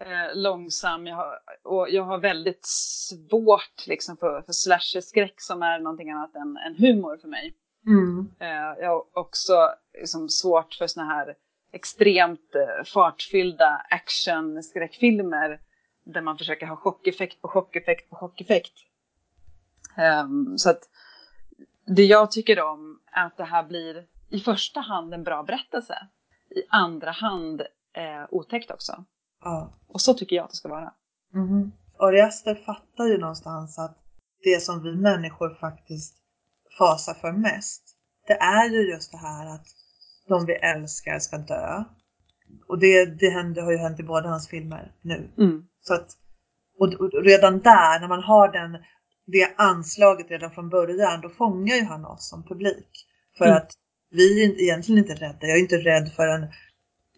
eh, 0.00 0.34
långsam. 0.34 1.06
Jag 1.06 1.16
har, 1.16 1.38
och 1.62 1.90
jag 1.90 2.02
har 2.02 2.18
väldigt 2.18 2.66
svårt 2.66 3.86
liksom 3.86 4.16
för, 4.16 4.42
för 4.42 4.52
slasher-skräck 4.52 5.34
som 5.36 5.62
är 5.62 5.78
någonting 5.80 6.10
annat 6.10 6.34
än, 6.34 6.56
än 6.56 6.74
humor 6.76 7.18
för 7.20 7.28
mig. 7.28 7.54
Mm. 7.86 8.30
Eh, 8.40 8.82
jag 8.82 8.88
har 8.88 9.04
också 9.12 9.52
liksom 10.00 10.28
svårt 10.28 10.74
för 10.74 10.86
såna 10.86 11.06
här 11.06 11.34
extremt 11.72 12.54
eh, 12.54 12.84
fartfyllda 12.84 13.86
action-skräckfilmer 13.90 15.58
där 16.12 16.20
man 16.20 16.38
försöker 16.38 16.66
ha 16.66 16.76
chockeffekt 16.76 17.42
på 17.42 17.48
chockeffekt 17.48 18.10
på 18.10 18.16
chockeffekt. 18.16 18.72
Ehm, 19.96 20.58
så 20.58 20.70
att 20.70 20.80
det 21.86 22.04
jag 22.04 22.30
tycker 22.30 22.62
om 22.62 23.00
är 23.12 23.26
att 23.26 23.36
det 23.36 23.44
här 23.44 23.64
blir 23.64 24.06
i 24.30 24.40
första 24.40 24.80
hand 24.80 25.14
en 25.14 25.24
bra 25.24 25.42
berättelse. 25.42 25.94
I 26.50 26.62
andra 26.68 27.10
hand 27.10 27.60
eh, 27.92 28.26
otäckt 28.30 28.70
också. 28.70 29.04
Ja. 29.40 29.78
Och 29.86 30.00
så 30.00 30.14
tycker 30.14 30.36
jag 30.36 30.44
att 30.44 30.50
det 30.50 30.56
ska 30.56 30.68
vara. 30.68 30.92
Mm. 31.34 31.72
Ari 31.98 32.20
Aster 32.20 32.54
fattar 32.54 33.04
ju 33.04 33.18
någonstans 33.18 33.78
att 33.78 33.98
det 34.42 34.62
som 34.62 34.82
vi 34.82 34.96
människor 34.96 35.54
faktiskt 35.54 36.16
fasar 36.78 37.14
för 37.14 37.32
mest, 37.32 37.96
det 38.26 38.32
är 38.32 38.70
ju 38.70 38.92
just 38.92 39.12
det 39.12 39.18
här 39.18 39.54
att 39.54 39.66
de 40.28 40.46
vi 40.46 40.52
älskar 40.52 41.18
ska 41.18 41.38
dö. 41.38 41.84
Och 42.66 42.78
det, 42.78 43.04
det 43.04 43.30
händer, 43.30 43.62
har 43.62 43.72
ju 43.72 43.78
hänt 43.78 44.00
i 44.00 44.02
båda 44.02 44.28
hans 44.28 44.48
filmer 44.48 44.92
nu. 45.02 45.30
Mm. 45.38 45.64
Så 45.80 45.94
att, 45.94 46.08
och, 46.78 46.92
och 46.94 47.24
redan 47.24 47.60
där, 47.60 48.00
när 48.00 48.08
man 48.08 48.22
har 48.22 48.52
den, 48.52 48.78
det 49.26 49.54
anslaget 49.56 50.30
redan 50.30 50.50
från 50.50 50.68
början, 50.68 51.20
då 51.20 51.28
fångar 51.28 51.76
ju 51.76 51.84
han 51.84 52.04
oss 52.04 52.28
som 52.28 52.42
publik. 52.42 53.06
För 53.38 53.44
Mm. 53.44 53.56
att 53.56 53.72
vi 54.10 54.44
är 54.44 54.62
egentligen 54.62 54.98
inte 54.98 55.14
rädda. 55.14 55.46
Jag 55.46 55.56
är 55.56 55.60
inte 55.60 55.76
rädd 55.78 56.12
för 56.16 56.28
en 56.28 56.46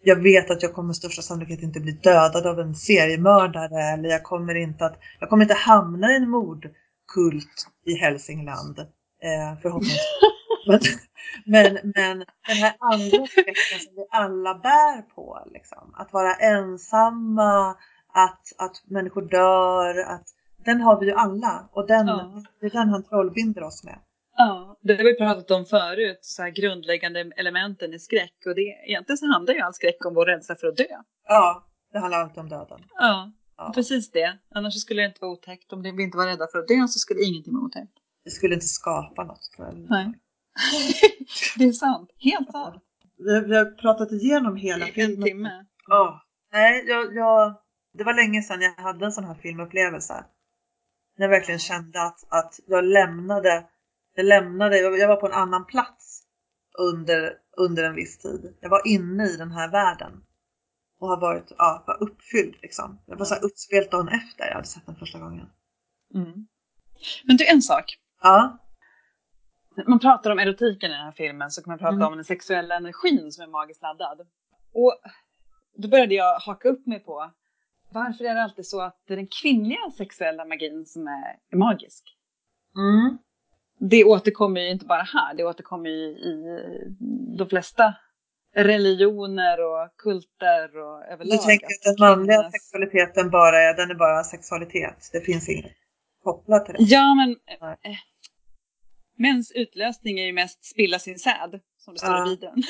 jag 0.03 0.15
vet 0.15 0.51
att 0.51 0.63
jag 0.63 0.73
kommer 0.73 0.93
största 0.93 1.21
sannolikhet 1.21 1.63
inte 1.63 1.79
bli 1.79 1.91
dödad 1.91 2.47
av 2.47 2.59
en 2.59 2.75
seriemördare 2.75 3.83
eller 3.93 4.09
jag 4.09 4.23
kommer 4.23 4.55
inte 4.55 4.85
att 4.85 4.99
jag 5.19 5.29
kommer 5.29 5.43
inte 5.43 5.53
hamna 5.53 6.11
i 6.11 6.15
en 6.15 6.29
mordkult 6.29 7.67
i 7.85 7.93
Hälsingland. 7.93 8.79
Eh, 8.79 9.61
förhoppningsvis. 9.61 10.01
men, 10.67 10.79
men, 11.45 11.73
men 11.95 12.17
den 12.47 12.57
här 12.57 12.75
andra 12.79 13.27
skräcken 13.27 13.79
som 13.85 13.95
vi 13.95 14.05
alla 14.11 14.53
bär 14.55 15.01
på, 15.01 15.47
liksom, 15.53 15.93
att 15.97 16.13
vara 16.13 16.33
ensamma, 16.35 17.69
att, 18.13 18.41
att 18.57 18.81
människor 18.85 19.21
dör, 19.21 20.03
att, 20.03 20.23
den 20.65 20.81
har 20.81 20.99
vi 20.99 21.05
ju 21.05 21.11
alla 21.13 21.69
och 21.71 21.87
den, 21.87 22.07
Ja. 22.07 22.43
det 22.59 22.65
är 22.65 22.69
den 22.69 22.89
han 22.89 23.03
trollbinder 23.03 23.63
oss 23.63 23.83
med. 23.83 23.99
Ja, 24.37 24.77
det 24.81 24.95
har 24.95 25.03
vi 25.03 25.17
pratat 25.17 25.51
om 25.51 25.65
förut, 25.65 26.19
så 26.21 26.41
här 26.43 26.49
grundläggande 26.49 27.19
elementen 27.37 27.93
i 27.93 27.99
skräck. 27.99 28.33
Och 28.45 28.55
det, 28.55 28.61
egentligen 28.61 29.17
så 29.17 29.25
handlar 29.33 29.53
ju 29.53 29.59
all 29.59 29.73
skräck 29.73 30.05
om 30.05 30.13
vår 30.13 30.25
rädsla 30.25 30.55
för 30.55 30.67
att 30.67 30.77
dö. 30.77 30.85
Ja, 31.27 31.63
det 31.91 31.99
handlar 31.99 32.19
alltid 32.19 32.37
om 32.39 32.49
döden. 32.49 32.79
Ja, 32.95 33.31
Ja. 33.57 33.71
precis 33.75 34.11
det. 34.11 34.37
Annars 34.55 34.73
skulle 34.81 35.01
det 35.01 35.05
inte 35.05 35.17
vara 35.21 35.31
otäckt. 35.31 35.73
Om 35.73 35.81
vi 35.81 36.03
inte 36.03 36.17
var 36.17 36.25
rädda 36.27 36.47
för 36.51 36.59
att 36.59 36.67
dö 36.67 36.87
så 36.87 36.99
skulle 36.99 37.23
ingenting 37.23 37.53
vara 37.53 37.63
otäckt. 37.65 37.93
Det 38.23 38.29
skulle 38.31 38.53
inte 38.53 38.65
skapa 38.65 39.23
något 39.23 39.49
jag. 39.57 39.85
Nej. 39.89 40.13
Det 41.57 41.63
är 41.63 41.71
sant. 41.71 42.09
Helt 42.19 42.51
sant. 42.51 42.83
Vi, 43.17 43.39
vi 43.39 43.55
har 43.57 43.65
pratat 43.65 44.11
igenom 44.11 44.55
hela 44.55 44.85
I 44.85 44.89
en 44.89 44.93
filmen. 44.95 45.23
timme. 45.23 45.65
Ja. 45.87 46.23
Nej, 46.51 46.85
jag, 46.87 47.15
jag, 47.15 47.55
det 47.93 48.03
var 48.03 48.13
länge 48.13 48.41
sedan 48.41 48.61
jag 48.61 48.83
hade 48.83 49.05
en 49.05 49.11
sån 49.11 49.23
här 49.23 49.35
filmupplevelse. 49.35 50.25
När 51.17 51.25
jag 51.25 51.29
verkligen 51.29 51.59
kände 51.59 52.03
att, 52.03 52.19
att 52.29 52.59
jag 52.67 52.83
lämnade, 52.83 53.65
jag 54.15 54.25
lämnade, 54.25 54.77
jag 54.77 54.99
jag 54.99 55.07
var 55.07 55.15
på 55.15 55.25
en 55.25 55.33
annan 55.33 55.65
plats 55.65 56.23
under, 56.79 57.33
under 57.57 57.83
en 57.83 57.95
viss 57.95 58.17
tid. 58.17 58.57
Jag 58.59 58.69
var 58.69 58.87
inne 58.87 59.25
i 59.25 59.37
den 59.37 59.51
här 59.51 59.71
världen. 59.71 60.23
Och 60.99 61.07
har 61.07 61.21
varit, 61.21 61.51
ja, 61.57 61.83
var 61.87 62.03
uppfylld 62.03 62.55
liksom. 62.61 62.99
Jag 63.05 63.17
var 63.17 63.25
så 63.25 63.33
här 63.33 63.45
uppspelt 63.45 63.91
dagen 63.91 64.07
efter 64.07 64.45
jag 64.47 64.55
hade 64.55 64.67
sett 64.67 64.85
den 64.85 64.95
första 64.95 65.19
gången. 65.19 65.47
Mm. 66.15 66.47
Men 67.23 67.37
du, 67.37 67.45
en 67.47 67.61
sak. 67.61 67.97
Ja, 68.21 68.57
Man 69.87 69.99
pratar 69.99 70.31
om 70.31 70.39
erotiken 70.39 70.91
i 70.91 70.93
den 70.93 71.05
här 71.05 71.11
filmen 71.11 71.51
så 71.51 71.63
kan 71.63 71.71
man 71.71 71.79
prata 71.79 71.95
Mm. 71.95 72.07
om 72.07 72.15
den 72.15 72.25
sexuella 72.25 72.75
energin 72.75 73.31
som 73.31 73.43
är 73.43 73.47
magiskt 73.47 73.81
laddad. 73.81 74.19
Och 74.73 74.95
då 75.77 75.87
började 75.87 76.15
jag 76.15 76.39
haka 76.39 76.69
upp 76.69 76.85
mig 76.87 76.99
på 76.99 77.31
varför 77.91 78.25
är 78.25 78.35
det 78.35 78.43
alltid 78.43 78.65
så 78.65 78.81
att 78.81 79.03
det 79.07 79.13
är 79.13 79.17
den 79.17 79.27
kvinnliga 79.41 79.91
sexuella 79.97 80.45
magin 80.45 80.85
som 80.85 81.07
är, 81.07 81.35
är 81.51 81.57
magisk? 81.57 82.03
mm. 82.75 83.17
det 83.79 84.03
återkommer 84.03 84.61
ju 84.61 84.69
inte 84.69 84.85
bara 84.85 85.01
här, 85.03 85.33
det 85.33 85.43
återkommer 85.43 85.89
ju 85.89 86.05
i 86.05 86.59
de 87.37 87.49
flesta 87.49 87.93
religioner 88.55 89.57
och 89.65 89.97
kulter 89.97 90.77
och 90.77 91.05
överlag. 91.05 91.31
Du 91.31 91.37
tänker 91.37 91.65
att 91.65 91.97
den 91.97 92.07
manliga 92.09 92.51
sexualiteten 92.51 93.29
bara 93.29 93.57
är, 93.61 93.73
den 93.77 93.91
är 93.91 93.95
bara 93.95 94.23
sexualitet? 94.23 95.09
Det 95.11 95.21
finns 95.21 95.49
inget 95.49 95.71
kopplat 96.23 96.65
till 96.65 96.75
det? 96.75 96.83
Ja, 96.83 97.13
men 97.15 97.29
äh, 97.29 97.97
mäns 99.15 99.51
utlösning 99.51 100.19
är 100.19 100.25
ju 100.25 100.33
mest 100.33 100.65
spilla 100.65 100.99
sin 100.99 101.19
säd, 101.19 101.59
som 101.77 101.93
det 101.93 101.99
står 101.99 102.11
ja. 102.11 102.27
i 102.27 102.29
Bibeln. 102.29 102.63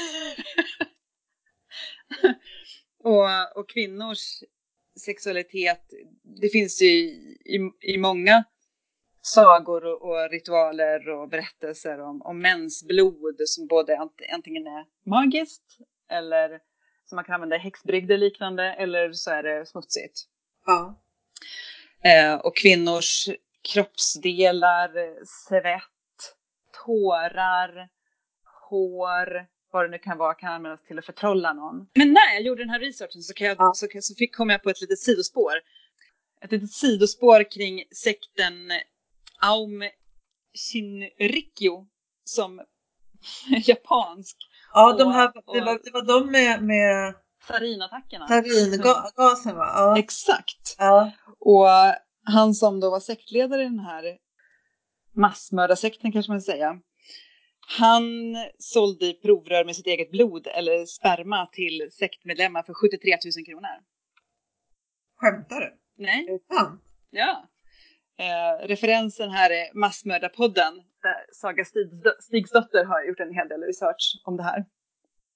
och, 3.04 3.58
och 3.58 3.70
kvinnors 3.70 4.44
sexualitet, 5.00 5.82
det 6.42 6.50
finns 6.50 6.82
ju 6.82 6.88
i, 6.88 7.72
i, 7.82 7.98
många 7.98 8.44
sagor 9.22 9.86
och, 9.86 10.02
och, 10.02 10.32
ritualer 10.32 11.10
och 11.10 11.30
berättelser 11.30 12.02
om, 12.02 12.22
om 12.22 12.40
mäns 12.40 12.84
blod 12.88 13.36
som 13.46 13.68
både 13.68 14.10
antingen 14.34 14.68
är 14.68 15.10
magiskt 15.10 15.78
eller 16.10 16.60
som 17.06 17.16
man 17.16 17.26
kan 17.26 17.36
använda 17.36 17.56
i 17.56 17.60
häxbrygder 17.60 18.18
liknande 18.18 18.74
eller 18.74 19.12
så 19.12 19.32
är 19.32 19.44
det 19.44 19.66
smutsigt. 19.66 20.20
Ja. 20.66 21.04
Eh, 22.04 22.36
och 22.36 22.58
kvinnors 22.58 23.30
kroppsdelar, 23.74 24.90
svett, 25.26 25.93
tårar, 26.86 27.90
hår, 28.70 29.48
vad 29.72 29.86
det 29.86 29.90
nu 29.90 29.98
kan 29.98 30.18
vara, 30.18 30.34
kan 30.34 30.54
användas 30.54 30.84
till 30.88 31.00
att 31.00 31.06
förtrolla 31.06 31.54
någon. 31.54 31.88
Men 31.94 32.14
när 32.14 32.34
jag 32.34 32.42
gjorde 32.42 32.62
den 32.62 32.70
här 32.70 32.80
researchen 32.80 33.22
så, 33.22 33.34
kan 33.34 33.48
jag, 33.48 33.58
ja. 33.60 33.72
så, 33.76 33.88
så 34.02 34.16
fick, 34.16 34.36
kom 34.36 34.50
jag 34.50 34.64
på 34.64 34.70
ett 34.70 34.82
litet 34.82 35.00
sidospår. 35.00 35.54
Ett 36.42 36.52
litet 36.52 36.72
sidospår 36.72 37.52
kring 37.52 37.84
sekten 38.04 38.54
Aum 39.42 39.84
Shinrikyo 40.54 41.88
som 42.24 42.62
japansk. 43.66 44.38
Ja, 44.74 44.96
de 44.98 45.12
här, 45.12 45.32
det, 45.54 45.62
var, 45.62 45.80
det 45.84 45.92
var 45.92 46.06
de 46.06 46.32
med, 46.32 46.64
med 46.64 47.14
Sarinattackerna. 47.48 48.28
Saringasen 48.28 49.56
va? 49.56 49.72
Ja. 49.76 50.00
Exakt. 50.00 50.76
Ja. 50.78 51.12
Och 51.40 51.68
han 52.24 52.54
som 52.54 52.80
då 52.80 52.90
var 52.90 53.00
sektledare 53.00 53.62
i 53.62 53.66
den 53.66 53.80
här 53.80 54.18
massmördarsekten 55.14 56.12
kanske 56.12 56.32
man 56.32 56.42
ska 56.42 56.52
säga. 56.52 56.80
Han 57.78 58.04
sålde 58.60 59.14
provrör 59.14 59.66
med 59.66 59.76
sitt 59.76 59.88
eget 59.88 60.12
blod 60.12 60.48
eller 60.48 60.86
sperma 60.86 61.46
till 61.46 61.90
sektmedlemmar 61.92 62.64
för 62.64 62.74
73 62.74 63.18
000 63.38 63.46
kronor. 63.46 63.84
Skämtar 65.16 65.60
du? 65.60 65.78
Nej. 66.04 66.28
Är 66.28 66.32
det 66.32 66.56
sant? 66.56 66.82
Ja. 67.10 67.50
Eh, 68.18 68.68
referensen 68.68 69.30
här 69.30 69.50
är 69.50 69.80
Massmördarpodden 69.80 70.74
där 71.02 71.26
Saga 71.32 71.66
Stigsdotter 72.20 72.86
har 72.86 73.04
gjort 73.04 73.20
en 73.20 73.34
hel 73.34 73.48
del 73.48 73.62
research 73.62 74.22
om 74.24 74.38
det 74.38 74.44
här. 74.44 74.66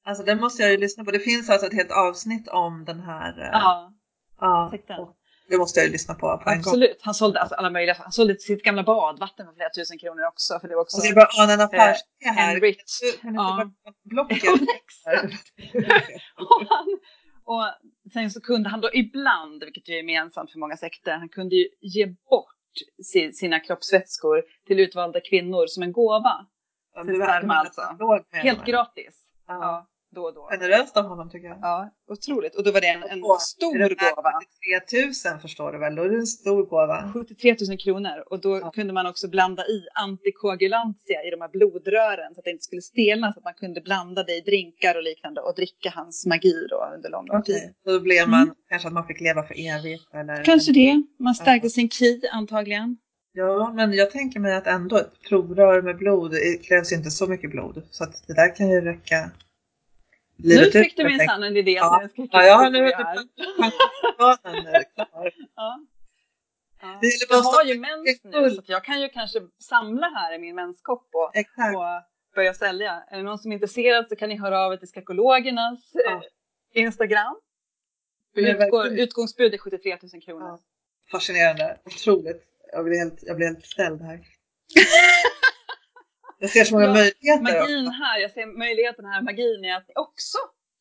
Alltså 0.05 0.23
den 0.23 0.39
måste 0.39 0.63
jag 0.63 0.71
ju 0.71 0.77
lyssna 0.77 1.03
på. 1.03 1.11
Det 1.11 1.19
finns 1.19 1.49
alltså 1.49 1.67
ett 1.67 1.73
helt 1.73 1.91
avsnitt 1.91 2.47
om 2.47 2.85
den 2.85 2.99
här. 2.99 3.39
Eh, 3.39 3.49
ja. 3.51 3.93
ja. 4.39 4.67
Sekten. 4.71 5.07
Det 5.49 5.57
måste 5.57 5.79
jag 5.79 5.85
ju 5.87 5.91
lyssna 5.91 6.13
på 6.13 6.37
på 6.37 6.49
en 6.49 6.59
Absolut. 6.59 6.89
gång. 6.89 6.97
Han 7.01 7.13
sålde 7.13 7.39
alltså 7.39 7.55
alla 7.55 7.69
möjliga. 7.69 7.95
Han 7.99 8.11
sålde 8.11 8.39
sitt 8.39 8.63
gamla 8.63 8.83
badvatten 8.83 9.45
för 9.45 9.53
flera 9.53 9.69
tusen 9.69 9.99
kronor 9.99 10.27
också. 10.27 10.59
För 10.59 10.67
det 10.67 10.75
var 10.75 10.81
också. 10.81 10.97
Alltså, 10.97 11.07
jag 11.07 11.15
bara 11.15 11.43
ana 11.43 11.53
en 11.53 11.61
affärsidé 11.61 12.25
här. 12.25 12.55
Enriched. 12.55 13.19
Ja. 13.23 13.71
Blocket. 14.03 14.43
och, 16.35 16.67
han, 16.69 16.99
och 17.43 17.63
sen 18.13 18.31
så 18.31 18.41
kunde 18.41 18.69
han 18.69 18.81
då 18.81 18.89
ibland, 18.93 19.63
vilket 19.63 19.89
är 19.89 19.93
gemensamt 19.93 20.51
för 20.51 20.59
många 20.59 20.77
sekter, 20.77 21.11
han 21.11 21.29
kunde 21.29 21.55
ju 21.55 21.67
ge 21.81 22.05
bort 22.05 22.53
sina 23.33 23.59
kroppsvätskor 23.59 24.43
till 24.67 24.79
utvalda 24.79 25.19
kvinnor 25.19 25.67
som 25.67 25.83
en 25.83 25.91
gåva. 25.91 26.45
Ja, 26.95 27.03
till 27.03 27.15
sperma 27.15 27.53
alltså. 27.53 27.81
Helt 28.31 28.65
gratis. 28.65 29.23
Ja 29.47 29.87
då 30.17 30.23
och 30.29 30.33
då. 30.33 30.43
Generöst 30.51 30.97
av 30.97 31.05
honom 31.11 31.29
tycker 31.29 31.47
jag. 31.47 31.57
Ja, 31.61 31.89
otroligt. 32.13 32.55
Och 32.55 32.63
då 32.63 32.71
var 32.71 32.81
det 32.81 32.87
en, 32.87 33.03
en 33.03 33.21
stor 33.39 33.79
det 33.79 33.95
gåva. 34.15 34.31
73 34.83 35.31
000 35.31 35.39
förstår 35.45 35.71
du 35.71 35.77
väl, 35.77 35.95
då 35.95 36.01
är 36.03 36.09
det 36.09 36.15
en 36.25 36.33
stor 36.41 36.63
gåva. 36.63 37.11
73 37.13 37.55
000 37.69 37.77
kronor 37.77 38.17
och 38.29 38.39
då 38.41 38.59
ja. 38.59 38.71
kunde 38.71 38.93
man 38.93 39.05
också 39.11 39.27
blanda 39.35 39.63
i 39.75 39.77
antikoagulantia 40.05 41.19
i 41.27 41.29
de 41.29 41.41
här 41.41 41.49
blodrören 41.49 42.29
så 42.33 42.39
att 42.39 42.45
det 42.45 42.51
inte 42.51 42.63
skulle 42.63 42.81
stelna 42.81 43.33
så 43.33 43.39
att 43.39 43.43
man 43.43 43.53
kunde 43.53 43.81
blanda 43.81 44.23
det 44.23 44.35
i 44.35 44.41
drinkar 44.41 44.95
och 44.97 45.03
liknande 45.03 45.41
och 45.41 45.55
dricka 45.55 45.89
hans 45.95 46.25
magi 46.25 46.67
då 46.69 46.79
under 46.95 47.09
lång, 47.09 47.27
lång 47.27 47.43
tid. 47.43 47.73
Så 47.83 47.91
då 47.91 47.99
blev 47.99 48.29
man 48.29 48.43
mm. 48.43 48.55
kanske 48.69 48.87
att 48.87 48.93
man 48.93 49.07
fick 49.07 49.21
leva 49.21 49.43
för 49.43 49.55
evigt 49.73 50.03
eller? 50.13 50.43
Kanske 50.43 50.71
det. 50.71 51.03
Man 51.19 51.35
stärkte 51.35 51.65
ja. 51.65 51.69
sin 51.69 51.89
ki 51.89 52.21
antagligen. 52.31 52.97
Ja, 53.33 53.73
men 53.75 53.93
jag 53.93 54.11
tänker 54.11 54.39
mig 54.39 54.55
att 54.55 54.67
ändå 54.67 54.97
ett 54.97 55.21
provrör 55.29 55.81
med 55.81 55.97
blod, 55.97 56.31
det 56.31 56.67
krävs 56.67 56.91
inte 56.91 57.11
så 57.11 57.27
mycket 57.27 57.51
blod. 57.51 57.83
Så 57.91 58.03
att 58.03 58.27
det 58.27 58.33
där 58.33 58.55
kan 58.55 58.69
ju 58.69 58.81
räcka 58.81 59.31
Livet 60.37 60.73
nu 60.73 60.83
fick 60.83 60.97
du 60.97 61.03
minsann 61.03 61.43
en 61.43 61.57
idé. 61.57 61.71
Ja, 61.71 62.09
ja 62.15 62.43
jag 62.43 62.57
har 62.57 62.69
nu 62.69 62.91
pensionsplanen 62.91 64.83
klar. 64.95 65.31
Ja. 65.55 65.79
Ja. 66.81 66.99
Det 67.01 67.07
jag 67.29 67.41
har 67.41 67.63
ju 67.63 67.79
mens 67.79 68.23
nu 68.23 68.49
så 68.49 68.61
jag 68.65 68.83
kan 68.83 69.01
ju 69.01 69.09
kanske 69.09 69.39
samla 69.59 70.07
här 70.07 70.35
i 70.35 70.39
min 70.39 70.55
menskopp 70.55 71.09
och, 71.13 71.23
och 71.75 72.03
börja 72.35 72.53
sälja. 72.53 73.03
Är 73.09 73.17
det 73.17 73.23
någon 73.23 73.39
som 73.39 73.51
är 73.51 73.55
intresserad 73.55 74.09
så 74.09 74.15
kan 74.15 74.29
ni 74.29 74.37
höra 74.37 74.59
av 74.59 74.73
er 74.73 74.77
till 74.77 74.87
Skakologernas 74.87 75.91
ja. 75.93 76.11
eh, 76.11 76.21
Instagram. 76.83 77.35
Utgår, 78.35 78.87
utgångsbud 78.87 79.53
är 79.53 79.57
73 79.57 79.97
000 80.13 80.21
kronor. 80.21 80.47
Ja. 80.47 80.59
Fascinerande, 81.11 81.77
otroligt. 81.85 82.43
Jag 82.71 82.85
blir 82.85 82.99
helt, 82.99 83.19
jag 83.21 83.35
blir 83.37 83.47
helt 83.47 83.65
ställd 83.65 84.01
här. 84.01 84.19
Jag 86.39 86.49
ser 86.49 86.63
så 86.63 86.73
många 86.73 86.85
ja, 86.85 86.93
möjligheter. 86.93 87.41
Magin 87.41 87.87
här, 87.87 88.19
jag 88.19 88.31
ser 88.31 88.45
möjligheten 88.45 89.05
här, 89.05 89.21
magin 89.21 89.65
är 89.65 89.75
att 89.75 89.87
ni 89.87 89.93
också 89.95 90.37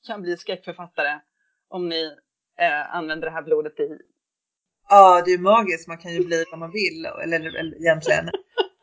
kan 0.07 0.23
bli 0.23 0.37
skräckförfattare 0.37 1.21
om 1.69 1.89
ni 1.89 2.05
eh, 2.61 2.95
använder 2.97 3.27
det 3.27 3.33
här 3.33 3.43
blodet 3.43 3.81
i. 3.81 3.99
Ja, 4.89 5.23
det 5.25 5.31
är 5.31 5.37
ju 5.37 5.43
magiskt. 5.43 5.89
Man 5.89 5.99
kan 5.99 6.13
ju 6.13 6.25
bli 6.27 6.45
vad 6.51 6.59
man 6.59 6.71
vill, 6.71 7.07
eller, 7.23 7.57
eller 7.57 7.77
egentligen. 7.77 8.31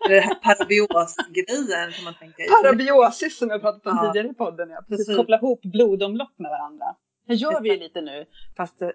Eller 0.06 0.16
det 0.16 0.22
här 0.22 0.36
parabios-grejen 0.36 1.92
som 1.92 2.04
man 2.06 2.14
tänker. 2.20 2.64
Parabiosis 2.64 3.38
som 3.38 3.50
jag 3.50 3.62
pratat 3.62 3.88
om 3.88 3.98
ja. 3.98 4.12
tidigare 4.12 4.28
i 4.28 4.34
podden. 4.34 4.70
Ja. 4.70 4.82
Precis, 4.82 5.06
Precis. 5.06 5.18
koppla 5.18 5.38
ihop 5.38 5.62
blodomlopp 5.62 6.34
med 6.40 6.50
varandra. 6.50 6.86
Det 7.28 7.34
gör 7.34 7.62
vi 7.62 7.70
ju 7.70 7.80
lite 7.80 8.02
nu, 8.02 8.26
fast 8.58 8.82
eh, 8.82 8.90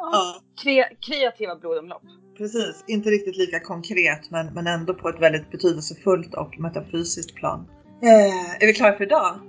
ja, 0.00 0.40
Kre 0.62 0.84
kreativa 1.00 1.56
blodomlopp. 1.56 2.02
Precis, 2.38 2.84
inte 2.86 3.10
riktigt 3.10 3.36
lika 3.36 3.60
konkret 3.60 4.30
men, 4.30 4.54
men 4.54 4.66
ändå 4.66 4.94
på 4.94 5.08
ett 5.08 5.20
väldigt 5.20 5.50
betydelsefullt 5.50 6.34
och 6.34 6.60
metafysiskt 6.60 7.34
plan. 7.34 7.66
Eh, 8.02 8.62
är 8.62 8.66
vi 8.66 8.74
klara 8.74 8.96
för 8.96 9.04
idag? 9.04 9.40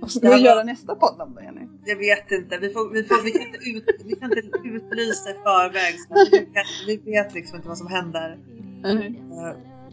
Vad 0.00 0.10
ska 0.10 0.30
vi 0.30 0.42
göra 0.42 0.62
nästa 0.62 0.94
podd 0.94 1.20
om 1.20 1.34
då 1.34 1.42
Jenny? 1.42 1.68
Jag 1.84 1.96
vet 1.96 2.30
inte. 2.30 2.58
Vi, 2.58 2.72
får, 2.72 2.90
vi, 2.90 3.04
får, 3.04 3.24
vi, 3.24 3.30
kan, 3.30 3.42
inte 3.42 3.58
ut, 3.58 3.84
vi 4.04 4.16
kan 4.16 4.32
inte 4.32 4.68
utlysa 4.68 5.30
i 5.30 5.34
förväg. 5.34 5.94
Vi, 6.32 6.38
kan, 6.54 6.64
vi 6.86 6.96
vet 6.96 7.34
liksom 7.34 7.56
inte 7.56 7.68
vad 7.68 7.78
som 7.78 7.86
händer. 7.86 8.38
Mm. 8.84 9.14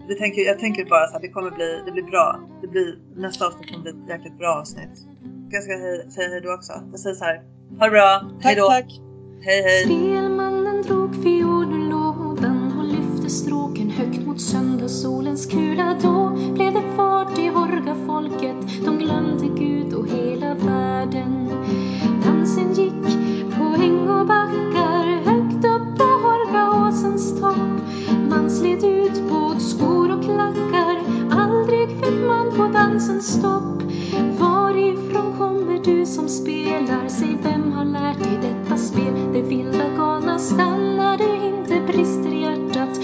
Vi 0.08 0.16
tänker, 0.16 0.41
jag 0.41 0.60
tänker 0.60 0.86
bara 0.86 1.08
så 1.08 1.14
här, 1.14 1.22
det 1.22 1.30
kommer 1.30 1.51
bli, 1.51 1.82
det 1.86 1.91
blir 1.91 2.03
bra. 2.03 2.39
Det 2.62 2.68
blir, 2.68 2.99
nästa 3.16 3.47
avsnitt 3.47 3.72
kommer 3.72 3.84
bli 3.84 3.91
ett 3.91 4.10
jäkligt 4.10 4.38
bra 4.38 4.55
avsnitt. 4.55 5.08
Jag 5.49 5.64
ska 5.64 5.72
hej, 5.72 6.12
säga 6.12 6.30
hej 6.30 6.41
då 6.41 6.53
också. 6.53 6.74
Jag 6.91 6.99
säger 6.99 7.16
så 7.16 7.24
här. 7.24 7.43
Ha 7.80 7.86
det 7.86 7.91
bra. 7.91 8.20
Tack, 8.20 8.45
hej 8.45 8.55
då. 8.55 8.70
tack. 8.70 9.07
Hej 9.41 9.61
hej. 9.63 9.83
Spelmannen 9.83 10.81
drog 10.81 11.15
fiololådan 11.23 12.73
och 12.79 12.85
lyfte 12.85 13.29
stråken 13.29 13.89
högt 13.89 14.25
mot 14.25 14.41
söndagssolens 14.41 15.45
kula. 15.45 15.97
Då 16.01 16.29
blev 16.53 16.73
det 16.73 16.83
fart 16.95 17.38
i 17.38 17.47
Horga-folket. 17.47 18.85
De 18.85 18.97
glömde 18.97 19.47
Gud 19.47 19.93
och 19.93 20.07
hela 20.07 20.53
världen. 20.53 21.49
Dansen 22.25 22.73
gick 22.73 23.03
på 23.57 23.63
äng 23.63 24.09
och 24.09 24.27
backar 24.27 25.23
högt 25.25 25.65
upp 25.65 25.97
på 25.97 26.03
Hårgaåsens 26.03 27.41
topp. 27.41 27.81
Man 28.29 28.49
slet 28.49 28.83
ut 28.83 29.29
både 29.29 29.59
skor 29.59 30.17
och 30.17 30.23
klackar. 30.23 31.01
Aldrig 31.31 31.89
fick 31.89 32.27
man 32.27 32.51
på 32.51 32.67
dansen 32.73 33.21
stopp. 33.21 33.83
Varifrån 34.78 35.38
kommer 35.38 35.80
du 35.84 36.05
som 36.05 36.30
spelar? 36.30 37.07
Säg 37.07 37.38
vem 37.43 37.71
har 37.71 37.86
lärt 37.86 38.23
dig 38.23 38.39
detta 38.41 38.78
spel? 38.78 39.34
Det 39.34 39.41
vilda 39.41 39.89
galna 39.97 40.39
stannade 40.39 41.23
inte, 41.23 41.82
brister 41.93 42.30
hjärtat 42.32 42.99